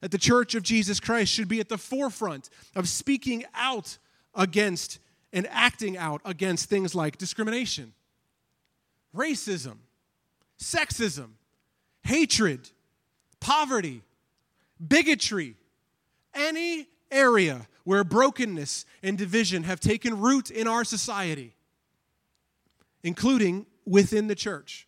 that 0.00 0.10
the 0.10 0.18
church 0.18 0.54
of 0.54 0.62
Jesus 0.62 0.98
Christ 1.00 1.32
should 1.32 1.48
be 1.48 1.60
at 1.60 1.68
the 1.68 1.78
forefront 1.78 2.50
of 2.74 2.88
speaking 2.88 3.44
out 3.54 3.98
against 4.34 4.98
and 5.32 5.46
acting 5.50 5.96
out 5.96 6.20
against 6.24 6.68
things 6.68 6.94
like 6.94 7.18
discrimination, 7.18 7.92
racism, 9.14 9.76
sexism, 10.58 11.30
hatred, 12.02 12.70
poverty, 13.40 14.02
bigotry, 14.86 15.56
any 16.34 16.86
area 17.10 17.66
where 17.84 18.04
brokenness 18.04 18.84
and 19.02 19.16
division 19.16 19.62
have 19.64 19.80
taken 19.80 20.20
root 20.20 20.50
in 20.50 20.68
our 20.68 20.84
society, 20.84 21.54
including 23.02 23.66
within 23.86 24.26
the 24.26 24.34
church 24.34 24.86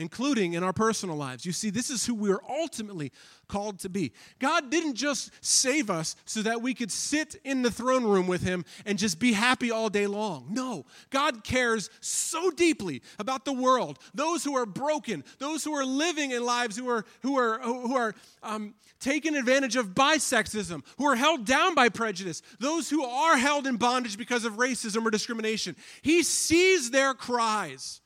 including 0.00 0.54
in 0.54 0.64
our 0.64 0.72
personal 0.72 1.16
lives. 1.16 1.44
You 1.44 1.52
see, 1.52 1.70
this 1.70 1.90
is 1.90 2.06
who 2.06 2.14
we 2.14 2.30
are 2.30 2.40
ultimately 2.48 3.12
called 3.48 3.80
to 3.80 3.88
be. 3.88 4.12
God 4.38 4.70
didn't 4.70 4.94
just 4.94 5.30
save 5.40 5.90
us 5.90 6.16
so 6.24 6.42
that 6.42 6.62
we 6.62 6.74
could 6.74 6.90
sit 6.90 7.36
in 7.44 7.62
the 7.62 7.70
throne 7.70 8.04
room 8.04 8.26
with 8.26 8.42
Him 8.42 8.64
and 8.86 8.98
just 8.98 9.18
be 9.18 9.32
happy 9.32 9.70
all 9.70 9.88
day 9.88 10.06
long. 10.06 10.46
No, 10.50 10.86
God 11.10 11.44
cares 11.44 11.90
so 12.00 12.50
deeply 12.50 13.02
about 13.18 13.44
the 13.44 13.52
world, 13.52 13.98
those 14.14 14.44
who 14.44 14.56
are 14.56 14.66
broken, 14.66 15.24
those 15.38 15.64
who 15.64 15.74
are 15.74 15.84
living 15.84 16.30
in 16.30 16.44
lives 16.44 16.76
who 16.76 16.88
are 16.88 17.04
who 17.22 17.36
are 17.36 17.58
who 17.60 17.96
are 17.96 18.14
um, 18.42 18.74
taken 19.00 19.34
advantage 19.34 19.76
of 19.76 19.94
by 19.94 20.16
sexism, 20.16 20.82
who 20.98 21.06
are 21.06 21.16
held 21.16 21.44
down 21.44 21.74
by 21.74 21.88
prejudice, 21.88 22.42
those 22.58 22.88
who 22.88 23.04
are 23.04 23.36
held 23.36 23.66
in 23.66 23.76
bondage 23.76 24.16
because 24.16 24.44
of 24.44 24.54
racism 24.54 25.04
or 25.04 25.10
discrimination. 25.10 25.74
He 26.02 26.22
sees 26.22 26.90
their 26.90 27.14
cries. 27.14 28.00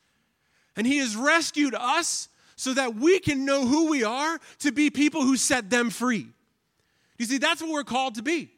And 0.75 0.85
He 0.85 0.97
has 0.97 1.15
rescued 1.15 1.75
us 1.75 2.29
so 2.55 2.73
that 2.73 2.95
we 2.95 3.19
can 3.19 3.45
know 3.45 3.65
who 3.65 3.89
we 3.89 4.03
are 4.03 4.39
to 4.59 4.71
be 4.71 4.89
people 4.89 5.21
who 5.21 5.37
set 5.37 5.69
them 5.69 5.89
free. 5.89 6.27
You 7.17 7.25
see, 7.25 7.37
that's 7.37 7.61
what 7.61 7.71
we're 7.71 7.83
called 7.83 8.15
to 8.15 8.23
be. 8.23 8.49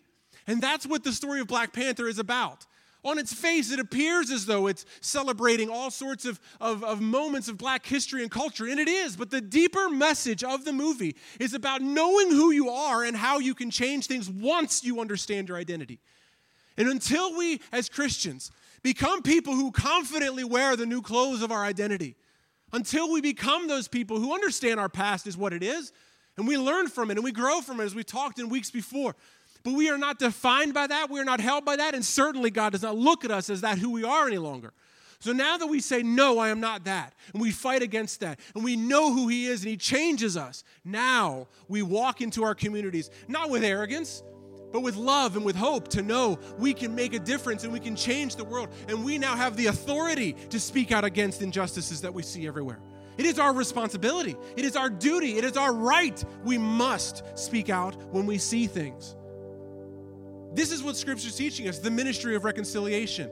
And 0.48 0.62
that's 0.62 0.86
what 0.86 1.04
the 1.04 1.12
story 1.12 1.42
of 1.42 1.48
Black 1.48 1.74
Panther 1.74 2.08
is 2.08 2.20
about. 2.20 2.66
On 3.04 3.20
its 3.20 3.32
face, 3.32 3.72
it 3.72 3.80
appears 3.80 4.32
as 4.32 4.46
though 4.46 4.68
it's 4.68 4.86
celebrating 5.02 5.70
all 5.70 5.92
sorts 5.92 6.26
of, 6.26 6.40
of, 6.60 6.84
of, 6.84 7.00
moments 7.00 7.48
of 7.48 7.58
black 7.58 7.86
history 7.86 8.22
and 8.22 8.32
culture, 8.32 8.66
and 8.66 8.80
it 8.80 8.90
is. 8.90 9.16
But 9.16 9.30
the 9.30 9.40
deeper 9.40 9.88
message 9.88 10.44
of 10.44 10.66
the 10.66 10.74
movie 10.74 11.16
is 11.40 11.54
about 11.54 11.82
knowing 11.82 12.32
who 12.32 12.52
you 12.52 12.70
are 12.70 13.04
and 13.04 13.16
how 13.16 13.40
you 13.40 13.54
can 13.54 13.70
change 13.70 14.08
things 14.08 14.30
once 14.30 14.84
you 14.84 15.00
understand 15.00 15.48
your 15.48 15.58
identity. 15.58 16.00
And 16.76 16.88
until 16.88 17.38
we, 17.38 17.62
as 17.72 17.88
Christians, 17.88 18.52
become 18.88 19.22
people 19.22 19.54
who 19.54 19.70
confidently 19.70 20.46
wear 20.46 20.78
the 20.78 20.86
new 20.86 21.02
clothes 21.02 21.42
of 21.42 21.52
our 21.52 21.66
identity, 21.66 22.16
until 22.72 23.12
we 23.12 23.20
become 23.20 23.68
those 23.68 23.86
people 23.90 24.18
who 24.18 24.34
understand 24.34 24.80
our 24.80 24.88
past 24.88 25.28
is 25.28 25.36
what 25.36 25.52
it 25.52 25.62
is, 25.62 25.92
and 26.38 26.48
we 26.48 26.58
learn 26.58 26.88
from 26.88 27.12
it 27.12 27.18
and 27.18 27.24
we 27.24 27.34
grow 27.34 27.60
from 27.60 27.82
it 27.82 27.84
as 27.84 27.94
we 27.94 28.04
talked 28.06 28.40
in 28.40 28.48
weeks 28.48 28.72
before. 28.72 29.14
But 29.64 29.74
we 29.74 29.90
are 29.90 29.98
not 29.98 30.20
defined 30.20 30.74
by 30.74 30.88
that, 30.88 31.10
we 31.10 31.20
are 31.20 31.26
not 31.26 31.42
held 31.42 31.66
by 31.66 31.76
that, 31.76 31.96
and 31.96 32.06
certainly 32.06 32.50
God 32.50 32.72
does 32.72 32.82
not 32.82 32.96
look 32.96 33.26
at 33.26 33.32
us 33.32 33.50
as 33.50 33.60
that 33.60 33.78
who 33.78 33.92
we 33.92 34.06
are 34.06 34.26
any 34.26 34.38
longer. 34.38 34.72
So 35.20 35.34
now 35.34 35.58
that 35.58 35.68
we 35.68 35.82
say, 35.82 36.02
No, 36.02 36.40
I 36.40 36.48
am 36.48 36.62
not 36.62 36.86
that, 36.86 37.14
and 37.34 37.42
we 37.42 37.52
fight 37.52 37.82
against 37.82 38.22
that, 38.22 38.40
and 38.56 38.64
we 38.64 38.78
know 38.78 39.14
who 39.14 39.28
He 39.28 39.48
is 39.48 39.64
and 39.64 39.70
He 39.70 39.76
changes 39.76 40.38
us, 40.38 40.64
now 40.86 41.48
we 41.68 41.82
walk 41.82 42.22
into 42.22 42.46
our 42.46 42.56
communities, 42.56 43.10
not 43.28 43.50
with 43.50 43.66
arrogance, 43.66 44.24
but 44.72 44.82
with 44.82 44.96
love 44.96 45.36
and 45.36 45.46
with 45.46 45.56
hope 45.56 45.88
to 45.90 46.02
know 46.02 46.38
we 46.58 46.74
can 46.74 46.94
make 46.94 47.14
a 47.14 47.20
difference 47.20 47.64
and 47.64 47.72
we 47.72 47.80
can 47.80 47.96
change 47.96 48.36
the 48.36 48.44
world. 48.44 48.70
And 48.88 49.04
we 49.04 49.18
now 49.18 49.36
have 49.36 49.56
the 49.56 49.68
authority 49.68 50.34
to 50.50 50.60
speak 50.60 50.92
out 50.92 51.04
against 51.04 51.42
injustices 51.42 52.02
that 52.02 52.14
we 52.14 52.24
see 52.24 52.48
everywhere. 52.48 52.80
It 53.18 53.26
is 53.26 53.40
our 53.40 53.54
responsibility, 53.54 54.36
it 54.56 54.64
is 54.64 54.76
our 54.76 54.90
duty, 54.90 55.38
it 55.38 55.44
is 55.44 55.58
our 55.58 55.74
right. 55.74 56.24
We 56.44 56.58
must 56.58 57.24
speak 57.36 57.70
out 57.70 57.96
when 58.12 58.26
we 58.26 58.38
see 58.38 58.68
things. 58.68 59.16
This 60.54 60.72
is 60.72 60.84
what 60.84 60.96
Scripture 60.96 61.28
is 61.28 61.36
teaching 61.36 61.68
us 61.68 61.80
the 61.80 61.92
ministry 61.92 62.36
of 62.36 62.44
reconciliation. 62.44 63.30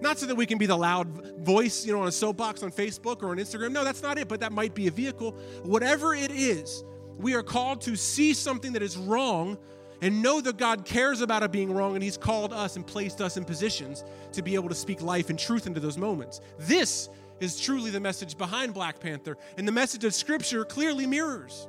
Not 0.00 0.18
so 0.18 0.26
that 0.26 0.34
we 0.34 0.46
can 0.46 0.58
be 0.58 0.66
the 0.66 0.76
loud 0.76 1.38
voice, 1.38 1.84
you 1.84 1.92
know, 1.92 2.00
on 2.00 2.08
a 2.08 2.12
soapbox 2.12 2.62
on 2.62 2.72
Facebook 2.72 3.22
or 3.22 3.30
on 3.30 3.36
Instagram. 3.36 3.72
No, 3.72 3.84
that's 3.84 4.02
not 4.02 4.18
it, 4.18 4.28
but 4.28 4.40
that 4.40 4.50
might 4.50 4.74
be 4.74 4.86
a 4.86 4.90
vehicle. 4.90 5.32
Whatever 5.62 6.14
it 6.14 6.30
is, 6.30 6.84
we 7.18 7.34
are 7.34 7.42
called 7.42 7.82
to 7.82 7.96
see 7.96 8.32
something 8.32 8.72
that 8.72 8.82
is 8.82 8.96
wrong 8.96 9.58
and 10.02 10.22
know 10.22 10.40
that 10.40 10.56
God 10.56 10.84
cares 10.84 11.20
about 11.20 11.42
it 11.42 11.52
being 11.52 11.72
wrong 11.72 11.94
and 11.94 12.02
He's 12.02 12.16
called 12.16 12.52
us 12.52 12.76
and 12.76 12.86
placed 12.86 13.20
us 13.20 13.36
in 13.36 13.44
positions 13.44 14.04
to 14.32 14.42
be 14.42 14.54
able 14.54 14.68
to 14.68 14.74
speak 14.74 15.02
life 15.02 15.30
and 15.30 15.38
truth 15.38 15.66
into 15.66 15.80
those 15.80 15.98
moments. 15.98 16.40
This 16.58 17.08
is 17.40 17.60
truly 17.60 17.90
the 17.90 18.00
message 18.00 18.36
behind 18.36 18.74
Black 18.74 19.00
Panther, 19.00 19.36
and 19.56 19.66
the 19.66 19.72
message 19.72 20.04
of 20.04 20.14
Scripture 20.14 20.64
clearly 20.64 21.06
mirrors. 21.06 21.66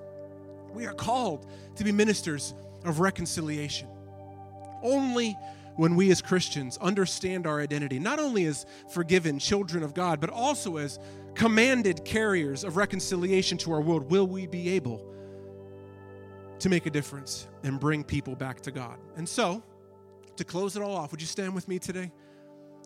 We 0.74 0.86
are 0.86 0.94
called 0.94 1.48
to 1.76 1.84
be 1.84 1.92
ministers 1.92 2.54
of 2.84 3.00
reconciliation. 3.00 3.88
Only 4.84 5.38
when 5.76 5.96
we 5.96 6.12
as 6.12 6.22
Christians 6.22 6.78
understand 6.80 7.48
our 7.48 7.62
identity, 7.62 8.00
not 8.00 8.20
only 8.20 8.46
as 8.46 8.66
forgiven 8.90 9.40
children 9.40 9.84
of 9.84 9.94
God, 9.94 10.20
but 10.20 10.30
also 10.30 10.78
as 10.78 11.00
commanded 11.34 12.04
carriers 12.04 12.64
of 12.64 12.76
reconciliation 12.78 13.58
to 13.60 13.72
our 13.72 13.82
world, 13.82 14.12
will 14.12 14.28
we 14.28 14.48
be 14.48 14.70
able 14.70 15.11
to 16.62 16.70
make 16.70 16.86
a 16.86 16.89
difference 16.89 17.47
and 17.64 17.80
bring 17.80 18.03
people 18.03 18.36
back 18.36 18.62
to 18.62 18.72
God. 18.72 18.97
And 19.16 19.28
so, 19.28 19.64
to 20.38 20.43
close 20.43 20.76
it 20.76 20.84
all 20.84 20.95
off, 20.95 21.12
would 21.12 21.22
you 21.22 21.28
stand 21.28 21.53
with 21.53 21.68
me 21.68 21.80
today? 21.80 22.12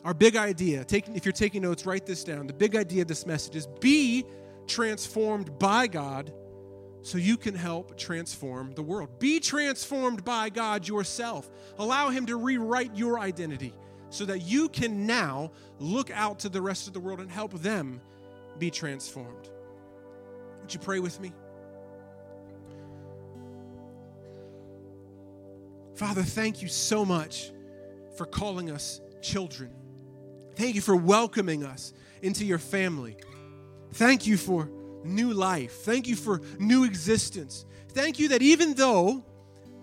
Our 0.04 0.14
big 0.14 0.36
idea, 0.36 0.84
take, 0.86 1.08
if 1.10 1.26
you're 1.26 1.34
taking 1.34 1.62
notes, 1.62 1.86
write 1.86 2.06
this 2.06 2.24
down. 2.24 2.48
The 2.48 2.54
big 2.54 2.76
idea 2.76 3.02
of 3.02 3.08
this 3.08 3.26
message 3.26 3.56
is 3.56 3.68
be 3.80 4.26
transformed 4.68 5.58
by 5.60 5.88
God 5.88 6.34
so 7.02 7.18
you 7.18 7.38
can 7.38 7.54
help 7.54 7.98
transform 7.98 8.72
the 8.74 8.82
world. 8.82 9.20
Be 9.20 9.40
transformed 9.40 10.24
by 10.24 10.50
God 10.50 10.88
yourself. 10.88 11.50
Allow 11.78 12.10
Him 12.10 12.26
to 12.28 12.38
rewrite 12.38 12.96
your 12.96 13.20
identity 13.20 13.74
so 14.10 14.26
that 14.26 14.40
you 14.40 14.70
can 14.70 15.06
now 15.06 15.52
look 15.80 16.12
out 16.12 16.40
to 16.40 16.50
the 16.50 16.62
rest 16.62 16.88
of 16.88 16.94
the 16.94 17.00
world 17.00 17.20
and 17.20 17.30
help 17.30 17.54
them 17.54 18.00
be 18.58 18.72
transformed. 18.72 19.50
Would 20.62 20.74
you 20.74 20.80
pray 20.80 21.00
with 21.00 21.20
me? 21.20 21.34
Father, 25.96 26.24
thank 26.24 26.62
you 26.62 26.68
so 26.68 27.06
much 27.06 27.52
for 28.18 28.26
calling 28.26 28.70
us 28.70 29.02
children. 29.22 29.72
Thank 30.56 30.76
you 30.76 30.82
for 30.82 30.96
welcoming 30.96 31.64
us 31.64 31.94
into 32.22 32.46
your 32.46 32.60
family. 32.60 33.18
Thank 33.94 34.28
you 34.28 34.38
for 34.38 34.70
new 35.04 35.34
life. 35.34 35.84
Thank 35.84 36.08
you 36.08 36.16
for 36.16 36.42
new 36.60 36.84
existence. 36.84 37.66
Thank 37.90 38.20
you 38.20 38.30
that 38.30 38.42
even 38.42 38.74
though 38.74 39.24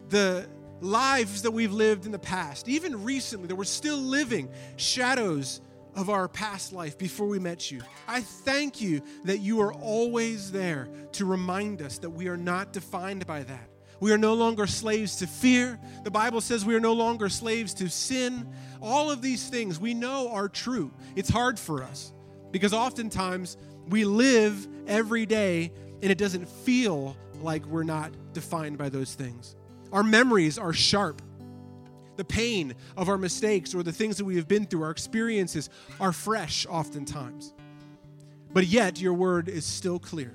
the 0.09 0.47
lives 0.81 1.43
that 1.43 1.51
we've 1.51 1.73
lived 1.73 2.07
in 2.07 2.13
the 2.13 2.19
past, 2.19 2.69
even 2.69 3.05
recently, 3.05 3.49
that 3.49 3.55
we're 3.55 3.65
still 3.65 3.97
living 3.97 4.51
shadows 4.77 5.61
of 5.95 6.11
our 6.11 6.29
past 6.29 6.73
life 6.73 6.99
before 6.99 7.27
we 7.27 7.39
met 7.39 7.71
you. 7.71 7.81
I 8.09 8.23
thank 8.23 8.81
you 8.81 9.03
that 9.25 9.39
you 9.39 9.61
are 9.61 9.73
always 9.75 10.51
there 10.51 10.89
to 11.13 11.25
remind 11.25 11.83
us 11.83 11.99
that 11.99 12.11
we 12.11 12.29
are 12.29 12.37
not 12.37 12.73
defined 12.73 13.27
by 13.27 13.43
that. 13.45 13.72
We 14.03 14.11
are 14.11 14.19
no 14.19 14.35
longer 14.35 14.67
slaves 14.67 15.15
to 15.19 15.29
fear. 15.29 15.79
The 16.03 16.11
Bible 16.11 16.41
says 16.41 16.65
we 16.65 16.75
are 16.75 16.81
no 16.81 16.93
longer 16.93 17.29
slaves 17.29 17.73
to 17.75 17.89
sin. 17.89 18.53
All 18.81 19.13
of 19.13 19.23
these 19.23 19.49
things 19.49 19.79
we 19.79 19.95
know 19.95 20.33
are 20.33 20.49
true. 20.49 20.93
It's 21.15 21.31
hard 21.31 21.57
for 21.57 21.85
us 21.85 22.13
because 22.51 22.73
oftentimes 22.73 23.57
we 23.87 24.05
live 24.05 24.67
every 24.89 25.25
day 25.25 25.71
and 26.03 26.11
it 26.11 26.19
doesn't 26.19 26.49
feel 26.49 27.17
like 27.43 27.65
we're 27.67 27.85
not 27.85 28.11
defined 28.33 28.77
by 28.77 28.89
those 28.89 29.15
things. 29.15 29.55
Our 29.93 30.03
memories 30.03 30.59
are 30.59 30.73
sharp. 30.73 31.23
The 32.17 32.25
pain 32.25 32.75
of 32.97 33.09
our 33.09 33.19
mistakes 33.19 33.73
or 33.73 33.85
the 33.85 33.93
things 33.93 34.17
that 34.17 34.25
we 34.25 34.35
have 34.35 34.49
been 34.49 34.67
through, 34.67 34.83
our 34.83 34.91
experiences 34.91 35.71
are 36.01 36.13
fresh 36.13 36.67
oftentimes. 36.69 37.55
But 38.53 38.67
yet, 38.67 39.01
your 39.01 39.15
word 39.15 39.49
is 39.49 39.65
still 39.65 40.01
clear. 40.01 40.35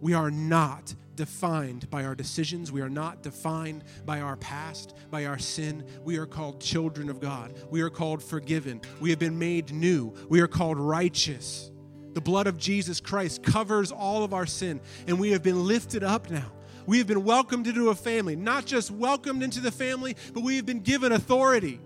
We 0.00 0.14
are 0.14 0.30
not 0.30 0.94
defined 1.20 1.90
by 1.90 2.02
our 2.06 2.14
decisions. 2.14 2.72
We 2.72 2.80
are 2.80 2.88
not 2.88 3.22
defined 3.22 3.84
by 4.06 4.22
our 4.22 4.36
past, 4.36 4.94
by 5.10 5.26
our 5.26 5.38
sin. 5.38 5.84
We 6.02 6.16
are 6.16 6.24
called 6.24 6.62
children 6.62 7.10
of 7.10 7.20
God. 7.20 7.52
We 7.68 7.82
are 7.82 7.90
called 7.90 8.22
forgiven. 8.22 8.80
We 9.00 9.10
have 9.10 9.18
been 9.18 9.38
made 9.38 9.70
new. 9.70 10.14
We 10.30 10.40
are 10.40 10.46
called 10.46 10.78
righteous. 10.78 11.70
The 12.14 12.22
blood 12.22 12.46
of 12.46 12.56
Jesus 12.56 13.02
Christ 13.02 13.42
covers 13.42 13.92
all 13.92 14.24
of 14.24 14.32
our 14.32 14.46
sin, 14.46 14.80
and 15.06 15.20
we 15.20 15.32
have 15.32 15.42
been 15.42 15.66
lifted 15.66 16.02
up 16.02 16.30
now. 16.30 16.52
We 16.86 16.96
have 16.96 17.06
been 17.06 17.22
welcomed 17.22 17.66
into 17.66 17.90
a 17.90 17.94
family, 17.94 18.34
not 18.34 18.64
just 18.64 18.90
welcomed 18.90 19.42
into 19.42 19.60
the 19.60 19.70
family, 19.70 20.16
but 20.32 20.42
we 20.42 20.56
have 20.56 20.64
been 20.64 20.80
given 20.80 21.12
authority 21.12 21.80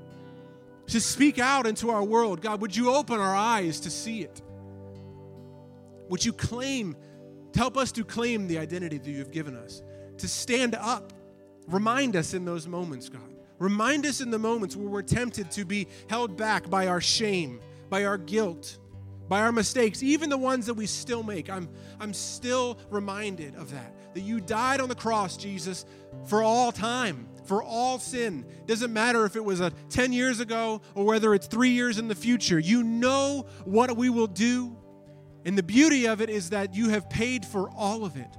to 0.87 1.01
speak 1.01 1.41
out 1.41 1.67
into 1.67 1.91
our 1.91 2.05
world. 2.05 2.41
God, 2.41 2.61
would 2.61 2.77
you 2.77 2.95
open 2.95 3.19
our 3.19 3.35
eyes 3.35 3.81
to 3.81 3.91
see 3.91 4.23
it? 4.23 4.41
Would 6.09 6.25
you 6.25 6.33
claim 6.33 6.95
help 7.55 7.77
us 7.77 7.93
to 7.93 8.05
claim 8.05 8.47
the 8.47 8.59
identity 8.59 8.99
that 8.99 9.11
you've 9.11 9.31
given 9.31 9.57
us, 9.57 9.83
to 10.19 10.29
stand 10.29 10.75
up. 10.75 11.13
Remind 11.69 12.17
us 12.17 12.35
in 12.35 12.45
those 12.45 12.67
moments, 12.67 13.09
God. 13.09 13.35
Remind 13.59 14.05
us 14.05 14.21
in 14.21 14.31
the 14.31 14.39
moments 14.39 14.77
where 14.77 14.89
we're 14.89 15.03
tempted 15.03 15.51
to 15.53 15.65
be 15.65 15.87
held 16.09 16.37
back 16.37 16.69
by 16.69 16.89
our 16.89 17.01
shame, 17.01 17.61
by 17.89 18.05
our 18.05 18.19
guilt, 18.19 18.79
by 19.29 19.41
our 19.41 19.53
mistakes, 19.53 20.03
even 20.03 20.29
the 20.29 20.39
ones 20.39 20.67
that 20.67 20.75
we 20.75 20.87
still 20.87 21.23
make. 21.23 21.49
I'm, 21.49 21.69
I'm 22.01 22.13
still 22.13 22.79
reminded 22.91 23.55
of 23.57 23.71
that. 23.73 24.15
That 24.15 24.21
you 24.21 24.41
died 24.41 24.81
on 24.81 24.89
the 24.89 24.95
cross, 24.95 25.37
Jesus, 25.37 25.87
for 26.27 26.43
all 26.43 26.73
time, 26.73 27.29
for 27.47 27.63
all 27.63 27.99
sin. 27.99 28.45
Doesn't 28.67 28.93
matter 28.93 29.25
if 29.25 29.37
it 29.37 29.45
was 29.45 29.61
a 29.61 29.71
10 29.91 30.13
years 30.13 30.41
ago 30.41 30.83
or 30.95 31.05
whether 31.05 31.35
it's 31.35 31.47
three 31.47 31.71
years 31.71 31.99
in 31.99 32.09
the 32.09 32.15
future. 32.15 32.59
You 32.59 32.83
know 32.83 33.47
what 33.65 33.97
we 33.97 34.11
will 34.11 34.27
do. 34.27 34.77
And 35.45 35.59
the 35.59 35.63
beauty 35.63 36.07
of 36.07 36.21
it 36.21 36.31
is 36.31 36.51
that 36.51 36.75
you 36.75 36.89
have 36.91 37.09
paid 37.11 37.45
for 37.45 37.69
all 37.71 38.05
of 38.05 38.17
it. 38.17 38.39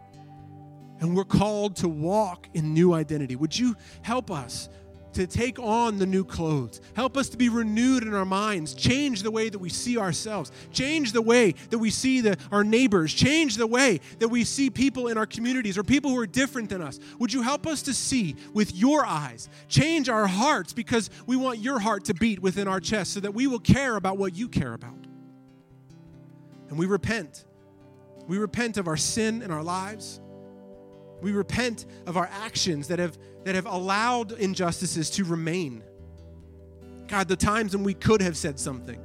And 1.00 1.16
we're 1.16 1.26
called 1.26 1.76
to 1.78 1.90
walk 1.90 2.48
in 2.54 2.74
new 2.74 2.94
identity. 2.94 3.36
Would 3.36 3.58
you 3.58 3.76
help 4.02 4.32
us 4.32 4.70
to 5.16 5.26
take 5.26 5.58
on 5.60 5.98
the 5.98 6.06
new 6.06 6.26
clothes. 6.26 6.82
Help 6.94 7.16
us 7.16 7.30
to 7.30 7.38
be 7.38 7.48
renewed 7.48 8.04
in 8.04 8.14
our 8.14 8.26
minds. 8.26 8.74
Change 8.74 9.24
the 9.24 9.32
way 9.32 9.48
that 9.48 9.58
we 9.58 9.70
see 9.70 9.98
ourselves. 9.98 10.52
Change 10.72 11.14
the 11.14 11.22
way 11.22 11.54
that 11.70 11.78
we 11.78 11.90
see 11.90 12.20
the, 12.20 12.38
our 12.52 12.66
neighbors. 12.66 13.14
Change 13.14 13.56
the 13.56 13.66
way 13.66 14.02
that 14.20 14.28
we 14.28 14.44
see 14.44 14.70
people 14.70 15.08
in 15.08 15.18
our 15.18 15.26
communities 15.26 15.78
or 15.78 15.84
people 15.84 16.12
who 16.12 16.20
are 16.20 16.28
different 16.28 16.70
than 16.70 16.82
us. 16.82 17.00
Would 17.18 17.32
you 17.32 17.42
help 17.42 17.66
us 17.66 17.82
to 17.84 17.94
see 17.94 18.36
with 18.54 18.76
your 18.76 19.06
eyes? 19.06 19.48
Change 19.70 20.10
our 20.10 20.28
hearts 20.28 20.74
because 20.74 21.10
we 21.26 21.38
want 21.38 21.60
your 21.60 21.80
heart 21.80 22.04
to 22.06 22.14
beat 22.14 22.42
within 22.42 22.68
our 22.68 22.82
chest 22.82 23.14
so 23.14 23.22
that 23.22 23.34
we 23.34 23.48
will 23.48 23.60
care 23.60 23.96
about 23.96 24.18
what 24.18 24.36
you 24.36 24.50
care 24.50 24.74
about. 24.74 25.05
And 26.76 26.80
we 26.82 26.88
repent. 26.88 27.46
We 28.28 28.38
repent 28.38 28.76
of 28.76 28.90
our 28.90 28.98
sin 28.98 29.42
in 29.42 29.50
our 29.50 29.64
lives. 29.64 30.20
We 31.22 31.32
repent 31.32 31.86
of 32.06 32.18
our 32.18 32.30
actions 32.30 32.90
that 32.90 33.00
have, 33.00 33.18
that 33.46 33.56
have 33.56 33.66
allowed 33.66 34.34
injustices 34.34 35.10
to 35.12 35.24
remain. 35.24 35.86
God, 37.08 37.30
the 37.30 37.38
times 37.38 37.74
when 37.74 37.86
we 37.86 37.94
could 37.94 38.22
have 38.22 38.36
said 38.36 38.60
something, 38.60 39.00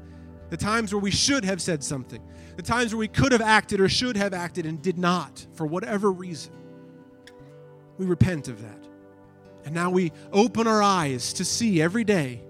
the 0.48 0.56
times 0.56 0.92
where 0.92 1.00
we 1.00 1.12
should 1.12 1.44
have 1.44 1.62
said 1.62 1.84
something, 1.84 2.20
the 2.56 2.62
times 2.62 2.92
where 2.92 2.98
we 2.98 3.06
could 3.06 3.30
have 3.30 3.40
acted 3.40 3.78
or 3.80 3.88
should 3.88 4.16
have 4.16 4.34
acted 4.34 4.66
and 4.66 4.82
did 4.82 4.98
not 4.98 5.46
for 5.54 5.64
whatever 5.64 6.10
reason. 6.10 6.52
We 7.98 8.06
repent 8.06 8.48
of 8.48 8.60
that. 8.62 8.88
And 9.64 9.72
now 9.72 9.90
we 9.90 10.10
open 10.32 10.66
our 10.66 10.82
eyes 10.82 11.32
to 11.34 11.44
see 11.44 11.80
every 11.80 12.02
day 12.02 12.42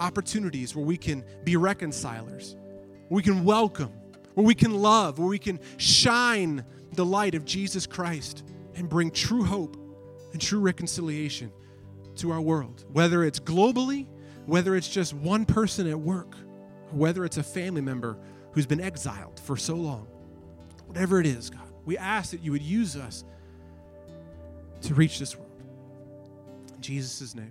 opportunities 0.00 0.74
where 0.74 0.84
we 0.84 0.96
can 0.96 1.24
be 1.44 1.54
reconcilers, 1.54 2.56
we 3.10 3.22
can 3.22 3.44
welcome, 3.44 3.92
where 4.38 4.46
we 4.46 4.54
can 4.54 4.72
love, 4.72 5.18
where 5.18 5.26
we 5.26 5.36
can 5.36 5.58
shine 5.78 6.64
the 6.92 7.04
light 7.04 7.34
of 7.34 7.44
Jesus 7.44 7.88
Christ 7.88 8.44
and 8.76 8.88
bring 8.88 9.10
true 9.10 9.42
hope 9.42 9.76
and 10.32 10.40
true 10.40 10.60
reconciliation 10.60 11.50
to 12.14 12.30
our 12.30 12.40
world. 12.40 12.84
Whether 12.92 13.24
it's 13.24 13.40
globally, 13.40 14.06
whether 14.46 14.76
it's 14.76 14.88
just 14.88 15.12
one 15.12 15.44
person 15.44 15.88
at 15.88 15.98
work, 15.98 16.36
whether 16.92 17.24
it's 17.24 17.38
a 17.38 17.42
family 17.42 17.80
member 17.80 18.16
who's 18.52 18.64
been 18.64 18.80
exiled 18.80 19.40
for 19.40 19.56
so 19.56 19.74
long. 19.74 20.06
Whatever 20.86 21.18
it 21.18 21.26
is, 21.26 21.50
God, 21.50 21.72
we 21.84 21.98
ask 21.98 22.30
that 22.30 22.40
you 22.40 22.52
would 22.52 22.62
use 22.62 22.94
us 22.94 23.24
to 24.82 24.94
reach 24.94 25.18
this 25.18 25.34
world. 25.34 25.50
In 26.76 26.80
Jesus' 26.80 27.34
name. 27.34 27.50